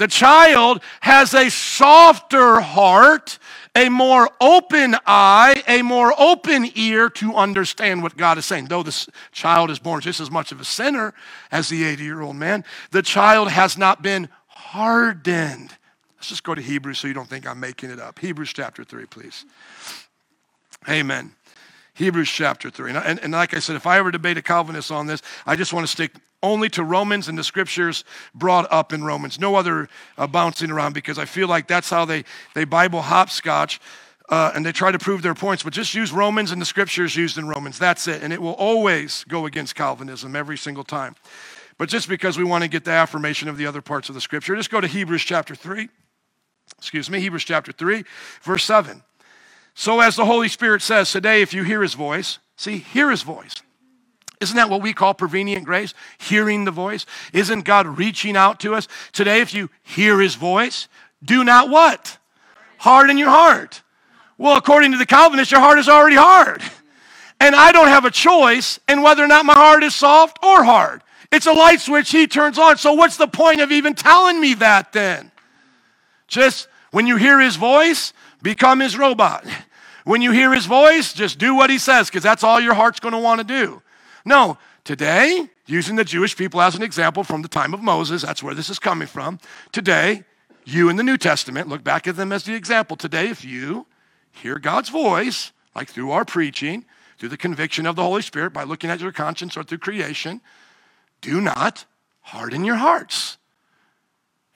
The 0.00 0.08
child 0.08 0.82
has 1.00 1.34
a 1.34 1.50
softer 1.50 2.60
heart, 2.60 3.38
a 3.76 3.90
more 3.90 4.30
open 4.40 4.96
eye, 5.06 5.62
a 5.68 5.82
more 5.82 6.14
open 6.18 6.70
ear 6.74 7.10
to 7.10 7.34
understand 7.34 8.02
what 8.02 8.16
God 8.16 8.38
is 8.38 8.46
saying. 8.46 8.68
Though 8.68 8.82
this 8.82 9.10
child 9.30 9.70
is 9.70 9.78
born 9.78 10.00
just 10.00 10.18
as 10.18 10.30
much 10.30 10.52
of 10.52 10.60
a 10.60 10.64
sinner 10.64 11.12
as 11.52 11.68
the 11.68 11.84
80 11.84 12.02
year 12.02 12.22
old 12.22 12.36
man, 12.36 12.64
the 12.92 13.02
child 13.02 13.50
has 13.50 13.76
not 13.76 14.00
been 14.00 14.30
hardened. 14.46 15.76
Let's 16.16 16.28
just 16.28 16.44
go 16.44 16.54
to 16.54 16.62
Hebrews 16.62 16.98
so 16.98 17.06
you 17.06 17.12
don't 17.12 17.28
think 17.28 17.46
I'm 17.46 17.60
making 17.60 17.90
it 17.90 18.00
up. 18.00 18.18
Hebrews 18.20 18.54
chapter 18.54 18.84
3, 18.84 19.04
please. 19.04 19.44
Amen. 20.88 21.32
Hebrews 22.00 22.30
chapter 22.30 22.70
3. 22.70 22.92
And, 22.92 23.20
and, 23.20 23.32
like 23.32 23.54
I 23.54 23.58
said, 23.58 23.76
if 23.76 23.86
I 23.86 23.98
ever 23.98 24.10
debate 24.10 24.38
a 24.38 24.42
Calvinist 24.42 24.90
on 24.90 25.06
this, 25.06 25.20
I 25.44 25.54
just 25.54 25.74
want 25.74 25.86
to 25.86 25.92
stick 25.92 26.12
only 26.42 26.70
to 26.70 26.82
Romans 26.82 27.28
and 27.28 27.36
the 27.36 27.44
scriptures 27.44 28.04
brought 28.34 28.66
up 28.72 28.94
in 28.94 29.04
Romans. 29.04 29.38
No 29.38 29.54
other 29.54 29.86
uh, 30.16 30.26
bouncing 30.26 30.70
around 30.70 30.94
because 30.94 31.18
I 31.18 31.26
feel 31.26 31.46
like 31.46 31.68
that's 31.68 31.90
how 31.90 32.06
they, 32.06 32.24
they 32.54 32.64
Bible 32.64 33.02
hopscotch 33.02 33.82
uh, 34.30 34.50
and 34.54 34.64
they 34.64 34.72
try 34.72 34.90
to 34.90 34.98
prove 34.98 35.20
their 35.20 35.34
points. 35.34 35.62
But 35.62 35.74
just 35.74 35.94
use 35.94 36.10
Romans 36.10 36.52
and 36.52 36.62
the 36.62 36.64
scriptures 36.64 37.14
used 37.14 37.36
in 37.36 37.46
Romans. 37.46 37.78
That's 37.78 38.08
it. 38.08 38.22
And 38.22 38.32
it 38.32 38.40
will 38.40 38.54
always 38.54 39.24
go 39.24 39.44
against 39.44 39.74
Calvinism 39.74 40.34
every 40.34 40.56
single 40.56 40.84
time. 40.84 41.16
But 41.76 41.90
just 41.90 42.08
because 42.08 42.38
we 42.38 42.44
want 42.44 42.64
to 42.64 42.68
get 42.68 42.86
the 42.86 42.92
affirmation 42.92 43.46
of 43.46 43.58
the 43.58 43.66
other 43.66 43.82
parts 43.82 44.08
of 44.08 44.14
the 44.14 44.22
scripture, 44.22 44.56
just 44.56 44.70
go 44.70 44.80
to 44.80 44.86
Hebrews 44.86 45.22
chapter 45.22 45.54
3. 45.54 45.90
Excuse 46.78 47.10
me, 47.10 47.20
Hebrews 47.20 47.44
chapter 47.44 47.72
3, 47.72 48.04
verse 48.42 48.64
7. 48.64 49.02
So, 49.74 50.00
as 50.00 50.16
the 50.16 50.26
Holy 50.26 50.48
Spirit 50.48 50.82
says 50.82 51.10
today, 51.10 51.42
if 51.42 51.54
you 51.54 51.62
hear 51.62 51.82
his 51.82 51.94
voice, 51.94 52.38
see, 52.56 52.78
hear 52.78 53.10
his 53.10 53.22
voice. 53.22 53.54
Isn't 54.40 54.56
that 54.56 54.70
what 54.70 54.82
we 54.82 54.92
call 54.92 55.12
prevenient 55.12 55.64
grace? 55.64 55.92
Hearing 56.18 56.64
the 56.64 56.70
voice? 56.70 57.04
Isn't 57.32 57.64
God 57.64 57.86
reaching 57.86 58.36
out 58.36 58.60
to 58.60 58.74
us? 58.74 58.88
Today, 59.12 59.40
if 59.40 59.52
you 59.52 59.68
hear 59.82 60.18
his 60.18 60.34
voice, 60.34 60.88
do 61.22 61.44
not 61.44 61.68
what? 61.68 62.18
Harden 62.78 63.18
your 63.18 63.28
heart. 63.28 63.82
Well, 64.38 64.56
according 64.56 64.92
to 64.92 64.98
the 64.98 65.04
Calvinists, 65.04 65.52
your 65.52 65.60
heart 65.60 65.78
is 65.78 65.88
already 65.88 66.16
hard. 66.16 66.62
And 67.38 67.54
I 67.54 67.72
don't 67.72 67.88
have 67.88 68.06
a 68.06 68.10
choice 68.10 68.80
in 68.88 69.02
whether 69.02 69.22
or 69.22 69.28
not 69.28 69.44
my 69.44 69.54
heart 69.54 69.82
is 69.82 69.94
soft 69.94 70.38
or 70.42 70.64
hard. 70.64 71.02
It's 71.30 71.46
a 71.46 71.52
light 71.52 71.80
switch 71.80 72.10
he 72.10 72.26
turns 72.26 72.58
on. 72.58 72.78
So, 72.78 72.94
what's 72.94 73.16
the 73.16 73.28
point 73.28 73.60
of 73.60 73.70
even 73.70 73.94
telling 73.94 74.40
me 74.40 74.54
that 74.54 74.92
then? 74.92 75.30
Just 76.26 76.68
when 76.90 77.06
you 77.06 77.16
hear 77.16 77.38
his 77.38 77.56
voice, 77.56 78.12
become 78.42 78.80
his 78.80 78.96
robot. 78.96 79.44
When 80.04 80.22
you 80.22 80.32
hear 80.32 80.52
his 80.52 80.66
voice, 80.66 81.12
just 81.12 81.38
do 81.38 81.54
what 81.54 81.70
he 81.70 81.78
says 81.78 82.08
because 82.08 82.22
that's 82.22 82.42
all 82.42 82.60
your 82.60 82.74
heart's 82.74 83.00
going 83.00 83.12
to 83.12 83.18
want 83.18 83.40
to 83.40 83.46
do. 83.46 83.82
No, 84.24 84.58
today, 84.84 85.48
using 85.66 85.96
the 85.96 86.04
Jewish 86.04 86.36
people 86.36 86.60
as 86.60 86.74
an 86.74 86.82
example 86.82 87.22
from 87.24 87.42
the 87.42 87.48
time 87.48 87.74
of 87.74 87.82
Moses, 87.82 88.22
that's 88.22 88.42
where 88.42 88.54
this 88.54 88.70
is 88.70 88.78
coming 88.78 89.08
from. 89.08 89.38
Today, 89.72 90.24
you 90.64 90.88
in 90.88 90.96
the 90.96 91.02
New 91.02 91.16
Testament, 91.16 91.68
look 91.68 91.84
back 91.84 92.06
at 92.06 92.16
them 92.16 92.32
as 92.32 92.44
the 92.44 92.54
example. 92.54 92.96
Today, 92.96 93.28
if 93.28 93.44
you 93.44 93.86
hear 94.32 94.58
God's 94.58 94.88
voice, 94.88 95.52
like 95.74 95.88
through 95.88 96.10
our 96.10 96.24
preaching, 96.24 96.84
through 97.18 97.28
the 97.28 97.36
conviction 97.36 97.86
of 97.86 97.96
the 97.96 98.02
Holy 98.02 98.22
Spirit, 98.22 98.52
by 98.52 98.64
looking 98.64 98.90
at 98.90 99.00
your 99.00 99.12
conscience 99.12 99.56
or 99.56 99.62
through 99.62 99.78
creation, 99.78 100.40
do 101.20 101.40
not 101.40 101.84
harden 102.22 102.64
your 102.64 102.76
hearts 102.76 103.36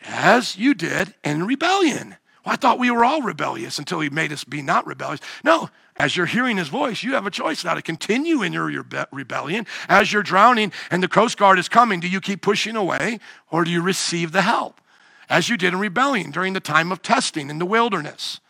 as 0.02 0.56
you 0.56 0.74
did 0.74 1.14
in 1.22 1.46
rebellion. 1.46 2.16
Well, 2.44 2.52
I 2.52 2.56
thought 2.56 2.78
we 2.78 2.90
were 2.90 3.04
all 3.04 3.22
rebellious 3.22 3.78
until 3.78 4.00
he 4.00 4.10
made 4.10 4.32
us 4.32 4.44
be 4.44 4.60
not 4.60 4.86
rebellious. 4.86 5.20
No, 5.42 5.70
as 5.96 6.16
you're 6.16 6.26
hearing 6.26 6.56
his 6.56 6.68
voice, 6.68 7.02
you 7.02 7.14
have 7.14 7.26
a 7.26 7.30
choice 7.30 7.64
now 7.64 7.74
to 7.74 7.82
continue 7.82 8.42
in 8.42 8.52
your, 8.52 8.70
your 8.70 8.84
rebellion. 9.12 9.66
As 9.88 10.12
you're 10.12 10.22
drowning 10.22 10.72
and 10.90 11.02
the 11.02 11.08
Coast 11.08 11.38
Guard 11.38 11.58
is 11.58 11.68
coming, 11.68 12.00
do 12.00 12.08
you 12.08 12.20
keep 12.20 12.42
pushing 12.42 12.76
away 12.76 13.20
or 13.50 13.64
do 13.64 13.70
you 13.70 13.80
receive 13.80 14.32
the 14.32 14.42
help? 14.42 14.80
As 15.28 15.48
you 15.48 15.56
did 15.56 15.72
in 15.72 15.80
rebellion 15.80 16.30
during 16.30 16.52
the 16.52 16.60
time 16.60 16.92
of 16.92 17.00
testing 17.00 17.48
in 17.48 17.58
the 17.58 17.66
wilderness, 17.66 18.40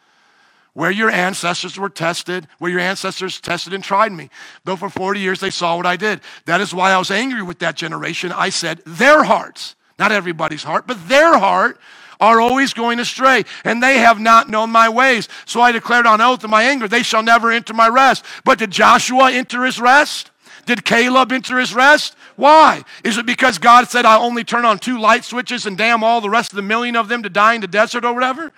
where 0.72 0.90
your 0.90 1.08
ancestors 1.08 1.78
were 1.78 1.88
tested, 1.88 2.48
where 2.58 2.70
your 2.70 2.80
ancestors 2.80 3.40
tested 3.40 3.72
and 3.72 3.84
tried 3.84 4.10
me. 4.10 4.28
Though 4.64 4.74
for 4.74 4.90
40 4.90 5.20
years 5.20 5.38
they 5.38 5.50
saw 5.50 5.76
what 5.76 5.86
I 5.86 5.96
did. 5.96 6.20
That 6.46 6.60
is 6.60 6.74
why 6.74 6.90
I 6.90 6.98
was 6.98 7.12
angry 7.12 7.42
with 7.42 7.60
that 7.60 7.76
generation. 7.76 8.32
I 8.32 8.48
said, 8.48 8.80
their 8.84 9.22
hearts, 9.22 9.76
not 10.00 10.10
everybody's 10.10 10.64
heart, 10.64 10.88
but 10.88 11.08
their 11.08 11.38
heart 11.38 11.78
are 12.20 12.40
always 12.40 12.72
going 12.72 12.98
astray, 12.98 13.44
and 13.64 13.82
they 13.82 13.98
have 13.98 14.20
not 14.20 14.48
known 14.48 14.70
my 14.70 14.88
ways. 14.88 15.28
So 15.44 15.60
I 15.60 15.72
declared 15.72 16.06
on 16.06 16.20
oath 16.20 16.44
in 16.44 16.50
my 16.50 16.64
anger, 16.64 16.88
they 16.88 17.02
shall 17.02 17.22
never 17.22 17.50
enter 17.50 17.74
my 17.74 17.88
rest. 17.88 18.24
But 18.44 18.58
did 18.58 18.70
Joshua 18.70 19.32
enter 19.32 19.64
his 19.64 19.80
rest? 19.80 20.30
Did 20.66 20.84
Caleb 20.84 21.32
enter 21.32 21.58
his 21.58 21.74
rest? 21.74 22.16
Why? 22.36 22.82
Is 23.04 23.18
it 23.18 23.26
because 23.26 23.58
God 23.58 23.88
said, 23.88 24.06
I 24.06 24.18
only 24.18 24.44
turn 24.44 24.64
on 24.64 24.78
two 24.78 24.98
light 24.98 25.24
switches 25.24 25.66
and 25.66 25.76
damn 25.76 26.02
all 26.02 26.20
the 26.20 26.30
rest 26.30 26.52
of 26.52 26.56
the 26.56 26.62
million 26.62 26.96
of 26.96 27.08
them 27.08 27.22
to 27.22 27.28
die 27.28 27.54
in 27.54 27.60
the 27.60 27.66
desert 27.66 28.04
or 28.04 28.14
whatever? 28.14 28.52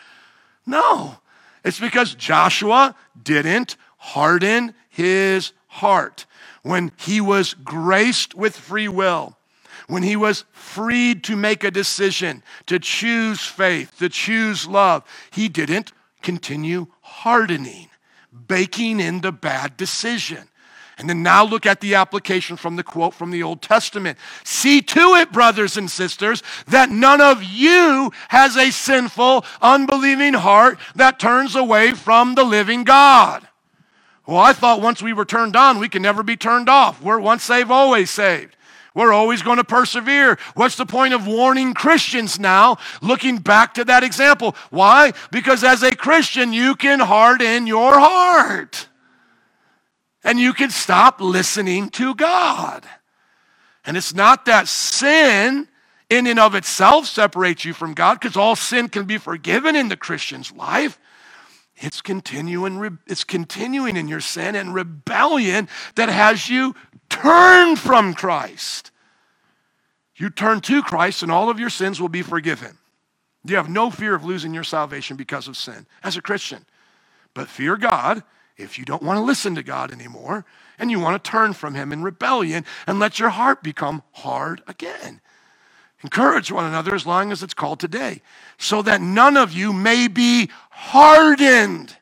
No. 0.65 1.19
It's 1.65 1.81
because 1.81 2.15
Joshua 2.15 2.95
didn't 3.21 3.77
harden 3.97 4.75
his 4.89 5.53
heart, 5.67 6.27
when 6.63 6.91
he 6.97 7.21
was 7.21 7.55
graced 7.55 8.35
with 8.35 8.57
free 8.57 8.89
will, 8.89 9.36
when 9.87 10.03
he 10.03 10.17
was 10.17 10.45
freed 10.53 11.23
to 11.25 11.37
make 11.37 11.63
a 11.65 11.71
decision, 11.71 12.43
to 12.67 12.79
choose 12.79 13.41
faith, 13.41 13.99
to 13.99 14.09
choose 14.09 14.67
love, 14.67 15.05
he 15.31 15.49
didn't 15.49 15.93
continue 16.23 16.89
hardening, 17.03 17.89
baking 18.49 19.01
in 19.01 19.21
the 19.21 19.33
bad 19.33 19.77
decision. 19.77 20.49
And 20.99 21.11
then 21.11 21.23
now 21.23 21.45
look 21.45 21.67
at 21.67 21.81
the 21.81 21.95
application 21.95 22.57
from 22.57 22.77
the 22.77 22.83
quote 22.83 23.13
from 23.13 23.31
the 23.31 23.43
Old 23.43 23.61
Testament. 23.61 24.19
See 24.45 24.81
to 24.81 25.15
it, 25.17 25.31
brothers 25.31 25.77
and 25.77 25.91
sisters, 25.91 26.43
that 26.69 26.89
none 26.89 27.21
of 27.21 27.43
you 27.43 28.13
has 28.29 28.57
a 28.57 28.71
sinful, 28.71 29.45
unbelieving 29.61 30.35
heart 30.35 30.79
that 30.95 31.21
turns 31.21 31.55
away 31.55 31.93
from 31.93 32.35
the 32.35 32.45
living 32.45 32.83
God. 32.83 33.47
Well, 34.27 34.39
I 34.39 34.55
thought 34.55 34.81
once 34.81 35.03
we 35.03 35.13
were 35.13 35.27
turned 35.27 35.55
on, 35.55 35.79
we 35.79 35.91
can 35.91 36.03
never 36.03 36.23
be 36.23 36.37
turned 36.37 36.69
off. 36.69 37.01
We're 37.03 37.21
once 37.21 37.45
saved, 37.45 37.71
always 37.71 38.11
saved. 38.11 38.57
We're 38.97 39.13
always 39.13 39.43
going 39.43 39.59
to 39.59 39.65
persevere. 39.65 40.39
What's 40.55 40.77
the 40.77 40.87
point 40.87 41.13
of 41.13 41.27
warning 41.27 41.75
Christians 41.75 42.41
now, 42.41 42.79
looking 43.03 43.37
back 43.37 43.75
to 43.75 43.85
that 43.85 44.03
example? 44.03 44.57
Why? 44.71 45.13
Because 45.31 45.63
as 45.63 45.83
a 45.83 45.95
Christian, 45.95 46.55
you 46.55 46.75
can 46.75 47.01
harden 47.01 47.67
your 47.67 47.93
heart 48.01 48.89
and 50.25 50.41
you 50.41 50.55
can 50.55 50.71
stop 50.71 51.21
listening 51.21 51.91
to 51.91 52.15
God. 52.15 52.87
And 53.85 53.99
it's 53.99 54.15
not 54.15 54.47
that 54.47 54.67
sin 54.67 55.69
in 56.09 56.27
and 56.27 56.41
of 56.41 56.55
itself 56.55 57.07
separates 57.07 57.67
you 57.67 57.75
from 57.75 57.93
God, 57.93 58.19
because 58.19 58.37
all 58.37 58.57
sin 58.57 58.89
can 58.89 59.05
be 59.05 59.19
forgiven 59.19 59.77
in 59.77 59.89
the 59.89 59.97
Christian's 59.97 60.53
life. 60.53 60.99
It's 61.77 62.01
continuing, 62.01 62.99
it's 63.07 63.25
continuing 63.25 63.97
in 63.97 64.09
your 64.09 64.21
sin 64.21 64.55
and 64.55 64.75
rebellion 64.75 65.69
that 65.97 66.09
has 66.09 66.49
you 66.49 66.75
turn 67.21 67.77
from 67.77 68.15
Christ. 68.15 68.91
You 70.17 70.31
turn 70.31 70.61
to 70.63 70.83
Christ, 70.83 71.23
and 71.23 71.31
all 71.31 71.51
of 71.51 71.61
your 71.61 71.71
sins 71.71 72.01
will 72.01 72.09
be 72.09 72.23
forgiven. 72.23 72.79
You 73.45 73.57
have 73.57 73.69
no 73.69 73.91
fear 73.91 74.15
of 74.15 74.25
losing 74.25 74.55
your 74.55 74.65
salvation 74.65 75.17
because 75.17 75.47
of 75.47 75.57
sin 75.57 75.87
as 76.03 76.17
a 76.17 76.23
Christian. 76.23 76.65
But 77.35 77.49
fear 77.49 77.77
God 77.77 78.23
if 78.57 78.79
you 78.79 78.85
don't 78.85 79.03
want 79.03 79.19
to 79.19 79.23
listen 79.25 79.55
to 79.55 79.63
God 79.63 79.93
anymore 79.93 80.45
and 80.79 80.91
you 80.91 80.99
want 80.99 81.23
to 81.23 81.31
turn 81.31 81.53
from 81.53 81.75
Him 81.75 81.93
in 81.93 82.03
rebellion 82.03 82.65
and 82.87 82.99
let 82.99 83.19
your 83.19 83.29
heart 83.29 83.63
become 83.63 84.03
hard 84.13 84.63
again. 84.67 85.21
Encourage 86.03 86.51
one 86.51 86.65
another 86.65 86.95
as 86.95 87.07
long 87.07 87.33
as 87.33 87.43
it's 87.43 87.55
called 87.55 87.81
today, 87.81 88.21
so 88.59 88.83
that 88.83 89.01
none 89.01 89.37
of 89.37 89.53
you 89.53 89.73
may 89.73 90.09
be 90.09 90.51
hardened 90.71 91.97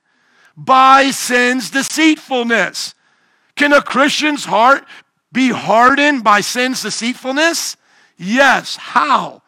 by 0.56 1.10
sin's 1.10 1.70
deceitfulness. 1.70 2.94
Can 3.56 3.72
a 3.72 3.80
Christian's 3.80 4.44
heart 4.44 4.84
be 5.34 5.50
hardened 5.50 6.24
by 6.24 6.40
sin's 6.40 6.82
deceitfulness? 6.82 7.76
Yes. 8.16 8.76
How? 8.76 9.42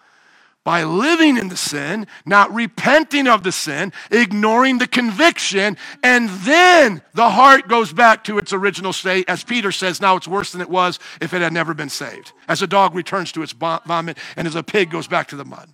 by 0.66 0.82
living 0.82 1.36
in 1.36 1.48
the 1.48 1.56
sin, 1.56 2.08
not 2.26 2.52
repenting 2.52 3.28
of 3.28 3.44
the 3.44 3.52
sin, 3.52 3.92
ignoring 4.10 4.78
the 4.78 4.88
conviction, 4.88 5.76
and 6.02 6.28
then 6.28 7.00
the 7.14 7.30
heart 7.30 7.68
goes 7.68 7.92
back 7.92 8.24
to 8.24 8.36
its 8.36 8.52
original 8.52 8.92
state. 8.92 9.28
As 9.28 9.44
Peter 9.44 9.70
says, 9.70 10.00
now 10.00 10.16
it's 10.16 10.26
worse 10.26 10.50
than 10.50 10.60
it 10.60 10.68
was 10.68 10.98
if 11.20 11.32
it 11.32 11.40
had 11.40 11.52
never 11.52 11.72
been 11.72 11.88
saved. 11.88 12.32
As 12.48 12.62
a 12.62 12.66
dog 12.66 12.96
returns 12.96 13.30
to 13.30 13.42
its 13.42 13.52
vomit, 13.52 14.18
and 14.34 14.48
as 14.48 14.56
a 14.56 14.62
pig 14.64 14.90
goes 14.90 15.06
back 15.06 15.28
to 15.28 15.36
the 15.36 15.44
mud. 15.44 15.72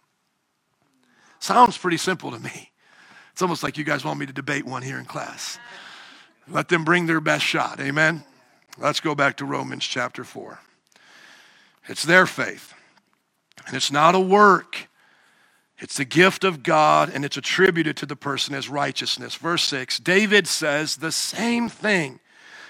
Sounds 1.38 1.78
pretty 1.78 1.96
simple 1.96 2.30
to 2.30 2.38
me. 2.38 2.70
It's 3.32 3.40
almost 3.40 3.62
like 3.62 3.78
you 3.78 3.84
guys 3.84 4.04
want 4.04 4.20
me 4.20 4.26
to 4.26 4.32
debate 4.34 4.66
one 4.66 4.82
here 4.82 4.98
in 4.98 5.06
class. 5.06 5.58
Let 6.46 6.68
them 6.68 6.84
bring 6.84 7.06
their 7.06 7.22
best 7.22 7.46
shot. 7.46 7.80
Amen? 7.80 8.24
Let's 8.78 9.00
go 9.00 9.14
back 9.14 9.36
to 9.36 9.44
Romans 9.44 9.84
chapter 9.84 10.24
4. 10.24 10.58
It's 11.88 12.04
their 12.04 12.26
faith. 12.26 12.74
And 13.66 13.76
it's 13.76 13.92
not 13.92 14.14
a 14.14 14.20
work, 14.20 14.88
it's 15.78 15.96
the 15.96 16.04
gift 16.04 16.44
of 16.44 16.62
God, 16.62 17.10
and 17.12 17.24
it's 17.24 17.36
attributed 17.36 17.96
to 17.98 18.06
the 18.06 18.16
person 18.16 18.54
as 18.54 18.68
righteousness. 18.68 19.34
Verse 19.34 19.64
6 19.64 19.98
David 19.98 20.46
says 20.46 20.96
the 20.96 21.12
same 21.12 21.68
thing 21.68 22.20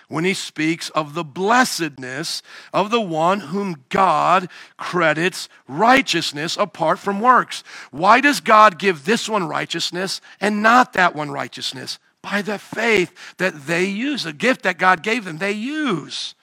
when 0.08 0.24
he 0.24 0.34
speaks 0.34 0.90
of 0.90 1.14
the 1.14 1.24
blessedness 1.24 2.42
of 2.72 2.90
the 2.90 3.00
one 3.00 3.40
whom 3.40 3.84
God 3.88 4.50
credits 4.76 5.48
righteousness 5.66 6.56
apart 6.58 6.98
from 6.98 7.20
works. 7.20 7.64
Why 7.90 8.20
does 8.20 8.40
God 8.40 8.78
give 8.78 9.04
this 9.04 9.28
one 9.28 9.48
righteousness 9.48 10.20
and 10.40 10.62
not 10.62 10.92
that 10.92 11.14
one 11.14 11.30
righteousness? 11.30 11.98
By 12.22 12.42
the 12.42 12.58
faith 12.58 13.12
that 13.38 13.66
they 13.66 13.84
use, 13.84 14.22
the 14.22 14.32
gift 14.32 14.62
that 14.62 14.78
God 14.78 15.02
gave 15.02 15.24
them, 15.24 15.38
they 15.38 15.52
use. 15.52 16.34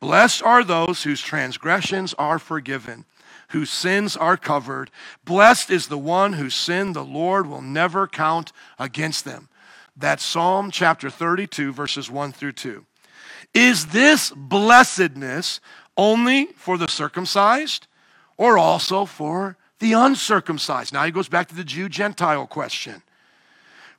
Blessed 0.00 0.42
are 0.42 0.64
those 0.64 1.02
whose 1.02 1.20
transgressions 1.20 2.14
are 2.14 2.38
forgiven 2.38 3.04
whose 3.52 3.70
sins 3.70 4.16
are 4.16 4.36
covered. 4.36 4.90
Blessed 5.24 5.70
is 5.70 5.86
the 5.86 5.98
one 5.98 6.34
whose 6.34 6.54
sin 6.54 6.92
the 6.92 7.04
Lord 7.04 7.46
will 7.46 7.62
never 7.62 8.06
count 8.08 8.52
against 8.78 9.24
them. 9.24 9.48
That's 9.96 10.24
Psalm 10.24 10.70
chapter 10.70 11.10
32, 11.10 11.72
verses 11.72 12.10
1 12.10 12.32
through 12.32 12.52
2. 12.52 12.84
Is 13.54 13.86
this 13.86 14.32
blessedness 14.34 15.60
only 15.98 16.46
for 16.56 16.78
the 16.78 16.88
circumcised 16.88 17.86
or 18.38 18.56
also 18.56 19.04
for 19.04 19.58
the 19.80 19.92
uncircumcised? 19.92 20.92
Now 20.94 21.04
he 21.04 21.10
goes 21.10 21.28
back 21.28 21.48
to 21.48 21.54
the 21.54 21.64
Jew 21.64 21.90
Gentile 21.90 22.46
question. 22.46 23.02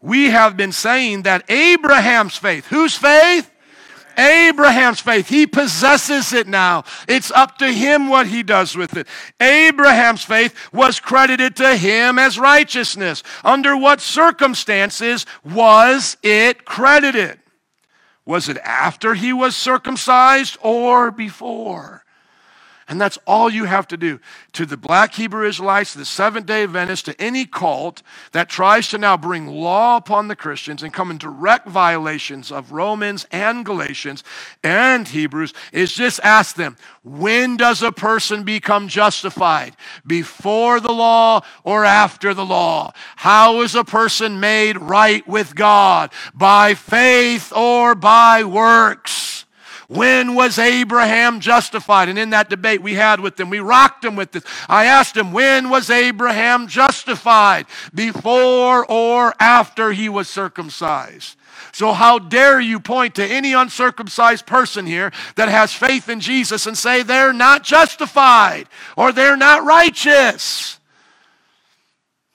We 0.03 0.31
have 0.31 0.57
been 0.57 0.73
saying 0.73 1.21
that 1.21 1.49
Abraham's 1.49 2.35
faith, 2.35 2.67
whose 2.67 2.93
faith? 2.93 3.49
Abraham's 4.17 4.99
faith, 4.99 5.29
he 5.29 5.47
possesses 5.47 6.33
it 6.33 6.45
now. 6.45 6.83
It's 7.07 7.31
up 7.31 7.57
to 7.59 7.71
him 7.71 8.09
what 8.09 8.27
he 8.27 8.43
does 8.43 8.75
with 8.75 8.97
it. 8.97 9.07
Abraham's 9.39 10.25
faith 10.25 10.53
was 10.73 10.99
credited 10.99 11.55
to 11.55 11.77
him 11.77 12.19
as 12.19 12.37
righteousness. 12.37 13.23
Under 13.45 13.77
what 13.77 14.01
circumstances 14.01 15.25
was 15.41 16.17
it 16.21 16.65
credited? 16.65 17.39
Was 18.25 18.49
it 18.49 18.57
after 18.57 19.13
he 19.13 19.31
was 19.31 19.55
circumcised 19.55 20.57
or 20.61 21.11
before? 21.11 22.02
And 22.88 22.99
that's 22.99 23.17
all 23.25 23.49
you 23.49 23.65
have 23.65 23.88
to 23.88 23.97
do. 23.97 24.19
To 24.53 24.65
the 24.65 24.77
black 24.77 25.13
Hebrew 25.13 25.47
Israelites, 25.47 25.93
the 25.93 26.05
Seventh 26.05 26.45
day 26.45 26.63
Adventists, 26.63 27.03
to 27.03 27.21
any 27.21 27.45
cult 27.45 28.03
that 28.31 28.49
tries 28.49 28.89
to 28.89 28.97
now 28.97 29.15
bring 29.15 29.47
law 29.47 29.97
upon 29.97 30.27
the 30.27 30.36
Christians 30.36 30.84
and 30.84 30.93
come 30.93 31.09
in 31.09 31.17
direct 31.17 31.67
violations 31.67 32.51
of 32.51 32.71
Romans 32.71 33.25
and 33.31 33.65
Galatians 33.65 34.23
and 34.63 35.07
Hebrews, 35.07 35.53
is 35.71 35.93
just 35.93 36.19
ask 36.23 36.55
them 36.55 36.77
when 37.03 37.57
does 37.57 37.81
a 37.81 37.91
person 37.91 38.43
become 38.43 38.88
justified? 38.88 39.75
Before 40.05 40.79
the 40.79 40.93
law 40.93 41.41
or 41.63 41.86
after 41.86 42.34
the 42.34 42.45
law? 42.45 42.93
How 43.15 43.61
is 43.61 43.75
a 43.75 43.84
person 43.84 44.39
made 44.39 44.77
right 44.77 45.27
with 45.27 45.55
God? 45.55 46.11
By 46.34 46.73
faith 46.73 47.53
or 47.53 47.95
by 47.95 48.43
works? 48.43 49.42
When 49.88 50.36
was 50.36 50.57
Abraham 50.57 51.39
justified? 51.39 52.09
And 52.09 52.17
in 52.17 52.31
that 52.31 52.49
debate 52.49 52.81
we 52.81 52.93
had 52.93 53.19
with 53.19 53.36
them, 53.36 53.49
we 53.49 53.59
rocked 53.59 54.01
them 54.01 54.15
with 54.15 54.31
this. 54.31 54.43
I 54.69 54.86
asked 54.86 55.17
him, 55.17 55.31
when 55.31 55.69
was 55.69 55.89
Abraham 55.89 56.67
justified? 56.67 57.65
Before 57.93 58.86
or 58.89 59.34
after 59.39 59.91
he 59.91 60.09
was 60.09 60.29
circumcised? 60.29 61.38
So, 61.71 61.93
how 61.93 62.19
dare 62.19 62.59
you 62.59 62.79
point 62.79 63.15
to 63.15 63.25
any 63.25 63.53
uncircumcised 63.53 64.45
person 64.45 64.86
here 64.86 65.11
that 65.36 65.49
has 65.49 65.73
faith 65.73 66.07
in 66.07 66.19
Jesus 66.19 66.67
and 66.67 66.77
say 66.77 67.01
they're 67.01 67.34
not 67.34 67.63
justified 67.63 68.67
or 68.95 69.11
they're 69.11 69.38
not 69.38 69.65
righteous? 69.65 70.79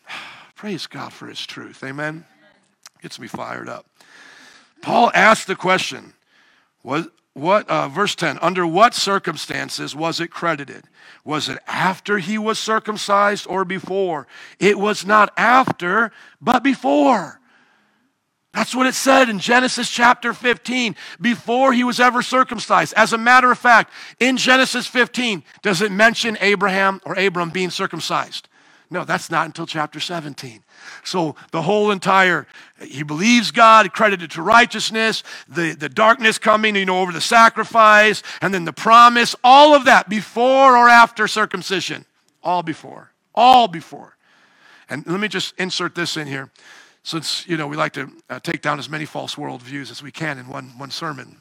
Praise 0.56 0.86
God 0.86 1.12
for 1.12 1.28
his 1.28 1.44
truth. 1.46 1.84
Amen. 1.84 2.24
Gets 3.00 3.20
me 3.20 3.28
fired 3.28 3.68
up. 3.68 3.86
Paul 4.82 5.12
asked 5.14 5.46
the 5.46 5.56
question 5.56 6.14
was, 6.82 7.06
what 7.38 7.68
uh, 7.68 7.88
verse 7.88 8.14
10 8.14 8.38
under 8.42 8.66
what 8.66 8.94
circumstances 8.94 9.94
was 9.94 10.20
it 10.20 10.28
credited? 10.28 10.84
Was 11.24 11.48
it 11.48 11.58
after 11.66 12.18
he 12.18 12.38
was 12.38 12.58
circumcised 12.58 13.46
or 13.48 13.64
before? 13.64 14.26
It 14.58 14.78
was 14.78 15.06
not 15.06 15.32
after 15.36 16.12
but 16.40 16.62
before. 16.62 17.40
That's 18.52 18.74
what 18.74 18.86
it 18.86 18.94
said 18.94 19.28
in 19.28 19.38
genesis 19.38 19.90
chapter 19.90 20.32
15 20.32 20.96
before 21.20 21.72
he 21.72 21.84
was 21.84 22.00
ever 22.00 22.22
circumcised. 22.22 22.94
As 22.96 23.12
a 23.12 23.18
matter 23.18 23.50
of 23.52 23.58
fact 23.58 23.92
in 24.18 24.36
genesis 24.36 24.86
15 24.86 25.44
does 25.62 25.80
it 25.80 25.92
mention 25.92 26.36
abraham 26.40 27.00
or 27.04 27.14
abram 27.14 27.50
being 27.50 27.70
circumcised 27.70 28.47
no 28.90 29.04
that's 29.04 29.30
not 29.30 29.46
until 29.46 29.66
chapter 29.66 30.00
17 30.00 30.62
so 31.04 31.36
the 31.50 31.62
whole 31.62 31.90
entire, 31.90 32.46
he 32.80 33.02
believes 33.02 33.50
God, 33.50 33.92
credited 33.92 34.30
to 34.32 34.42
righteousness, 34.42 35.22
the, 35.48 35.74
the 35.74 35.88
darkness 35.88 36.38
coming, 36.38 36.76
you 36.76 36.84
know, 36.84 37.00
over 37.00 37.12
the 37.12 37.20
sacrifice, 37.20 38.22
and 38.40 38.52
then 38.52 38.64
the 38.64 38.72
promise, 38.72 39.34
all 39.42 39.74
of 39.74 39.84
that 39.86 40.08
before 40.08 40.76
or 40.76 40.88
after 40.88 41.26
circumcision. 41.26 42.04
All 42.42 42.62
before. 42.62 43.12
All 43.34 43.68
before. 43.68 44.16
And 44.88 45.06
let 45.06 45.20
me 45.20 45.28
just 45.28 45.54
insert 45.58 45.94
this 45.94 46.16
in 46.16 46.26
here, 46.26 46.50
since, 47.02 47.46
you 47.46 47.56
know, 47.56 47.66
we 47.66 47.76
like 47.76 47.92
to 47.92 48.10
uh, 48.30 48.40
take 48.40 48.62
down 48.62 48.78
as 48.78 48.88
many 48.88 49.04
false 49.04 49.34
worldviews 49.34 49.90
as 49.90 50.02
we 50.02 50.10
can 50.10 50.38
in 50.38 50.48
one, 50.48 50.66
one 50.78 50.90
sermon. 50.90 51.36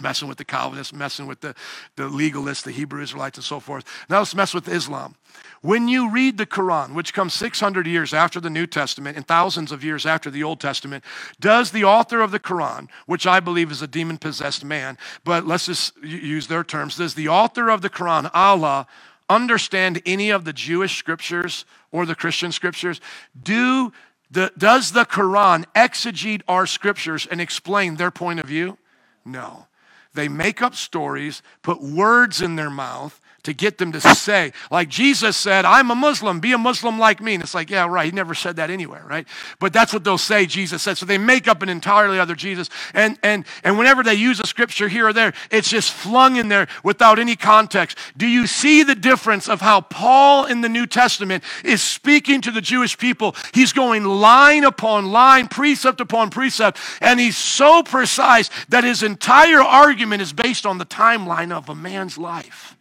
messing 0.00 0.28
with 0.28 0.38
the 0.38 0.44
Calvinists, 0.44 0.92
messing 0.92 1.26
with 1.26 1.40
the, 1.40 1.54
the 1.96 2.04
legalists, 2.04 2.62
the 2.62 2.70
Hebrew 2.70 3.02
Israelites, 3.02 3.36
and 3.36 3.44
so 3.44 3.58
forth. 3.58 3.84
Now 4.08 4.18
let's 4.18 4.34
mess 4.34 4.54
with 4.54 4.68
Islam. 4.68 5.16
When 5.60 5.88
you 5.88 6.10
read 6.10 6.38
the 6.38 6.46
Quran, 6.46 6.94
which 6.94 7.12
comes 7.12 7.34
600 7.34 7.86
years 7.86 8.14
after 8.14 8.40
the 8.40 8.50
New 8.50 8.66
Testament 8.66 9.16
and 9.16 9.26
thousands 9.26 9.72
of 9.72 9.82
years 9.82 10.06
after 10.06 10.30
the 10.30 10.44
Old 10.44 10.60
Testament, 10.60 11.02
does 11.40 11.72
the 11.72 11.84
author 11.84 12.20
of 12.20 12.30
the 12.30 12.38
Quran, 12.38 12.88
which 13.06 13.26
I 13.26 13.40
believe 13.40 13.72
is 13.72 13.82
a 13.82 13.88
demon 13.88 14.18
possessed 14.18 14.64
man, 14.64 14.96
but 15.24 15.46
let's 15.46 15.66
just 15.66 15.96
use 16.02 16.46
their 16.46 16.62
terms, 16.62 16.96
does 16.96 17.14
the 17.14 17.28
author 17.28 17.70
of 17.70 17.82
the 17.82 17.90
Quran, 17.90 18.30
Allah, 18.32 18.86
understand 19.28 20.00
any 20.06 20.30
of 20.30 20.44
the 20.44 20.52
Jewish 20.52 20.96
scriptures 20.96 21.64
or 21.90 22.06
the 22.06 22.14
Christian 22.14 22.52
scriptures? 22.52 23.00
Do 23.40 23.92
the, 24.30 24.52
does 24.58 24.92
the 24.92 25.04
Quran 25.04 25.64
exegete 25.74 26.42
our 26.46 26.66
scriptures 26.66 27.26
and 27.26 27.40
explain 27.40 27.96
their 27.96 28.10
point 28.10 28.40
of 28.40 28.46
view? 28.46 28.78
No. 29.24 29.66
They 30.14 30.28
make 30.28 30.62
up 30.62 30.74
stories, 30.74 31.42
put 31.62 31.82
words 31.82 32.42
in 32.42 32.56
their 32.56 32.70
mouth, 32.70 33.20
to 33.44 33.52
get 33.52 33.78
them 33.78 33.92
to 33.92 34.00
say, 34.00 34.52
like 34.70 34.88
Jesus 34.88 35.36
said, 35.36 35.64
I'm 35.64 35.90
a 35.90 35.94
Muslim, 35.94 36.40
be 36.40 36.52
a 36.52 36.58
Muslim 36.58 36.98
like 36.98 37.20
me. 37.20 37.34
And 37.34 37.42
it's 37.42 37.54
like, 37.54 37.70
yeah, 37.70 37.86
right. 37.86 38.06
He 38.06 38.12
never 38.12 38.34
said 38.34 38.56
that 38.56 38.70
anywhere, 38.70 39.04
right? 39.06 39.26
But 39.60 39.72
that's 39.72 39.92
what 39.92 40.04
they'll 40.04 40.18
say 40.18 40.44
Jesus 40.46 40.82
said. 40.82 40.98
So 40.98 41.06
they 41.06 41.18
make 41.18 41.46
up 41.46 41.62
an 41.62 41.68
entirely 41.68 42.18
other 42.18 42.34
Jesus. 42.34 42.68
And 42.94 43.18
and 43.22 43.44
and 43.62 43.78
whenever 43.78 44.02
they 44.02 44.14
use 44.14 44.40
a 44.40 44.46
scripture 44.46 44.88
here 44.88 45.08
or 45.08 45.12
there, 45.12 45.32
it's 45.50 45.70
just 45.70 45.92
flung 45.92 46.36
in 46.36 46.48
there 46.48 46.66
without 46.82 47.18
any 47.18 47.36
context. 47.36 47.96
Do 48.16 48.26
you 48.26 48.46
see 48.46 48.82
the 48.82 48.94
difference 48.94 49.48
of 49.48 49.60
how 49.60 49.82
Paul 49.82 50.46
in 50.46 50.60
the 50.60 50.68
New 50.68 50.86
Testament 50.86 51.44
is 51.64 51.82
speaking 51.82 52.40
to 52.42 52.50
the 52.50 52.60
Jewish 52.60 52.98
people? 52.98 53.36
He's 53.54 53.72
going 53.72 54.04
line 54.04 54.64
upon 54.64 55.12
line, 55.12 55.48
precept 55.48 56.00
upon 56.00 56.30
precept, 56.30 56.78
and 57.00 57.20
he's 57.20 57.36
so 57.36 57.82
precise 57.82 58.50
that 58.68 58.84
his 58.84 59.02
entire 59.02 59.62
argument 59.62 60.22
is 60.22 60.32
based 60.32 60.66
on 60.66 60.78
the 60.78 60.86
timeline 60.86 61.52
of 61.52 61.68
a 61.68 61.74
man's 61.74 62.18
life. 62.18 62.77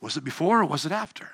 Was 0.00 0.16
it 0.16 0.24
before 0.24 0.60
or 0.60 0.64
was 0.64 0.86
it 0.86 0.92
after? 0.92 1.28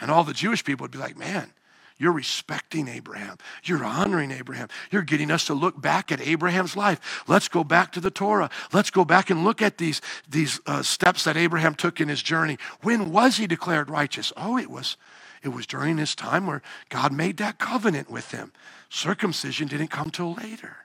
And 0.00 0.10
all 0.10 0.24
the 0.24 0.32
Jewish 0.32 0.64
people 0.64 0.84
would 0.84 0.90
be 0.90 0.98
like, 0.98 1.16
man, 1.16 1.52
you're 2.00 2.12
respecting 2.12 2.88
Abraham. 2.88 3.36
You're 3.62 3.84
honoring 3.84 4.30
Abraham. 4.30 4.68
You're 4.90 5.02
getting 5.02 5.30
us 5.30 5.44
to 5.44 5.54
look 5.54 5.78
back 5.78 6.10
at 6.10 6.22
Abraham's 6.22 6.74
life. 6.74 7.22
Let's 7.28 7.46
go 7.46 7.62
back 7.62 7.92
to 7.92 8.00
the 8.00 8.10
Torah. 8.10 8.48
Let's 8.72 8.88
go 8.88 9.04
back 9.04 9.28
and 9.28 9.44
look 9.44 9.60
at 9.60 9.76
these, 9.76 10.00
these 10.26 10.60
uh, 10.66 10.82
steps 10.82 11.24
that 11.24 11.36
Abraham 11.36 11.74
took 11.74 12.00
in 12.00 12.08
his 12.08 12.22
journey. 12.22 12.56
When 12.80 13.12
was 13.12 13.36
he 13.36 13.46
declared 13.46 13.90
righteous? 13.90 14.32
Oh, 14.34 14.56
it 14.56 14.70
was, 14.70 14.96
it 15.42 15.50
was 15.50 15.66
during 15.66 15.98
his 15.98 16.14
time 16.14 16.46
where 16.46 16.62
God 16.88 17.12
made 17.12 17.36
that 17.36 17.58
covenant 17.58 18.10
with 18.10 18.30
him. 18.30 18.52
Circumcision 18.88 19.68
didn't 19.68 19.88
come 19.88 20.10
till 20.10 20.32
later. 20.32 20.78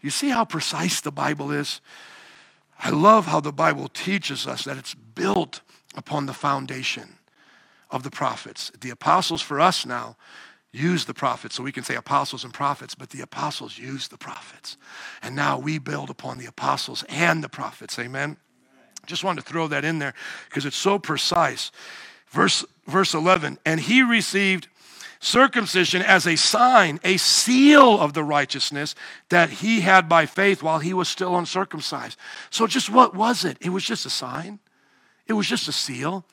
You 0.00 0.10
see 0.10 0.28
how 0.28 0.44
precise 0.44 1.00
the 1.00 1.10
Bible 1.10 1.50
is? 1.50 1.80
I 2.78 2.90
love 2.90 3.26
how 3.26 3.40
the 3.40 3.52
Bible 3.52 3.88
teaches 3.88 4.46
us 4.46 4.62
that 4.62 4.76
it's 4.76 4.94
built 4.94 5.60
upon 5.94 6.26
the 6.26 6.34
foundation 6.34 7.18
of 7.90 8.02
the 8.02 8.10
prophets. 8.10 8.70
The 8.80 8.90
apostles 8.90 9.42
for 9.42 9.60
us 9.60 9.84
now 9.84 10.16
use 10.72 11.04
the 11.04 11.14
prophets, 11.14 11.56
so 11.56 11.62
we 11.62 11.72
can 11.72 11.82
say 11.82 11.96
apostles 11.96 12.44
and 12.44 12.54
prophets, 12.54 12.94
but 12.94 13.10
the 13.10 13.20
apostles 13.20 13.76
use 13.76 14.08
the 14.08 14.18
prophets. 14.18 14.76
And 15.22 15.34
now 15.34 15.58
we 15.58 15.78
build 15.78 16.10
upon 16.10 16.38
the 16.38 16.46
apostles 16.46 17.04
and 17.08 17.42
the 17.42 17.48
prophets. 17.48 17.98
Amen. 17.98 18.36
Just 19.06 19.24
wanted 19.24 19.44
to 19.44 19.48
throw 19.48 19.66
that 19.68 19.84
in 19.84 19.98
there 19.98 20.14
because 20.48 20.64
it's 20.64 20.76
so 20.76 20.98
precise. 20.98 21.72
Verse, 22.28 22.64
verse 22.86 23.14
11, 23.14 23.58
and 23.66 23.80
he 23.80 24.02
received 24.02 24.68
circumcision 25.18 26.00
as 26.00 26.26
a 26.26 26.36
sign, 26.36 27.00
a 27.02 27.16
seal 27.16 27.98
of 27.98 28.12
the 28.14 28.22
righteousness 28.22 28.94
that 29.28 29.50
he 29.50 29.80
had 29.80 30.08
by 30.08 30.26
faith 30.26 30.62
while 30.62 30.78
he 30.78 30.94
was 30.94 31.08
still 31.08 31.36
uncircumcised. 31.36 32.16
So, 32.50 32.68
just 32.68 32.88
what 32.88 33.14
was 33.14 33.44
it? 33.44 33.58
It 33.60 33.70
was 33.70 33.84
just 33.84 34.06
a 34.06 34.10
sign. 34.10 34.60
It 35.30 35.34
was 35.34 35.46
just 35.46 35.68
a 35.68 35.72
seal. 35.72 36.24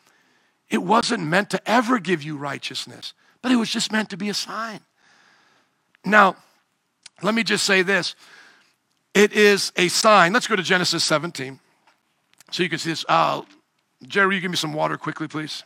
It 0.72 0.80
wasn't 0.80 1.24
meant 1.24 1.52
to 1.52 1.70
ever 1.70 2.00
give 2.00 2.24
you 2.24 2.36
righteousness, 2.36 3.14
but 3.43 3.52
it 3.52 3.56
was 3.56 3.70
just 3.70 3.91
meant 3.91 4.10
to 4.10 4.18
be 4.18 4.28
a 4.28 4.34
sign. 4.34 4.80
Now, 6.04 6.36
let 7.22 7.36
me 7.36 7.43
just 7.43 7.64
say 7.64 7.84
this 7.84 8.16
it 9.14 9.34
is 9.34 9.72
a 9.76 9.88
sign. 9.89 10.34
Let's 10.34 10.48
go 10.48 10.56
to 10.56 10.64
Genesis 10.64 11.04
17 11.04 11.60
so 12.50 12.64
you 12.64 12.70
can 12.70 12.80
see 12.80 12.89
this. 12.89 13.06
Uh, 13.08 13.43
Jerry, 14.02 14.34
you 14.34 14.41
give 14.41 14.50
me 14.50 14.58
some 14.58 14.74
water 14.74 14.98
quickly, 14.98 15.28
please? 15.28 15.64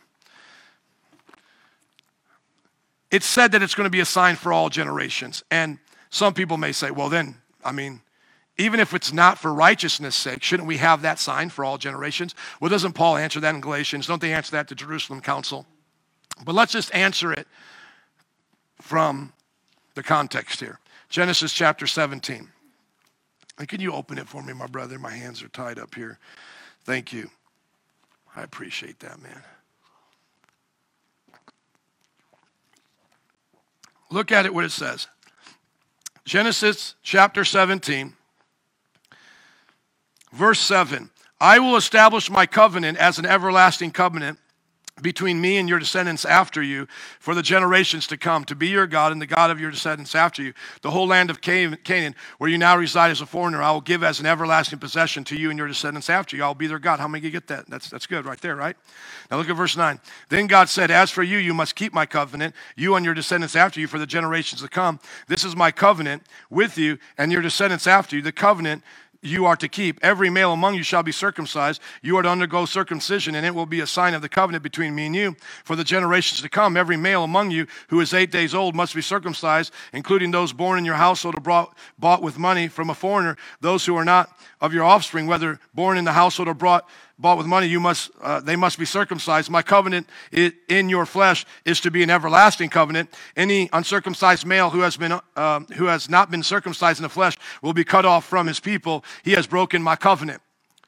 It's 3.11 3.25
said 3.25 3.53
that 3.53 3.63
it's 3.63 3.75
going 3.75 3.87
to 3.87 3.91
be 3.91 4.01
a 4.01 4.05
sign 4.05 4.35
for 4.35 4.51
all 4.51 4.69
generations. 4.69 5.41
And 5.49 5.79
some 6.09 6.33
people 6.33 6.57
may 6.57 6.73
say, 6.73 6.91
well, 6.91 7.07
then, 7.07 7.35
I 7.63 7.71
mean, 7.71 8.01
even 8.57 8.79
if 8.79 8.93
it's 8.93 9.13
not 9.13 9.37
for 9.37 9.53
righteousness' 9.53 10.15
sake, 10.15 10.43
shouldn't 10.43 10.67
we 10.67 10.77
have 10.77 11.01
that 11.01 11.19
sign 11.19 11.49
for 11.49 11.65
all 11.65 11.77
generations? 11.77 12.35
Well, 12.59 12.69
doesn't 12.69 12.93
Paul 12.93 13.17
answer 13.17 13.39
that 13.39 13.55
in 13.55 13.61
Galatians? 13.61 14.07
Don't 14.07 14.21
they 14.21 14.33
answer 14.33 14.51
that 14.51 14.67
to 14.67 14.75
Jerusalem 14.75 15.21
Council? 15.21 15.65
But 16.43 16.55
let's 16.55 16.71
just 16.71 16.93
answer 16.93 17.31
it 17.31 17.47
from 18.81 19.33
the 19.95 20.03
context 20.03 20.59
here. 20.59 20.79
Genesis 21.09 21.53
chapter 21.53 21.87
17. 21.87 22.49
And 23.57 23.67
can 23.67 23.81
you 23.81 23.93
open 23.93 24.17
it 24.17 24.27
for 24.27 24.41
me, 24.41 24.53
my 24.53 24.67
brother? 24.67 24.97
My 24.97 25.11
hands 25.11 25.43
are 25.43 25.49
tied 25.49 25.77
up 25.77 25.95
here. 25.95 26.19
Thank 26.83 27.13
you. 27.13 27.29
I 28.35 28.43
appreciate 28.43 28.99
that, 28.99 29.21
man. 29.21 29.43
Look 34.09 34.31
at 34.31 34.45
it, 34.45 34.53
what 34.53 34.65
it 34.65 34.71
says. 34.71 35.07
Genesis 36.25 36.95
chapter 37.01 37.43
17 37.43 38.13
Verse 40.31 40.59
7 40.59 41.09
I 41.39 41.59
will 41.59 41.75
establish 41.75 42.29
my 42.29 42.45
covenant 42.45 42.97
as 42.97 43.17
an 43.17 43.25
everlasting 43.25 43.91
covenant 43.91 44.37
between 45.01 45.41
me 45.41 45.57
and 45.57 45.67
your 45.67 45.79
descendants 45.79 46.25
after 46.25 46.61
you 46.61 46.87
for 47.19 47.33
the 47.33 47.41
generations 47.41 48.05
to 48.07 48.17
come, 48.17 48.45
to 48.45 48.55
be 48.55 48.67
your 48.67 48.85
God 48.85 49.11
and 49.11 49.21
the 49.21 49.25
God 49.25 49.49
of 49.49 49.59
your 49.59 49.71
descendants 49.71 50.13
after 50.13 50.43
you. 50.43 50.53
The 50.81 50.91
whole 50.91 51.07
land 51.07 51.29
of 51.29 51.41
Canaan, 51.41 52.15
where 52.37 52.49
you 52.49 52.57
now 52.57 52.77
reside 52.77 53.09
as 53.09 53.21
a 53.21 53.25
foreigner, 53.25 53.61
I 53.61 53.71
will 53.71 53.81
give 53.81 54.03
as 54.03 54.19
an 54.19 54.25
everlasting 54.25 54.79
possession 54.79 55.23
to 55.25 55.35
you 55.35 55.49
and 55.49 55.57
your 55.57 55.67
descendants 55.67 56.09
after 56.09 56.35
you. 56.35 56.43
I 56.43 56.47
will 56.47 56.55
be 56.55 56.67
their 56.67 56.77
God. 56.77 56.99
How 56.99 57.07
many 57.07 57.25
you 57.25 57.31
get 57.31 57.47
that? 57.47 57.67
That's, 57.67 57.89
that's 57.89 58.05
good 58.05 58.25
right 58.25 58.39
there, 58.41 58.55
right? 58.55 58.75
Now 59.29 59.37
look 59.37 59.49
at 59.49 59.55
verse 59.55 59.75
9. 59.75 59.99
Then 60.29 60.47
God 60.47 60.69
said, 60.69 60.91
As 60.91 61.09
for 61.09 61.23
you, 61.23 61.37
you 61.37 61.53
must 61.53 61.75
keep 61.75 61.93
my 61.93 62.05
covenant, 62.05 62.53
you 62.75 62.95
and 62.95 63.05
your 63.05 63.15
descendants 63.15 63.55
after 63.55 63.79
you 63.79 63.87
for 63.87 63.97
the 63.97 64.05
generations 64.05 64.61
to 64.61 64.67
come. 64.67 64.99
This 65.27 65.43
is 65.43 65.55
my 65.55 65.71
covenant 65.71 66.23
with 66.49 66.77
you 66.77 66.99
and 67.17 67.31
your 67.31 67.41
descendants 67.41 67.87
after 67.87 68.15
you, 68.15 68.21
the 68.21 68.31
covenant 68.31 68.83
you 69.21 69.45
are 69.45 69.55
to 69.55 69.67
keep. 69.67 69.99
Every 70.01 70.29
male 70.29 70.51
among 70.51 70.75
you 70.75 70.83
shall 70.83 71.03
be 71.03 71.11
circumcised. 71.11 71.81
You 72.01 72.17
are 72.17 72.23
to 72.23 72.29
undergo 72.29 72.65
circumcision, 72.65 73.35
and 73.35 73.45
it 73.45 73.53
will 73.53 73.65
be 73.65 73.81
a 73.81 73.87
sign 73.87 74.13
of 74.13 74.21
the 74.21 74.29
covenant 74.29 74.63
between 74.63 74.95
me 74.95 75.05
and 75.05 75.15
you. 75.15 75.35
For 75.63 75.75
the 75.75 75.83
generations 75.83 76.41
to 76.41 76.49
come, 76.49 76.75
every 76.75 76.97
male 76.97 77.23
among 77.23 77.51
you 77.51 77.67
who 77.89 77.99
is 77.99 78.13
eight 78.13 78.31
days 78.31 78.55
old 78.55 78.75
must 78.75 78.95
be 78.95 79.01
circumcised, 79.01 79.71
including 79.93 80.31
those 80.31 80.53
born 80.53 80.79
in 80.79 80.85
your 80.85 80.95
household 80.95 81.37
or 81.37 81.41
brought, 81.41 81.77
bought 81.99 82.23
with 82.23 82.39
money 82.39 82.67
from 82.67 82.89
a 82.89 82.95
foreigner, 82.95 83.37
those 83.59 83.85
who 83.85 83.95
are 83.95 84.05
not 84.05 84.37
of 84.59 84.73
your 84.73 84.83
offspring, 84.83 85.27
whether 85.27 85.59
born 85.73 85.97
in 85.97 86.05
the 86.05 86.13
household 86.13 86.47
or 86.47 86.53
brought 86.53 86.87
bought 87.21 87.37
with 87.37 87.45
money, 87.45 87.67
you 87.67 87.79
must, 87.79 88.09
uh, 88.21 88.41
they 88.41 88.55
must 88.55 88.79
be 88.79 88.85
circumcised. 88.85 89.49
My 89.49 89.61
covenant 89.61 90.09
in 90.31 90.89
your 90.89 91.05
flesh 91.05 91.45
is 91.65 91.79
to 91.81 91.91
be 91.91 92.01
an 92.01 92.09
everlasting 92.09 92.69
covenant. 92.69 93.13
Any 93.37 93.69
uncircumcised 93.71 94.45
male 94.45 94.71
who 94.71 94.81
has, 94.81 94.97
been, 94.97 95.19
uh, 95.35 95.59
who 95.75 95.85
has 95.85 96.09
not 96.09 96.31
been 96.31 96.41
circumcised 96.41 96.99
in 96.99 97.03
the 97.03 97.09
flesh 97.09 97.37
will 97.61 97.73
be 97.73 97.83
cut 97.83 98.05
off 98.05 98.25
from 98.25 98.47
his 98.47 98.59
people. 98.59 99.05
He 99.23 99.31
has 99.33 99.45
broken 99.45 99.83
my 99.83 99.95
covenant. 99.95 100.41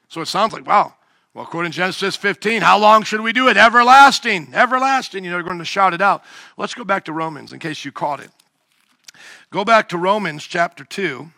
So 0.08 0.20
it 0.20 0.26
sounds 0.26 0.52
like, 0.52 0.66
wow. 0.66 0.94
Well, 1.32 1.44
according 1.44 1.72
to 1.72 1.76
Genesis 1.76 2.14
15, 2.16 2.62
how 2.62 2.78
long 2.78 3.02
should 3.02 3.20
we 3.20 3.32
do 3.32 3.48
it? 3.48 3.56
Everlasting, 3.56 4.54
everlasting. 4.54 5.24
You 5.24 5.30
know, 5.30 5.36
they're 5.36 5.44
going 5.44 5.58
to 5.58 5.64
shout 5.64 5.94
it 5.94 6.00
out. 6.00 6.22
Let's 6.56 6.74
go 6.74 6.84
back 6.84 7.04
to 7.06 7.12
Romans 7.12 7.52
in 7.52 7.58
case 7.58 7.84
you 7.84 7.92
caught 7.92 8.20
it. 8.20 8.30
Go 9.50 9.64
back 9.64 9.88
to 9.90 9.98
Romans 9.98 10.44
chapter 10.44 10.84
2, 10.84 11.30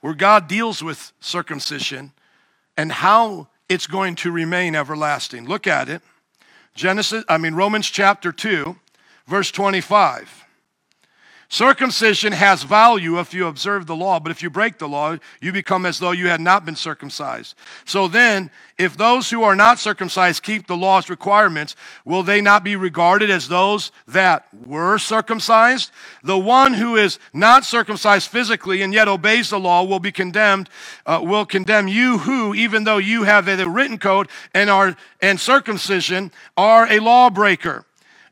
where 0.00 0.14
God 0.14 0.48
deals 0.48 0.82
with 0.82 1.12
circumcision 1.20 2.12
and 2.80 2.90
how 2.90 3.46
it's 3.68 3.86
going 3.86 4.14
to 4.14 4.32
remain 4.32 4.74
everlasting. 4.74 5.46
Look 5.46 5.66
at 5.66 5.90
it. 5.90 6.00
Genesis, 6.74 7.22
I 7.28 7.36
mean 7.36 7.54
Romans 7.54 7.86
chapter 7.86 8.32
2, 8.32 8.74
verse 9.26 9.50
25. 9.50 10.46
Circumcision 11.52 12.32
has 12.32 12.62
value 12.62 13.18
if 13.18 13.34
you 13.34 13.48
observe 13.48 13.88
the 13.88 13.96
law, 13.96 14.20
but 14.20 14.30
if 14.30 14.40
you 14.40 14.48
break 14.48 14.78
the 14.78 14.88
law, 14.88 15.16
you 15.40 15.50
become 15.50 15.84
as 15.84 15.98
though 15.98 16.12
you 16.12 16.28
had 16.28 16.40
not 16.40 16.64
been 16.64 16.76
circumcised. 16.76 17.56
So 17.84 18.06
then, 18.06 18.52
if 18.78 18.96
those 18.96 19.30
who 19.30 19.42
are 19.42 19.56
not 19.56 19.80
circumcised 19.80 20.44
keep 20.44 20.68
the 20.68 20.76
law's 20.76 21.10
requirements, 21.10 21.74
will 22.04 22.22
they 22.22 22.40
not 22.40 22.62
be 22.62 22.76
regarded 22.76 23.30
as 23.30 23.48
those 23.48 23.90
that 24.06 24.46
were 24.64 24.96
circumcised? 24.96 25.90
The 26.22 26.38
one 26.38 26.74
who 26.74 26.94
is 26.94 27.18
not 27.32 27.64
circumcised 27.64 28.28
physically 28.28 28.80
and 28.82 28.94
yet 28.94 29.08
obeys 29.08 29.50
the 29.50 29.58
law 29.58 29.82
will 29.82 29.98
be 29.98 30.12
condemned, 30.12 30.70
uh, 31.04 31.20
will 31.20 31.44
condemn 31.44 31.88
you 31.88 32.18
who, 32.18 32.54
even 32.54 32.84
though 32.84 32.98
you 32.98 33.24
have 33.24 33.48
a 33.48 33.68
written 33.68 33.98
code 33.98 34.28
and 34.54 34.70
are 34.70 34.96
and 35.20 35.40
circumcision, 35.40 36.30
are 36.56 36.86
a 36.88 37.00
lawbreaker. 37.00 37.84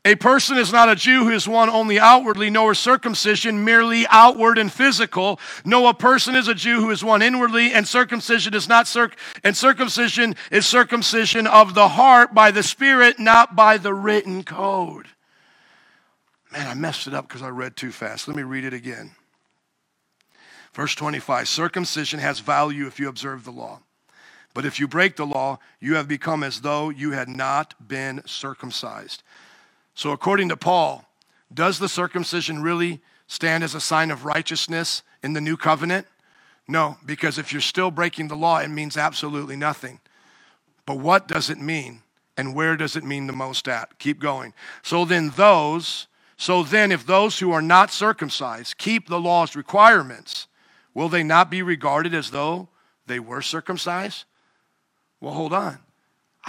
A 0.05 0.15
person 0.15 0.57
is 0.57 0.71
not 0.71 0.87
a 0.87 0.95
Jew 0.95 1.25
who 1.25 1.31
is 1.31 1.47
one 1.47 1.69
only 1.69 1.99
outwardly, 1.99 2.49
nor 2.49 2.71
is 2.71 2.79
circumcision 2.79 3.65
merely 3.65 4.07
outward 4.09 4.57
and 4.57 4.71
physical. 4.71 5.39
No, 5.65 5.87
a 5.87 5.93
person 5.93 6.35
is 6.35 6.47
a 6.47 6.55
Jew 6.55 6.79
who 6.79 6.89
is 6.89 7.03
one 7.03 7.21
inwardly, 7.21 7.73
and 7.73 7.85
circumcision 7.85 8.53
is 8.53 8.69
not 8.69 8.87
circ 8.87 9.17
and 9.43 9.57
circumcision 9.57 10.35
is 10.51 10.65
circumcision 10.65 11.47
of 11.47 11.73
the 11.73 11.89
heart 11.89 12.33
by 12.33 12.49
the 12.49 12.63
Spirit, 12.63 13.19
not 13.19 13.57
by 13.57 13.77
the 13.77 13.93
written 13.93 14.43
code. 14.43 15.07
Man, 16.51 16.67
I 16.67 16.73
messed 16.75 17.05
it 17.05 17.13
up 17.13 17.27
because 17.27 17.41
I 17.41 17.49
read 17.49 17.75
too 17.75 17.91
fast. 17.91 18.27
Let 18.27 18.37
me 18.37 18.43
read 18.43 18.63
it 18.63 18.73
again. 18.73 19.11
Verse 20.73 20.95
25 20.95 21.47
Circumcision 21.49 22.19
has 22.19 22.39
value 22.39 22.87
if 22.87 22.99
you 22.99 23.09
observe 23.09 23.43
the 23.43 23.51
law. 23.51 23.81
But 24.53 24.65
if 24.65 24.79
you 24.79 24.87
break 24.87 25.15
the 25.15 25.27
law, 25.27 25.59
you 25.79 25.95
have 25.95 26.07
become 26.07 26.43
as 26.43 26.61
though 26.61 26.89
you 26.89 27.11
had 27.11 27.29
not 27.29 27.75
been 27.85 28.21
circumcised. 28.25 29.23
So, 29.99 30.11
according 30.11 30.47
to 30.47 30.55
Paul, 30.55 31.03
does 31.53 31.77
the 31.77 31.89
circumcision 31.89 32.61
really 32.61 33.01
stand 33.27 33.65
as 33.65 33.75
a 33.75 33.81
sign 33.81 34.11
of 34.11 34.23
righteousness 34.23 35.03
in 35.21 35.33
the 35.33 35.41
new 35.41 35.57
covenant? 35.57 36.07
No, 36.69 36.95
because 37.05 37.37
if 37.37 37.51
you're 37.51 37.59
still 37.59 37.91
breaking 37.91 38.29
the 38.29 38.35
law, 38.37 38.59
it 38.59 38.69
means 38.69 38.95
absolutely 38.95 39.57
nothing. 39.57 39.99
But 40.85 40.99
what 40.99 41.27
does 41.27 41.49
it 41.49 41.59
mean? 41.59 42.01
And 42.37 42.55
where 42.55 42.77
does 42.77 42.95
it 42.95 43.03
mean 43.03 43.27
the 43.27 43.33
most 43.33 43.67
at? 43.67 43.99
Keep 43.99 44.21
going. 44.21 44.53
So 44.83 45.03
then, 45.03 45.31
those, 45.31 46.07
so 46.37 46.63
then, 46.63 46.93
if 46.93 47.05
those 47.05 47.39
who 47.39 47.51
are 47.51 47.61
not 47.61 47.91
circumcised 47.91 48.77
keep 48.77 49.09
the 49.09 49.19
law's 49.19 49.53
requirements, 49.53 50.47
will 50.93 51.09
they 51.09 51.23
not 51.23 51.51
be 51.51 51.61
regarded 51.61 52.13
as 52.13 52.31
though 52.31 52.69
they 53.05 53.19
were 53.19 53.41
circumcised? 53.41 54.23
Well, 55.19 55.33
hold 55.33 55.51
on. 55.51 55.79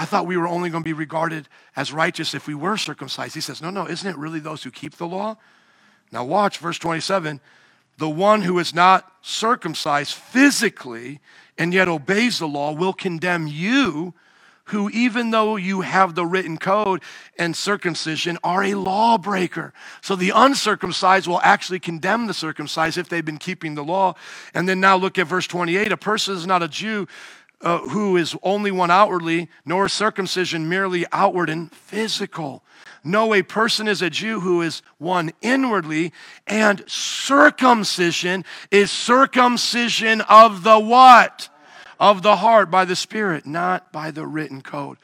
I 0.01 0.07
thought 0.07 0.27
we 0.27 0.39
were 0.39 0.49
only 0.49 0.71
going 0.71 0.83
to 0.83 0.89
be 0.89 0.95
regarded 0.95 1.47
as 1.77 1.93
righteous 1.93 2.35
if 2.35 2.47
we 2.47 2.55
were 2.55 2.79
circumcised. 2.79 3.35
He 3.35 3.43
says, 3.43 3.61
No, 3.61 3.69
no, 3.69 3.87
isn't 3.87 4.09
it 4.09 4.17
really 4.17 4.41
those 4.41 4.63
who 4.63 4.71
keep 4.71 4.97
the 4.97 5.07
law? 5.07 5.37
Now, 6.11 6.25
watch 6.25 6.57
verse 6.57 6.79
27. 6.79 7.39
The 7.99 8.09
one 8.09 8.41
who 8.41 8.59
is 8.59 8.73
not 8.75 9.13
circumcised 9.21 10.15
physically 10.15 11.21
and 11.59 11.75
yet 11.75 11.87
obeys 11.87 12.39
the 12.39 12.49
law 12.49 12.73
will 12.73 12.95
condemn 12.95 13.47
you, 13.47 14.15
who, 14.65 14.89
even 14.89 15.33
though 15.33 15.57
you 15.57 15.83
have 15.83 16.15
the 16.15 16.25
written 16.25 16.57
code 16.57 17.03
and 17.39 17.55
circumcision, 17.55 18.39
are 18.43 18.65
a 18.65 18.77
lawbreaker. 18.77 19.75
So 20.01 20.17
the 20.17 20.33
uncircumcised 20.35 21.27
will 21.27 21.43
actually 21.43 21.79
condemn 21.79 22.27
the 22.27 22.33
circumcised 22.33 22.97
if 22.97 23.11
they've 23.11 23.23
been 23.23 23.37
keeping 23.37 23.75
the 23.75 23.85
law. 23.85 24.15
And 24.55 24.67
then 24.67 24.81
now 24.81 24.97
look 24.97 25.19
at 25.19 25.27
verse 25.27 25.47
28. 25.47 25.93
A 25.93 25.97
person 25.99 26.37
is 26.37 26.47
not 26.47 26.63
a 26.63 26.69
Jew 26.69 27.07
uh, 27.63 27.79
who 27.81 28.17
is 28.17 28.37
only 28.43 28.71
one 28.71 28.91
outwardly, 28.91 29.49
nor 29.65 29.89
circumcision 29.89 30.69
merely 30.69 31.05
outward 31.13 31.51
and 31.51 31.73
physical. 31.73 32.63
No, 33.03 33.35
a 33.35 33.43
person 33.43 33.89
is 33.89 34.03
a 34.03 34.11
Jew 34.11 34.41
who 34.41 34.63
is 34.63 34.83
one 34.99 35.33
inwardly, 35.41 36.13
and 36.47 36.85
circumcision 36.87 38.45
is 38.71 38.91
circumcision 38.91 40.21
of 40.23 40.63
the 40.63 40.79
what? 40.79 41.49
Of 41.99 42.23
the 42.23 42.37
heart 42.37 42.71
by 42.71 42.85
the 42.85 42.97
Spirit, 42.97 43.47
not 43.47 43.93
by 43.93 44.11
the 44.11 44.27
written 44.27 44.63
code. 44.63 44.99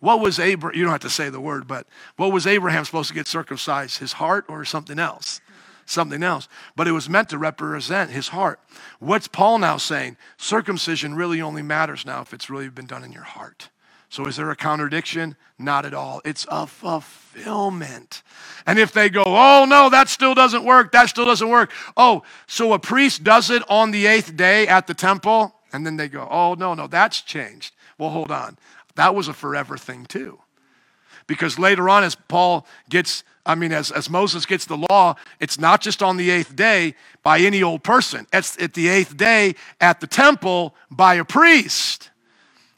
What 0.00 0.20
was 0.20 0.38
Abraham? 0.38 0.78
You 0.78 0.84
don't 0.84 0.92
have 0.92 1.00
to 1.02 1.10
say 1.10 1.28
the 1.28 1.40
word, 1.40 1.66
but 1.68 1.86
what 2.16 2.32
was 2.32 2.46
Abraham 2.46 2.84
supposed 2.86 3.08
to 3.08 3.14
get 3.14 3.26
circumcised? 3.26 3.98
His 3.98 4.14
heart 4.14 4.46
or 4.48 4.64
something 4.64 4.98
else? 4.98 5.42
Something 5.90 6.22
else, 6.22 6.48
but 6.76 6.88
it 6.88 6.92
was 6.92 7.08
meant 7.08 7.28
to 7.30 7.38
represent 7.38 8.10
his 8.10 8.28
heart. 8.28 8.60
What's 8.98 9.28
Paul 9.28 9.58
now 9.58 9.76
saying? 9.76 10.16
Circumcision 10.36 11.14
really 11.14 11.40
only 11.42 11.62
matters 11.62 12.06
now 12.06 12.22
if 12.22 12.32
it's 12.32 12.50
really 12.50 12.68
been 12.68 12.86
done 12.86 13.04
in 13.04 13.12
your 13.12 13.24
heart. 13.24 13.70
So 14.08 14.26
is 14.26 14.36
there 14.36 14.50
a 14.50 14.56
contradiction? 14.56 15.36
Not 15.56 15.86
at 15.86 15.94
all. 15.94 16.20
It's 16.24 16.44
a 16.50 16.66
fulfillment. 16.66 18.22
And 18.66 18.78
if 18.78 18.92
they 18.92 19.08
go, 19.08 19.22
oh 19.24 19.66
no, 19.68 19.88
that 19.88 20.08
still 20.08 20.34
doesn't 20.34 20.64
work, 20.64 20.90
that 20.92 21.08
still 21.08 21.26
doesn't 21.26 21.48
work. 21.48 21.70
Oh, 21.96 22.24
so 22.46 22.72
a 22.72 22.78
priest 22.78 23.22
does 23.22 23.50
it 23.50 23.62
on 23.68 23.92
the 23.92 24.06
eighth 24.06 24.36
day 24.36 24.66
at 24.66 24.88
the 24.88 24.94
temple, 24.94 25.54
and 25.72 25.86
then 25.86 25.96
they 25.96 26.08
go, 26.08 26.26
oh 26.28 26.54
no, 26.54 26.74
no, 26.74 26.88
that's 26.88 27.20
changed. 27.20 27.72
Well, 27.98 28.10
hold 28.10 28.32
on. 28.32 28.58
That 28.96 29.14
was 29.14 29.28
a 29.28 29.32
forever 29.32 29.76
thing 29.76 30.06
too. 30.06 30.40
Because 31.30 31.60
later 31.60 31.88
on, 31.88 32.02
as 32.02 32.16
Paul 32.16 32.66
gets 32.88 33.22
I 33.46 33.54
mean, 33.54 33.72
as, 33.72 33.90
as 33.90 34.10
Moses 34.10 34.44
gets 34.46 34.66
the 34.66 34.76
law, 34.76 35.14
it's 35.38 35.58
not 35.58 35.80
just 35.80 36.02
on 36.02 36.16
the 36.16 36.28
eighth 36.28 36.54
day 36.54 36.94
by 37.22 37.38
any 37.38 37.62
old 37.62 37.82
person. 37.84 38.26
It's 38.32 38.60
at 38.60 38.74
the 38.74 38.88
eighth 38.88 39.16
day 39.16 39.54
at 39.80 40.00
the 40.00 40.06
temple 40.06 40.74
by 40.90 41.14
a 41.14 41.24
priest. 41.24 42.09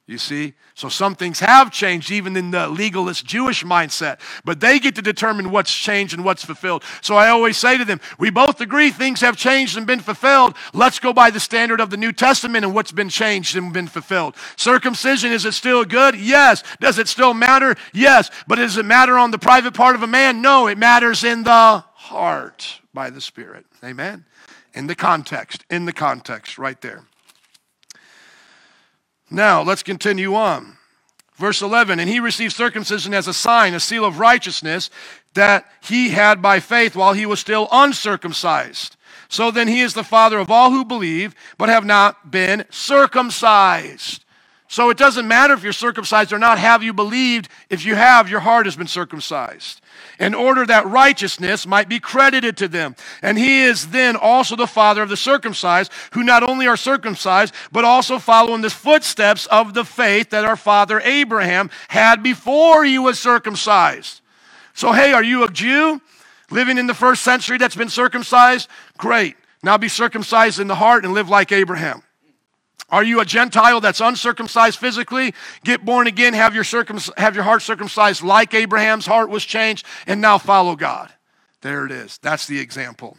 You 0.09 0.19
see? 0.19 0.55
So 0.75 0.89
some 0.89 1.15
things 1.15 1.39
have 1.41 1.71
changed 1.71 2.11
even 2.11 2.37
in 2.37 2.51
the 2.51 2.67
legalist 2.67 3.25
Jewish 3.25 3.63
mindset, 3.63 4.19
but 4.45 4.59
they 4.59 4.81
get 4.81 4.97
to 4.97 5.03
determine 5.03 5.53
what's 5.53 5.73
changed 5.73 6.13
and 6.13 6.25
what's 6.25 6.45
fulfilled. 6.45 6.83
So 7.03 7.15
I 7.15 7.29
always 7.29 7.57
say 7.57 7.79
to 7.79 7.85
them, 7.85 8.01
we 8.19 8.29
both 8.29 8.61
agree 8.61 8.91
things 8.91 9.21
have 9.21 9.37
changed 9.37 9.77
and 9.77 9.87
been 9.87 10.01
fulfilled. 10.01 10.57
Let's 10.75 10.99
go 10.99 11.13
by 11.13 11.31
the 11.31 11.39
standard 11.39 11.81
of 11.81 11.91
the 11.91 11.97
New 11.97 12.13
Testament 12.13 12.65
and 12.65 12.75
what's 12.75 12.91
been 12.91 13.11
changed 13.11 13.55
and 13.57 13.73
been 13.73 13.87
fulfilled. 13.87 14.35
Circumcision, 14.57 15.31
is 15.31 15.45
it 15.45 15.53
still 15.53 15.85
good? 15.85 16.17
Yes. 16.17 16.65
Does 16.81 16.99
it 16.99 17.07
still 17.07 17.33
matter? 17.33 17.77
Yes. 17.93 18.29
But 18.49 18.57
does 18.57 18.77
it 18.77 18.85
matter 18.85 19.17
on 19.17 19.31
the 19.31 19.39
private 19.39 19.73
part 19.73 19.95
of 19.95 20.03
a 20.03 20.09
man? 20.09 20.43
No. 20.43 20.67
It 20.67 20.79
matters 20.79 21.23
in 21.23 21.45
the 21.45 21.85
heart 21.95 22.81
by 22.93 23.09
the 23.11 23.21
Spirit. 23.21 23.67
Amen. 23.85 24.25
In 24.75 24.89
the 24.89 24.97
context, 24.97 25.65
in 25.71 25.85
the 25.85 25.93
context, 25.93 26.59
right 26.59 26.81
there. 26.81 27.05
Now, 29.33 29.63
let's 29.63 29.83
continue 29.83 30.35
on. 30.35 30.77
Verse 31.37 31.63
11, 31.63 31.99
and 31.99 32.09
he 32.09 32.21
received 32.21 32.53
circumcision 32.53 33.15
as 33.15 33.27
a 33.27 33.33
sign, 33.33 33.73
a 33.73 33.81
seal 33.81 34.05
of 34.05 34.19
righteousness 34.19 34.91
that 35.33 35.65
he 35.81 36.11
had 36.11 36.43
by 36.43 36.61
faith 36.61 36.95
while 36.95 37.15
he 37.15 37.25
was 37.25 37.41
still 37.41 37.67
uncircumcised. 37.73 38.97
So 39.29 39.51
then 39.51 39.67
he 39.67 39.81
is 39.81 39.95
the 39.95 40.05
father 40.05 40.39
of 40.39 40.51
all 40.51 40.71
who 40.71 40.85
believe, 40.85 41.35
but 41.57 41.71
have 41.71 41.87
not 41.87 42.31
been 42.31 42.67
circumcised. 42.69 44.25
So 44.73 44.89
it 44.89 44.97
doesn't 44.97 45.29
matter 45.29 45.53
if 45.53 45.63
you're 45.63 45.75
circumcised 45.75 46.33
or 46.33 46.39
not. 46.39 46.59
Have 46.59 46.83
you 46.83 46.95
believed? 46.95 47.51
If 47.69 47.85
you 47.85 47.95
have, 47.95 48.31
your 48.31 48.41
heart 48.41 48.65
has 48.65 48.75
been 48.75 48.87
circumcised 48.87 49.83
in 50.19 50.35
order 50.35 50.65
that 50.65 50.87
righteousness 50.87 51.67
might 51.67 51.91
be 51.91 52.01
credited 52.01 52.57
to 52.57 52.69
them. 52.69 52.97
And 53.21 53.37
he 53.37 53.65
is 53.65 53.89
then 53.89 54.17
also 54.17 54.57
the 54.57 54.67
father 54.67 55.03
of 55.03 55.11
the 55.11 55.17
circumcised, 55.17 55.93
who 56.13 56.23
not 56.23 56.43
only 56.43 56.67
are 56.67 56.79
circumcised, 56.79 57.53
but 57.71 57.85
also 57.85 58.19
follow 58.19 58.55
in 58.55 58.63
the 58.63 58.71
footsteps 58.71 59.45
of 59.49 59.75
the 59.75 59.85
faith 59.85 60.31
that 60.31 60.47
our 60.47 60.57
father 60.57 61.01
Abraham 61.01 61.69
had 61.89 62.23
before 62.23 62.83
he 62.83 62.99
was 62.99 63.21
circumcised. 63.21 64.23
So, 64.73 64.93
hey, 64.93 65.13
are 65.13 65.23
you 65.23 65.45
a 65.45 65.51
Jew 65.51 66.01
living 66.51 66.79
in 66.79 66.87
the 66.87 66.95
first 66.95 67.23
century 67.23 67.59
that's 67.59 67.77
been 67.77 67.91
circumcised? 67.91 68.71
Great. 68.97 69.37
Now 69.63 69.77
be 69.77 69.89
circumcised 69.89 70.59
in 70.59 70.67
the 70.67 70.77
heart 70.77 71.05
and 71.05 71.13
live 71.13 71.29
like 71.29 71.53
Abraham. 71.53 72.05
Are 72.93 73.03
you 73.03 73.21
a 73.21 73.25
Gentile 73.25 73.81
that's 73.81 74.03
uncircumcised 74.03 74.79
physically? 74.79 75.33
Get 75.65 75.83
born 75.83 76.07
again, 76.07 76.35
have 76.35 76.55
your, 76.55 76.63
circum- 76.63 77.01
have 77.17 77.35
your 77.35 77.43
heart 77.43 77.63
circumcised 77.63 78.23
like 78.23 78.53
Abraham's 78.53 79.07
heart 79.07 79.31
was 79.31 79.47
changed, 79.47 79.87
and 80.07 80.21
now 80.21 80.37
follow 80.37 80.77
God. 80.77 81.11
There 81.63 81.87
it 81.87 81.91
is. 81.91 82.19
That's 82.19 82.47
the 82.47 82.61
example. 82.61 83.17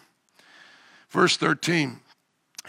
Verse 1.09 1.38
13 1.38 1.99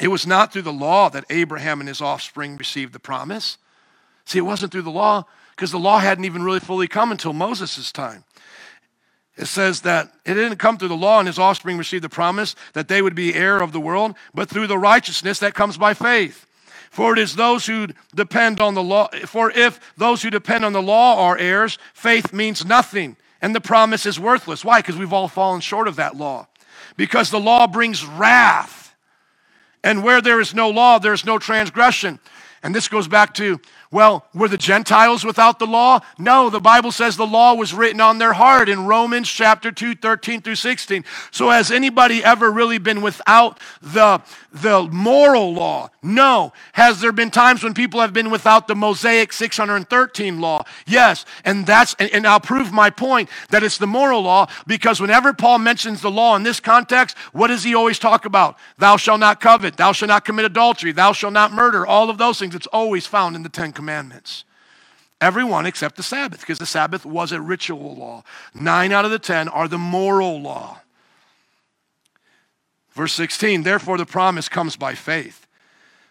It 0.01 0.09
was 0.09 0.27
not 0.27 0.51
through 0.51 0.63
the 0.63 0.73
law 0.73 1.11
that 1.11 1.27
Abraham 1.29 1.81
and 1.81 1.89
his 1.89 2.01
offspring 2.01 2.57
received 2.57 2.95
the 2.95 3.01
promise. 3.01 3.59
See, 4.25 4.39
it 4.39 4.43
wasn't 4.43 4.73
through 4.73 4.83
the 4.83 4.91
law 4.91 5.27
because 5.51 5.71
the 5.71 5.79
law 5.79 5.99
hadn't 5.99 6.25
even 6.25 6.43
really 6.43 6.61
fully 6.61 6.89
come 6.89 7.13
until 7.13 7.35
Moses' 7.35 7.93
time. 7.93 8.25
It 9.37 9.47
says 9.47 9.83
that 9.83 10.11
it 10.25 10.35
didn't 10.35 10.57
come 10.57 10.79
through 10.79 10.89
the 10.89 10.97
law 10.97 11.19
and 11.19 11.27
his 11.27 11.39
offspring 11.39 11.77
received 11.77 12.05
the 12.05 12.09
promise 12.09 12.55
that 12.73 12.89
they 12.89 13.03
would 13.03 13.15
be 13.15 13.35
heir 13.35 13.61
of 13.61 13.73
the 13.73 13.81
world, 13.81 14.15
but 14.33 14.49
through 14.49 14.69
the 14.69 14.79
righteousness 14.79 15.41
that 15.41 15.55
comes 15.55 15.77
by 15.77 15.93
faith. 15.93 16.47
For 16.95 17.13
it 17.13 17.19
is 17.19 17.35
those 17.35 17.67
who 17.67 17.89
depend 18.15 18.61
on 18.61 18.75
the 18.75 18.83
law, 18.83 19.09
for 19.27 19.51
if 19.51 19.81
those 19.97 20.23
who 20.23 20.31
depend 20.31 20.65
on 20.65 20.73
the 20.73 20.81
law 20.81 21.27
are 21.27 21.37
heirs, 21.37 21.77
faith 21.93 22.33
means 22.33 22.65
nothing, 22.65 23.17
and 23.43 23.53
the 23.53 23.61
promise 23.61 24.07
is 24.07 24.21
worthless. 24.21 24.65
Why? 24.65 24.79
Because 24.79 24.97
we've 24.97 25.13
all 25.13 25.27
fallen 25.27 25.61
short 25.61 25.89
of 25.89 25.97
that 25.97 26.17
law. 26.17 26.47
Because 26.97 27.33
the 27.33 27.41
law 27.41 27.67
brings 27.67 28.07
wrath. 28.07 28.95
And 29.83 30.05
where 30.05 30.21
there 30.21 30.41
is 30.41 30.55
no 30.55 30.71
law, 30.71 31.01
there 31.01 31.13
is 31.13 31.25
no 31.25 31.37
transgression. 31.37 32.21
And 32.63 32.73
this 32.73 32.87
goes 32.87 33.09
back 33.09 33.35
to 33.35 33.61
well, 33.95 34.27
were 34.35 34.49
the 34.49 34.59
Gentiles 34.59 35.25
without 35.25 35.61
the 35.61 35.69
law? 35.69 36.01
No, 36.19 36.51
the 36.51 36.59
Bible 36.59 36.91
says 36.91 37.17
the 37.17 37.25
law 37.25 37.55
was 37.55 37.73
written 37.73 38.01
on 38.01 38.19
their 38.19 38.33
heart 38.33 38.69
in 38.69 38.87
Romans 38.87 39.29
chapter 39.29 39.71
2, 39.71 39.95
13 39.95 40.43
through 40.43 40.57
16. 40.57 41.05
So 41.31 41.51
has 41.51 41.71
anybody 41.71 42.25
ever 42.25 42.51
really 42.51 42.79
been 42.79 43.03
without 43.03 43.61
the, 43.81 44.21
the 44.53 44.83
moral 44.91 45.55
law? 45.55 45.91
No. 46.03 46.53
Has 46.73 47.01
there 47.01 47.13
been 47.13 47.31
times 47.31 47.63
when 47.63 47.73
people 47.73 48.01
have 48.01 48.13
been 48.13 48.33
without 48.33 48.67
the 48.67 48.75
Mosaic 48.75 49.33
613 49.33 50.41
law? 50.41 50.65
Yes. 50.89 51.25
And 51.45 51.65
that's 51.65 51.95
and, 52.01 52.11
and 52.13 52.27
I'll 52.27 52.41
prove 52.41 52.73
my 52.73 52.91
point 52.91 53.29
that 53.51 53.63
it's 53.63 53.79
the 53.79 53.87
moral 53.87 54.23
law 54.23 54.49
because 54.67 55.01
whenever 55.01 55.33
Paul 55.33 55.61
mentions 55.61 56.01
the 56.01 56.11
law 56.11 56.35
in 56.35 56.43
this 56.43 56.59
context, 56.59 57.17
what 57.33 57.47
does 57.47 57.63
he 57.63 57.77
always 57.77 58.01
talk 58.01 58.25
about? 58.25 58.59
Thou 58.77 58.97
shalt 58.97 59.21
not 59.21 59.41
covet, 59.41 59.77
thou 59.77 59.93
shalt 59.93 60.09
not 60.09 60.25
commit 60.25 60.47
adultery, 60.47 60.91
thou 60.91 61.13
shalt 61.13 61.33
not 61.33 61.53
murder, 61.53 61.87
all 61.87 62.11
of 62.11 62.19
those 62.19 62.41
things. 62.41 62.57
It's 62.57 62.67
always 62.67 63.07
found 63.07 63.37
in 63.37 63.45
the 63.45 63.49
Ten 63.49 63.71
Commandments. 63.71 63.84
Everyone 65.21 65.65
except 65.65 65.97
the 65.97 66.03
Sabbath, 66.03 66.41
because 66.41 66.59
the 66.59 66.67
Sabbath 66.67 67.07
was 67.07 67.33
a 67.33 67.41
ritual 67.41 67.97
law. 67.97 68.25
Nine 68.55 68.93
out 68.93 69.05
of 69.05 69.11
the 69.11 69.19
ten 69.19 69.49
are 69.49 69.69
the 69.69 69.79
moral 69.79 70.41
law. 70.41 70.81
Verse 72.93 73.13
16, 73.15 73.63
therefore 73.63 73.99
the 73.99 74.07
promise 74.07 74.49
comes 74.49 74.77
by 74.77 74.95
faith, 74.95 75.47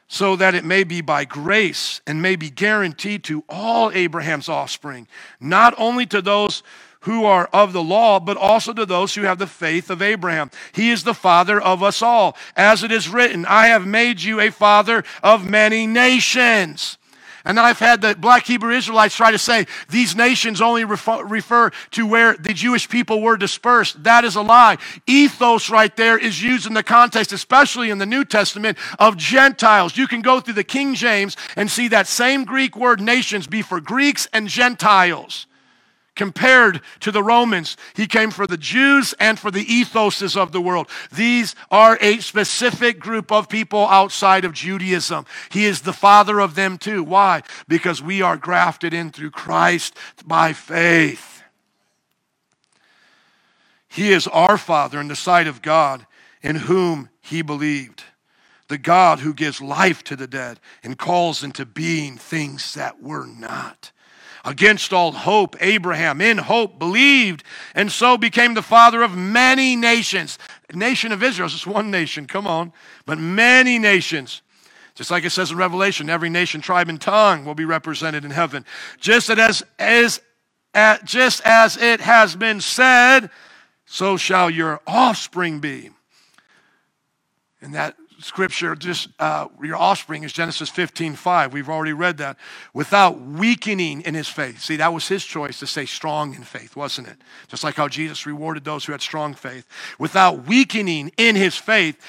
so 0.07 0.35
that 0.35 0.55
it 0.55 0.65
may 0.65 0.83
be 0.83 1.01
by 1.01 1.25
grace 1.25 2.01
and 2.05 2.21
may 2.21 2.35
be 2.35 2.49
guaranteed 2.49 3.23
to 3.25 3.43
all 3.47 3.91
Abraham's 3.91 4.49
offspring, 4.49 5.07
not 5.39 5.73
only 5.77 6.05
to 6.07 6.21
those 6.21 6.63
who 7.01 7.25
are 7.25 7.49
of 7.53 7.73
the 7.73 7.83
law, 7.83 8.19
but 8.19 8.37
also 8.37 8.73
to 8.73 8.85
those 8.85 9.15
who 9.15 9.23
have 9.23 9.37
the 9.37 9.47
faith 9.47 9.89
of 9.89 10.01
Abraham. 10.01 10.49
He 10.71 10.89
is 10.89 11.03
the 11.03 11.13
father 11.13 11.59
of 11.59 11.83
us 11.83 12.01
all. 12.01 12.37
As 12.55 12.83
it 12.83 12.91
is 12.91 13.09
written, 13.09 13.45
I 13.45 13.67
have 13.67 13.85
made 13.85 14.21
you 14.21 14.39
a 14.39 14.49
father 14.49 15.03
of 15.21 15.49
many 15.49 15.85
nations. 15.85 16.97
And 17.45 17.59
I've 17.59 17.79
had 17.79 17.99
the 18.01 18.15
black 18.15 18.45
Hebrew 18.45 18.73
Israelites 18.73 19.15
try 19.15 19.31
to 19.31 19.37
say 19.37 19.67
these 19.89 20.15
nations 20.15 20.61
only 20.61 20.85
refer, 20.85 21.25
refer, 21.25 21.71
to 21.91 22.07
where 22.07 22.37
the 22.37 22.53
Jewish 22.53 22.87
people 22.87 23.21
were 23.21 23.35
dispersed. 23.35 24.03
That 24.03 24.23
is 24.23 24.37
a 24.37 24.41
lie. 24.41 24.77
Ethnos 25.07 25.69
right 25.69 25.93
there 25.97 26.17
is 26.17 26.41
used 26.41 26.67
in 26.67 26.73
the 26.73 26.83
context, 26.83 27.33
especially 27.33 27.89
in 27.89 27.97
the 27.97 28.05
New 28.05 28.23
Testament, 28.23 28.77
of 28.97 29.17
Gentiles. 29.17 29.97
You 29.97 30.07
can 30.07 30.21
go 30.21 30.39
through 30.39 30.53
the 30.53 30.63
King 30.63 30.95
James 30.95 31.35
and 31.57 31.69
see 31.69 31.89
that 31.89 32.07
same 32.07 32.45
Greek 32.45 32.77
word 32.77 33.01
nations 33.01 33.45
be 33.45 33.61
for 33.61 33.81
Greeks 33.81 34.25
and 34.31 34.47
Gentiles. 34.47 35.45
Compared 36.15 36.81
to 36.99 37.11
the 37.11 37.23
Romans, 37.23 37.75
he 37.95 38.05
came 38.05 38.29
for 38.29 38.45
the 38.45 38.57
Jews 38.57 39.15
and 39.19 39.39
for 39.39 39.49
the 39.49 39.65
ethoses 39.65 40.37
of 40.37 40.51
the 40.51 40.61
world. 40.61 40.87
These 41.11 41.55
are 41.71 41.97
a 42.01 42.19
specific 42.19 42.99
group 42.99 43.31
of 43.31 43.49
people 43.49 43.87
outside 43.87 44.45
of 44.45 44.53
Judaism. 44.53 45.25
He 45.49 45.65
is 45.65 45.81
the 45.81 45.93
father 45.93 46.39
of 46.39 46.53
them 46.53 46.77
too. 46.77 47.03
Why? 47.03 47.41
Because 47.67 47.99
we 47.99 48.21
are 48.21 48.37
grafted 48.37 48.93
in 48.93 49.11
through 49.11 49.31
Christ 49.31 49.97
by 50.23 50.53
faith. 50.53 51.41
He 53.87 54.11
is 54.11 54.27
our 54.27 54.57
Father 54.57 54.99
in 54.99 55.07
the 55.07 55.15
sight 55.15 55.45
of 55.45 55.61
God, 55.61 56.07
in 56.41 56.55
whom 56.55 57.09
he 57.21 57.43
believed. 57.43 58.03
The 58.67 58.79
God 58.79 59.19
who 59.19 59.35
gives 59.35 59.61
life 59.61 60.03
to 60.05 60.15
the 60.15 60.25
dead 60.25 60.59
and 60.83 60.97
calls 60.97 61.43
into 61.43 61.63
being 61.63 62.17
things 62.17 62.73
that 62.73 63.03
were 63.03 63.27
not 63.27 63.91
Against 64.45 64.91
all 64.91 65.13
hope, 65.13 65.55
Abraham, 65.61 66.19
in 66.19 66.37
hope, 66.37 66.77
believed, 66.77 67.43
and 67.73 67.89
so 67.89 68.17
became 68.17 68.53
the 68.55 68.61
father 68.61 69.01
of 69.01 69.15
many 69.15 69.77
nations. 69.77 70.37
nation 70.73 71.13
of 71.13 71.23
Israel 71.23 71.45
is 71.45 71.53
just 71.53 71.67
one 71.67 71.89
nation, 71.89 72.27
come 72.27 72.45
on, 72.45 72.73
but 73.05 73.17
many 73.17 73.79
nations. 73.79 74.41
Just 74.95 75.09
like 75.09 75.23
it 75.23 75.29
says 75.31 75.51
in 75.51 75.57
Revelation, 75.57 76.09
every 76.09 76.29
nation, 76.29 76.59
tribe, 76.59 76.89
and 76.89 76.99
tongue 76.99 77.45
will 77.45 77.55
be 77.55 77.65
represented 77.65 78.25
in 78.25 78.31
heaven. 78.31 78.65
Just 78.99 79.29
as, 79.29 79.63
as, 79.79 80.21
as, 80.73 80.99
just 81.03 81.41
as 81.45 81.77
it 81.77 82.01
has 82.01 82.35
been 82.35 82.59
said, 82.59 83.29
so 83.85 84.17
shall 84.17 84.49
your 84.49 84.81
offspring 84.85 85.59
be. 85.59 85.89
And 87.61 87.73
that 87.75 87.95
scripture, 88.23 88.75
just 88.75 89.09
uh, 89.19 89.47
your 89.61 89.75
offspring 89.75 90.23
is 90.23 90.33
Genesis 90.33 90.69
15 90.69 91.15
5. 91.15 91.53
We've 91.53 91.69
already 91.69 91.93
read 91.93 92.17
that. 92.17 92.37
Without 92.73 93.21
weakening 93.21 94.01
in 94.01 94.13
his 94.13 94.27
faith. 94.27 94.61
See, 94.61 94.77
that 94.77 94.93
was 94.93 95.07
his 95.07 95.23
choice 95.23 95.59
to 95.59 95.67
say 95.67 95.85
strong 95.85 96.33
in 96.35 96.43
faith, 96.43 96.75
wasn't 96.75 97.07
it? 97.07 97.17
Just 97.47 97.63
like 97.63 97.75
how 97.75 97.87
Jesus 97.87 98.25
rewarded 98.25 98.63
those 98.63 98.85
who 98.85 98.91
had 98.91 99.01
strong 99.01 99.33
faith. 99.33 99.67
Without 99.99 100.47
weakening 100.47 101.11
in 101.17 101.35
his 101.35 101.55
faith, 101.55 101.99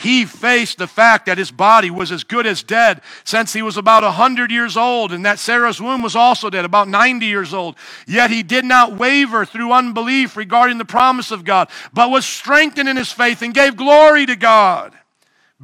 he 0.00 0.24
faced 0.24 0.78
the 0.78 0.88
fact 0.88 1.26
that 1.26 1.38
his 1.38 1.52
body 1.52 1.90
was 1.90 2.10
as 2.10 2.24
good 2.24 2.46
as 2.46 2.64
dead 2.64 3.00
since 3.22 3.52
he 3.52 3.62
was 3.62 3.76
about 3.76 4.02
100 4.02 4.50
years 4.50 4.76
old, 4.76 5.12
and 5.12 5.24
that 5.24 5.38
Sarah's 5.38 5.80
womb 5.80 6.02
was 6.02 6.16
also 6.16 6.50
dead, 6.50 6.64
about 6.64 6.88
90 6.88 7.26
years 7.26 7.54
old. 7.54 7.76
Yet 8.06 8.30
he 8.30 8.42
did 8.42 8.64
not 8.64 8.96
waver 8.96 9.44
through 9.44 9.72
unbelief 9.72 10.36
regarding 10.36 10.78
the 10.78 10.84
promise 10.84 11.30
of 11.30 11.44
God, 11.44 11.70
but 11.92 12.10
was 12.10 12.26
strengthened 12.26 12.88
in 12.88 12.96
his 12.96 13.12
faith 13.12 13.40
and 13.42 13.54
gave 13.54 13.76
glory 13.76 14.26
to 14.26 14.36
God 14.36 14.94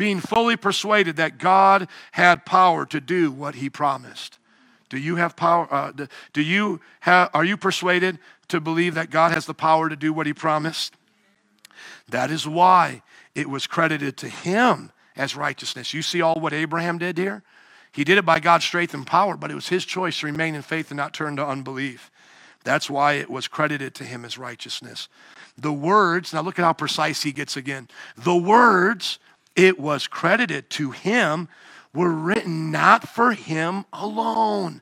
being 0.00 0.18
fully 0.18 0.56
persuaded 0.56 1.16
that 1.16 1.36
God 1.36 1.86
had 2.12 2.46
power 2.46 2.86
to 2.86 3.02
do 3.02 3.30
what 3.30 3.56
he 3.56 3.68
promised. 3.68 4.38
Do 4.88 4.96
you 4.96 5.16
have 5.16 5.36
power? 5.36 5.68
Uh, 5.70 5.92
do 6.32 6.40
you 6.40 6.80
have, 7.00 7.28
are 7.34 7.44
you 7.44 7.58
persuaded 7.58 8.18
to 8.48 8.62
believe 8.62 8.94
that 8.94 9.10
God 9.10 9.30
has 9.32 9.44
the 9.44 9.52
power 9.52 9.90
to 9.90 9.96
do 9.96 10.14
what 10.14 10.26
he 10.26 10.32
promised? 10.32 10.94
That 12.08 12.30
is 12.30 12.48
why 12.48 13.02
it 13.34 13.50
was 13.50 13.66
credited 13.66 14.16
to 14.16 14.28
him 14.30 14.90
as 15.16 15.36
righteousness. 15.36 15.92
You 15.92 16.00
see 16.00 16.22
all 16.22 16.40
what 16.40 16.54
Abraham 16.54 16.96
did 16.96 17.18
here? 17.18 17.42
He 17.92 18.02
did 18.02 18.16
it 18.16 18.24
by 18.24 18.40
God's 18.40 18.64
strength 18.64 18.94
and 18.94 19.06
power, 19.06 19.36
but 19.36 19.50
it 19.50 19.54
was 19.54 19.68
his 19.68 19.84
choice 19.84 20.20
to 20.20 20.26
remain 20.26 20.54
in 20.54 20.62
faith 20.62 20.90
and 20.90 20.96
not 20.96 21.12
turn 21.12 21.36
to 21.36 21.46
unbelief. 21.46 22.10
That's 22.64 22.88
why 22.88 23.14
it 23.14 23.28
was 23.28 23.48
credited 23.48 23.94
to 23.96 24.04
him 24.04 24.24
as 24.24 24.38
righteousness. 24.38 25.10
The 25.58 25.74
words, 25.74 26.32
now 26.32 26.40
look 26.40 26.58
at 26.58 26.64
how 26.64 26.72
precise 26.72 27.22
he 27.22 27.32
gets 27.32 27.54
again. 27.54 27.88
The 28.16 28.34
words 28.34 29.18
it 29.56 29.78
was 29.78 30.06
credited 30.06 30.70
to 30.70 30.90
him 30.90 31.48
were 31.92 32.12
written 32.12 32.70
not 32.70 33.08
for 33.08 33.32
him 33.32 33.84
alone, 33.92 34.80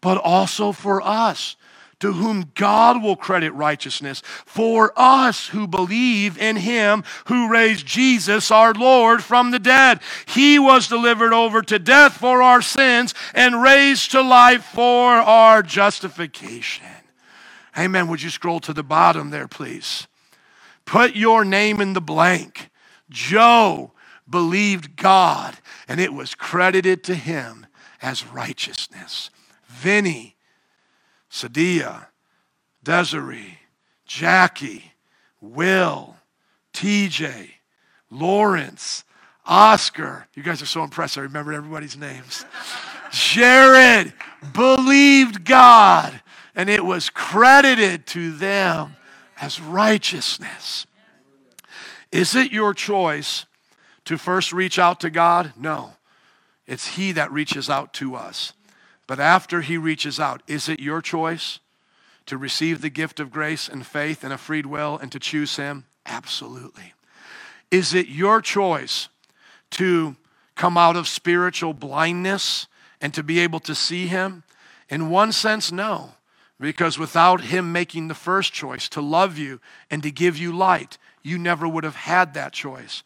but 0.00 0.18
also 0.18 0.72
for 0.72 1.02
us, 1.02 1.56
to 2.00 2.14
whom 2.14 2.50
God 2.56 3.00
will 3.00 3.14
credit 3.14 3.52
righteousness, 3.52 4.22
for 4.24 4.92
us 4.96 5.48
who 5.48 5.68
believe 5.68 6.36
in 6.36 6.56
him 6.56 7.04
who 7.26 7.48
raised 7.48 7.86
Jesus 7.86 8.50
our 8.50 8.74
Lord 8.74 9.22
from 9.22 9.52
the 9.52 9.60
dead. 9.60 10.00
He 10.26 10.58
was 10.58 10.88
delivered 10.88 11.32
over 11.32 11.62
to 11.62 11.78
death 11.78 12.14
for 12.14 12.42
our 12.42 12.60
sins 12.60 13.14
and 13.34 13.62
raised 13.62 14.10
to 14.12 14.20
life 14.20 14.64
for 14.64 15.12
our 15.12 15.62
justification. 15.62 16.86
Amen. 17.78 18.08
Would 18.08 18.22
you 18.22 18.30
scroll 18.30 18.58
to 18.60 18.72
the 18.72 18.82
bottom 18.82 19.30
there, 19.30 19.46
please? 19.46 20.08
Put 20.84 21.14
your 21.14 21.44
name 21.44 21.80
in 21.80 21.92
the 21.92 22.00
blank. 22.00 22.68
Joe 23.12 23.92
believed 24.28 24.96
God, 24.96 25.56
and 25.86 26.00
it 26.00 26.12
was 26.12 26.34
credited 26.34 27.04
to 27.04 27.14
him 27.14 27.66
as 28.00 28.26
righteousness. 28.26 29.30
Vinny, 29.66 30.36
Sadia, 31.30 32.06
Desiree, 32.82 33.58
Jackie, 34.06 34.92
Will, 35.40 36.16
TJ, 36.72 37.50
Lawrence, 38.10 39.04
Oscar. 39.46 40.26
You 40.34 40.42
guys 40.42 40.62
are 40.62 40.66
so 40.66 40.82
impressed. 40.82 41.18
I 41.18 41.22
remember 41.22 41.52
everybody's 41.52 41.96
names. 41.96 42.44
Jared 43.10 44.12
believed 44.54 45.44
God, 45.44 46.20
and 46.54 46.70
it 46.70 46.84
was 46.84 47.10
credited 47.10 48.06
to 48.08 48.32
them 48.32 48.96
as 49.40 49.60
righteousness. 49.60 50.86
Is 52.12 52.34
it 52.34 52.52
your 52.52 52.74
choice 52.74 53.46
to 54.04 54.18
first 54.18 54.52
reach 54.52 54.78
out 54.78 55.00
to 55.00 55.10
God? 55.10 55.54
No. 55.56 55.94
It's 56.66 56.88
He 56.88 57.12
that 57.12 57.32
reaches 57.32 57.70
out 57.70 57.94
to 57.94 58.14
us. 58.14 58.52
But 59.06 59.18
after 59.18 59.62
He 59.62 59.78
reaches 59.78 60.20
out, 60.20 60.42
is 60.46 60.68
it 60.68 60.78
your 60.78 61.00
choice 61.00 61.58
to 62.26 62.36
receive 62.36 62.80
the 62.80 62.90
gift 62.90 63.18
of 63.18 63.32
grace 63.32 63.68
and 63.68 63.86
faith 63.86 64.22
and 64.22 64.32
a 64.32 64.38
freed 64.38 64.66
will 64.66 64.98
and 64.98 65.10
to 65.10 65.18
choose 65.18 65.56
Him? 65.56 65.86
Absolutely. 66.04 66.92
Is 67.70 67.94
it 67.94 68.08
your 68.08 68.42
choice 68.42 69.08
to 69.70 70.16
come 70.54 70.76
out 70.76 70.96
of 70.96 71.08
spiritual 71.08 71.72
blindness 71.72 72.66
and 73.00 73.14
to 73.14 73.22
be 73.22 73.40
able 73.40 73.60
to 73.60 73.74
see 73.74 74.06
Him? 74.06 74.44
In 74.90 75.08
one 75.08 75.32
sense, 75.32 75.72
no. 75.72 76.12
Because 76.60 76.98
without 76.98 77.40
Him 77.40 77.72
making 77.72 78.08
the 78.08 78.14
first 78.14 78.52
choice 78.52 78.88
to 78.90 79.00
love 79.00 79.38
you 79.38 79.60
and 79.90 80.02
to 80.02 80.10
give 80.10 80.36
you 80.36 80.54
light, 80.54 80.98
you 81.22 81.38
never 81.38 81.66
would 81.66 81.84
have 81.84 81.96
had 81.96 82.34
that 82.34 82.52
choice. 82.52 83.02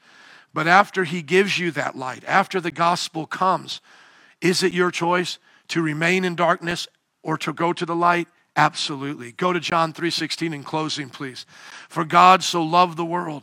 But 0.55 0.67
after 0.67 1.05
He 1.05 1.23
gives 1.23 1.59
you 1.59 1.71
that 1.73 1.97
light, 1.97 2.25
after 2.27 2.61
the 2.61 2.71
gospel 2.71 3.27
comes, 3.27 3.81
is 4.41 4.63
it 4.63 4.73
your 4.73 4.91
choice 4.91 5.39
to 5.69 5.83
remain 5.83 6.25
in 6.25 6.35
darkness 6.35 6.87
or 7.23 7.37
to 7.39 7.53
go 7.53 7.73
to 7.73 7.87
the 7.87 7.97
light? 7.97 8.29
Absolutely. 8.57 9.33
Go 9.33 9.53
to 9.53 9.61
John 9.61 9.93
3:16 9.93 10.55
in 10.55 10.65
closing, 10.65 11.11
please. 11.11 11.45
For 11.89 12.05
God 12.05 12.43
so 12.43 12.63
loved 12.63 12.97
the 12.97 13.05
world 13.05 13.43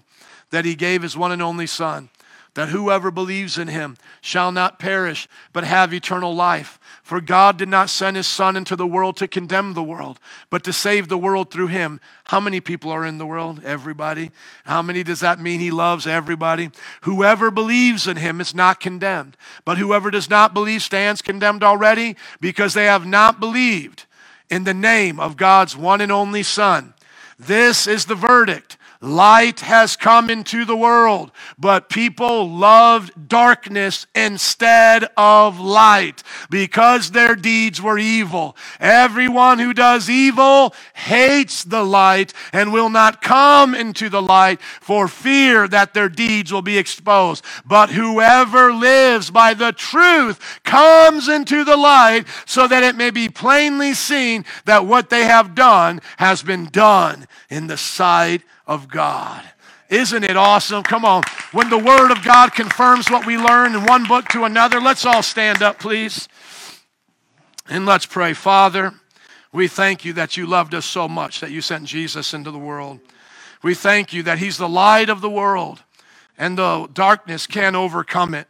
that 0.50 0.66
he 0.66 0.76
gave 0.76 1.02
his 1.02 1.16
one 1.16 1.32
and 1.32 1.42
only 1.42 1.68
son 1.68 2.10
that 2.56 2.70
whoever 2.70 3.10
believes 3.10 3.58
in 3.58 3.68
him 3.68 3.98
shall 4.22 4.52
not 4.52 4.78
perish, 4.78 5.28
but 5.54 5.64
have 5.64 5.94
eternal 5.94 6.36
life. 6.36 6.80
For 7.02 7.20
God 7.20 7.58
did 7.58 7.68
not 7.70 7.90
send 7.90 8.16
his 8.16 8.28
Son 8.28 8.56
into 8.56 8.76
the 8.76 8.86
world 8.86 9.18
to 9.18 9.28
condemn 9.28 9.74
the 9.74 9.84
world, 9.84 10.20
but 10.50 10.64
to 10.66 10.74
save 10.74 11.08
the 11.08 11.18
world 11.18 11.50
through 11.50 11.68
him. 11.68 12.00
How 12.26 12.40
many 12.40 12.62
people 12.62 12.92
are 12.92 13.06
in 13.06 13.18
the 13.18 13.26
world? 13.26 13.62
Everybody. 13.64 14.32
How 14.66 14.82
many 14.82 15.04
does 15.04 15.20
that 15.22 15.40
mean 15.40 15.60
he 15.60 15.72
loves? 15.72 16.06
Everybody. 16.06 16.70
Whoever 17.02 17.50
believes 17.50 18.08
in 18.08 18.18
him 18.18 18.40
is 18.40 18.54
not 18.54 18.80
condemned, 18.80 19.36
but 19.66 19.80
whoever 19.80 20.12
does 20.12 20.30
not 20.30 20.54
believe 20.54 20.84
stands 20.84 21.22
condemned 21.22 21.64
already 21.64 22.16
because 22.40 22.74
they 22.74 22.86
have 22.86 23.06
not 23.06 23.40
believed 23.40 24.06
in 24.50 24.64
the 24.64 24.74
name 24.74 25.20
of 25.20 25.38
God's 25.38 25.76
one 25.76 26.02
and 26.02 26.12
only 26.12 26.44
Son. 26.44 26.94
This 27.40 27.88
is 27.88 28.06
the 28.06 28.16
verdict 28.16 28.78
Light 29.04 29.60
has 29.60 29.98
come 29.98 30.30
into 30.30 30.64
the 30.64 30.78
world, 30.78 31.34
but 31.60 31.90
people 31.90 32.50
loved 32.50 33.28
darkness 33.28 34.08
instead 34.16 35.04
of 35.18 35.60
light 35.60 36.24
because 36.50 37.12
their 37.12 37.36
deeds 37.36 37.82
were 37.82 38.00
evil. 38.00 38.56
Everyone 38.80 39.60
who 39.60 39.74
does 39.74 40.10
evil 40.10 40.74
hates 40.94 41.66
the 41.66 41.84
light 41.84 42.32
and 42.54 42.72
will 42.72 42.90
not 42.90 43.22
come 43.22 43.76
into 43.76 44.08
the 44.08 44.22
light 44.22 44.62
for 44.62 45.10
fear 45.10 45.68
that 45.68 45.94
their 45.94 46.08
deeds 46.08 46.54
will 46.54 46.62
be 46.62 46.78
exposed. 46.78 47.44
But 47.66 47.90
whoever 47.90 48.72
lives 48.72 49.30
by 49.30 49.54
the 49.54 49.74
truth 49.74 50.62
comes 50.64 51.28
into 51.28 51.66
the 51.66 51.76
light 51.76 52.26
so 52.46 52.70
that 52.70 52.84
it 52.84 52.96
may 52.96 53.12
be 53.12 53.28
plainly 53.28 53.96
seen 53.96 54.46
that 54.64 54.86
what 54.86 55.10
they 55.10 55.26
have 55.26 55.56
done 55.56 56.00
has 56.20 56.42
been 56.42 56.68
done 56.68 57.28
in 57.50 57.68
the 57.68 57.76
sight 57.76 58.44
of 58.68 58.88
God. 58.88 59.44
Isn't 59.90 60.24
it 60.24 60.38
awesome? 60.38 60.84
Come 60.84 61.06
on. 61.06 61.24
When 61.52 61.70
the 61.70 61.78
Word 61.78 62.12
of 62.12 62.24
God 62.24 62.54
confirms 62.54 63.12
what 63.12 63.26
we 63.26 63.38
learn 63.38 63.76
in 63.76 63.86
one 63.86 64.06
book 64.06 64.28
to 64.30 64.44
another, 64.44 64.80
let's 64.80 65.06
all 65.06 65.22
stand 65.22 65.62
up, 65.62 65.80
please. 65.80 66.28
And 67.70 67.86
let's 67.86 68.06
pray. 68.06 68.34
Father, 68.34 68.94
we 69.52 69.68
thank 69.68 70.04
you 70.04 70.14
that 70.14 70.36
you 70.36 70.48
loved 70.48 70.74
us 70.74 70.86
so 70.86 71.08
much 71.08 71.40
that 71.42 71.52
you 71.52 71.62
sent 71.62 71.86
Jesus 71.86 72.34
into 72.34 72.52
the 72.52 72.58
world. 72.58 73.00
We 73.62 73.76
thank 73.76 74.14
you 74.14 74.24
that 74.24 74.40
He's 74.40 74.58
the 74.58 74.68
light 74.68 75.10
of 75.10 75.22
the 75.22 75.30
world 75.30 75.84
and 76.38 76.58
the 76.58 76.90
darkness 76.92 77.48
can't 77.48 77.76
overcome 77.76 78.34
it. 78.34 78.48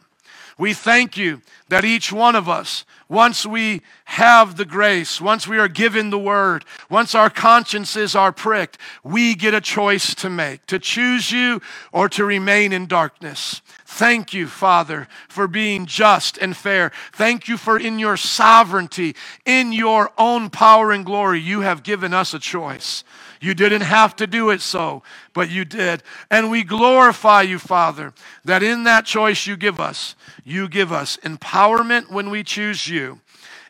We 0.57 0.73
thank 0.73 1.17
you 1.17 1.41
that 1.69 1.85
each 1.85 2.11
one 2.11 2.35
of 2.35 2.47
us, 2.47 2.85
once 3.09 3.45
we 3.45 3.81
have 4.05 4.55
the 4.57 4.65
grace, 4.65 5.19
once 5.19 5.47
we 5.47 5.57
are 5.57 5.67
given 5.67 6.09
the 6.09 6.19
word, 6.19 6.65
once 6.89 7.15
our 7.15 7.29
consciences 7.29 8.15
are 8.15 8.31
pricked, 8.31 8.77
we 9.03 9.33
get 9.33 9.53
a 9.53 9.61
choice 9.61 10.13
to 10.15 10.29
make 10.29 10.65
to 10.67 10.79
choose 10.79 11.31
you 11.31 11.61
or 11.91 12.07
to 12.09 12.25
remain 12.25 12.71
in 12.71 12.85
darkness. 12.85 13.61
Thank 13.85 14.33
you, 14.33 14.47
Father, 14.47 15.07
for 15.29 15.47
being 15.47 15.85
just 15.85 16.37
and 16.37 16.55
fair. 16.55 16.91
Thank 17.13 17.47
you 17.47 17.57
for 17.57 17.77
in 17.77 17.99
your 17.99 18.17
sovereignty, 18.17 19.15
in 19.45 19.71
your 19.71 20.11
own 20.17 20.49
power 20.49 20.91
and 20.91 21.05
glory, 21.05 21.39
you 21.39 21.61
have 21.61 21.83
given 21.83 22.13
us 22.13 22.33
a 22.33 22.39
choice. 22.39 23.03
You 23.43 23.53
didn't 23.53 23.81
have 23.81 24.15
to 24.15 24.25
do 24.25 24.51
it 24.51 24.61
so, 24.61 25.03
but 25.33 25.49
you 25.49 25.65
did. 25.65 26.01
And 26.31 26.49
we 26.49 26.63
glorify 26.63 27.41
you, 27.41 27.59
Father, 27.59 28.13
that 28.45 28.63
in 28.63 28.85
that 28.85 29.05
choice 29.05 29.45
you 29.45 29.57
give 29.57 29.81
us, 29.81 30.15
you 30.45 30.69
give 30.69 30.93
us 30.93 31.17
empowerment 31.17 32.09
when 32.09 32.29
we 32.29 32.45
choose 32.45 32.87
you 32.87 33.19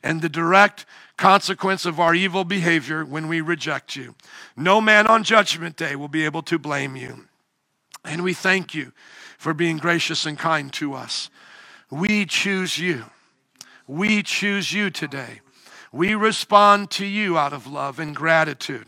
and 0.03 0.21
the 0.21 0.29
direct 0.29 0.85
consequence 1.17 1.87
of 1.87 1.99
our 1.99 2.13
evil 2.13 2.43
behavior 2.43 3.03
when 3.03 3.27
we 3.27 3.41
reject 3.41 3.95
you. 3.95 4.13
No 4.55 4.79
man 4.79 5.07
on 5.07 5.23
judgment 5.23 5.75
day 5.75 5.95
will 5.95 6.07
be 6.07 6.23
able 6.23 6.43
to 6.43 6.59
blame 6.59 6.95
you. 6.95 7.25
And 8.05 8.23
we 8.23 8.35
thank 8.35 8.75
you 8.75 8.91
for 9.39 9.55
being 9.55 9.77
gracious 9.77 10.27
and 10.27 10.37
kind 10.37 10.71
to 10.73 10.93
us. 10.93 11.31
We 11.89 12.27
choose 12.27 12.77
you. 12.77 13.05
We 13.87 14.21
choose 14.21 14.71
you 14.71 14.91
today. 14.91 15.41
We 15.91 16.13
respond 16.13 16.91
to 16.91 17.07
you 17.07 17.39
out 17.39 17.53
of 17.53 17.65
love 17.65 17.97
and 17.97 18.15
gratitude. 18.15 18.85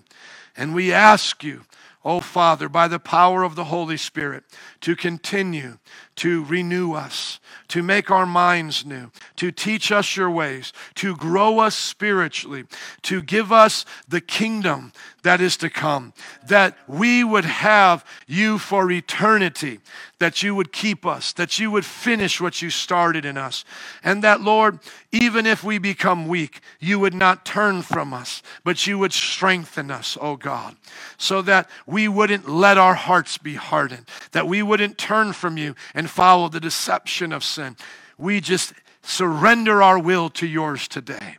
And 0.58 0.74
we 0.74 0.94
ask 0.94 1.44
you, 1.44 1.62
oh 2.04 2.20
Father, 2.20 2.70
by 2.70 2.88
the 2.88 3.00
power 3.00 3.44
of 3.44 3.56
the 3.56 3.66
Holy 3.66 3.98
Spirit, 3.98 4.44
to 4.82 4.96
continue 4.96 5.80
to 6.18 6.46
renew 6.46 6.94
us, 6.94 7.40
to 7.70 7.82
make 7.82 8.12
our 8.12 8.26
minds 8.26 8.86
new, 8.86 9.12
to 9.36 9.52
teach 9.52 9.92
us 9.92 10.16
your 10.16 10.30
ways, 10.30 10.72
to 10.96 11.16
grow 11.16 11.60
us 11.60 11.76
spiritually, 11.76 12.66
to 13.02 13.22
give 13.22 13.52
us 13.52 13.86
the 14.08 14.22
kingdom 14.22 14.94
that 15.26 15.42
is 15.42 15.58
to 15.58 15.72
come, 15.72 16.14
that 16.48 16.78
we 16.88 17.24
would 17.24 17.46
have 17.46 18.06
you 18.28 18.60
for 18.60 18.92
eternity, 18.92 19.80
that 20.20 20.44
you 20.44 20.54
would 20.54 20.72
keep 20.72 21.04
us, 21.04 21.34
that 21.34 21.58
you 21.58 21.72
would 21.72 21.84
finish 21.84 22.40
what 22.40 22.62
you 22.62 22.70
started 22.70 23.26
in 23.26 23.36
us, 23.36 23.66
and 24.04 24.24
that, 24.24 24.42
Lord, 24.42 24.78
even 25.12 25.48
if 25.48 25.64
we 25.64 25.80
become 25.80 26.28
weak, 26.28 26.60
you 26.80 27.00
would 27.00 27.16
not 27.16 27.44
turn 27.44 27.82
from 27.82 28.14
us, 28.14 28.44
but 28.64 28.86
you 28.86 29.00
would 29.00 29.14
strengthen 29.14 29.90
us, 29.90 30.16
oh 30.22 30.36
God, 30.36 30.76
so 31.18 31.42
that 31.42 31.72
we 31.88 32.08
wouldn't 32.08 32.48
let 32.48 32.78
our 32.78 32.94
hearts 32.94 33.40
be 33.40 33.56
hardened, 33.56 34.08
that 34.32 34.48
we 34.48 34.62
wouldn't 34.62 35.00
turn 35.00 35.34
from 35.34 35.58
you 35.58 35.74
and 35.96 36.08
follow 36.08 36.50
the 36.50 36.60
deception 36.60 37.34
of 37.34 37.44
sin. 37.44 37.76
We 38.20 38.42
just 38.42 38.74
surrender 39.02 39.82
our 39.82 39.98
will 39.98 40.30
to 40.30 40.46
yours 40.46 40.88
today. 40.88 41.38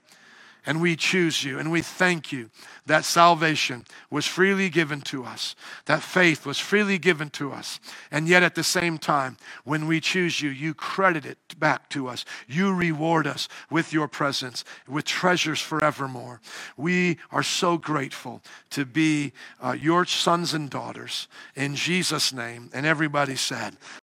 And 0.69 0.81
we 0.81 0.97
choose 0.97 1.45
you 1.45 1.61
and 1.61 1.71
we 1.71 1.81
thank 1.81 2.33
you 2.33 2.51
that 2.87 3.05
salvation 3.05 3.85
was 4.11 4.27
freely 4.27 4.69
given 4.69 5.01
to 5.03 5.25
us, 5.25 5.55
that 5.87 6.03
faith 6.03 6.47
was 6.47 6.59
freely 6.59 6.99
given 6.99 7.31
to 7.31 7.53
us. 7.53 7.81
And 8.11 8.29
yet, 8.29 8.43
at 8.43 8.55
the 8.55 8.65
same 8.65 8.99
time, 8.99 9.37
when 9.65 9.87
we 9.87 10.01
choose 10.01 10.41
you, 10.41 10.51
you 10.51 10.73
credit 10.73 11.27
it 11.27 11.39
back 11.59 11.89
to 11.91 12.09
us. 12.09 12.25
You 12.47 12.73
reward 12.73 13.27
us 13.27 13.49
with 13.71 13.93
your 13.93 14.09
presence, 14.09 14.65
with 14.89 15.05
treasures 15.05 15.61
forevermore. 15.61 16.41
We 16.77 17.19
are 17.31 17.43
so 17.43 17.77
grateful 17.77 18.43
to 18.71 18.85
be 18.85 19.33
uh, 19.61 19.77
your 19.79 20.05
sons 20.05 20.55
and 20.55 20.71
daughters. 20.71 21.29
In 21.55 21.75
Jesus' 21.75 22.33
name. 22.33 22.71
And 22.73 22.87
everybody 22.87 23.37
said, 23.37 23.77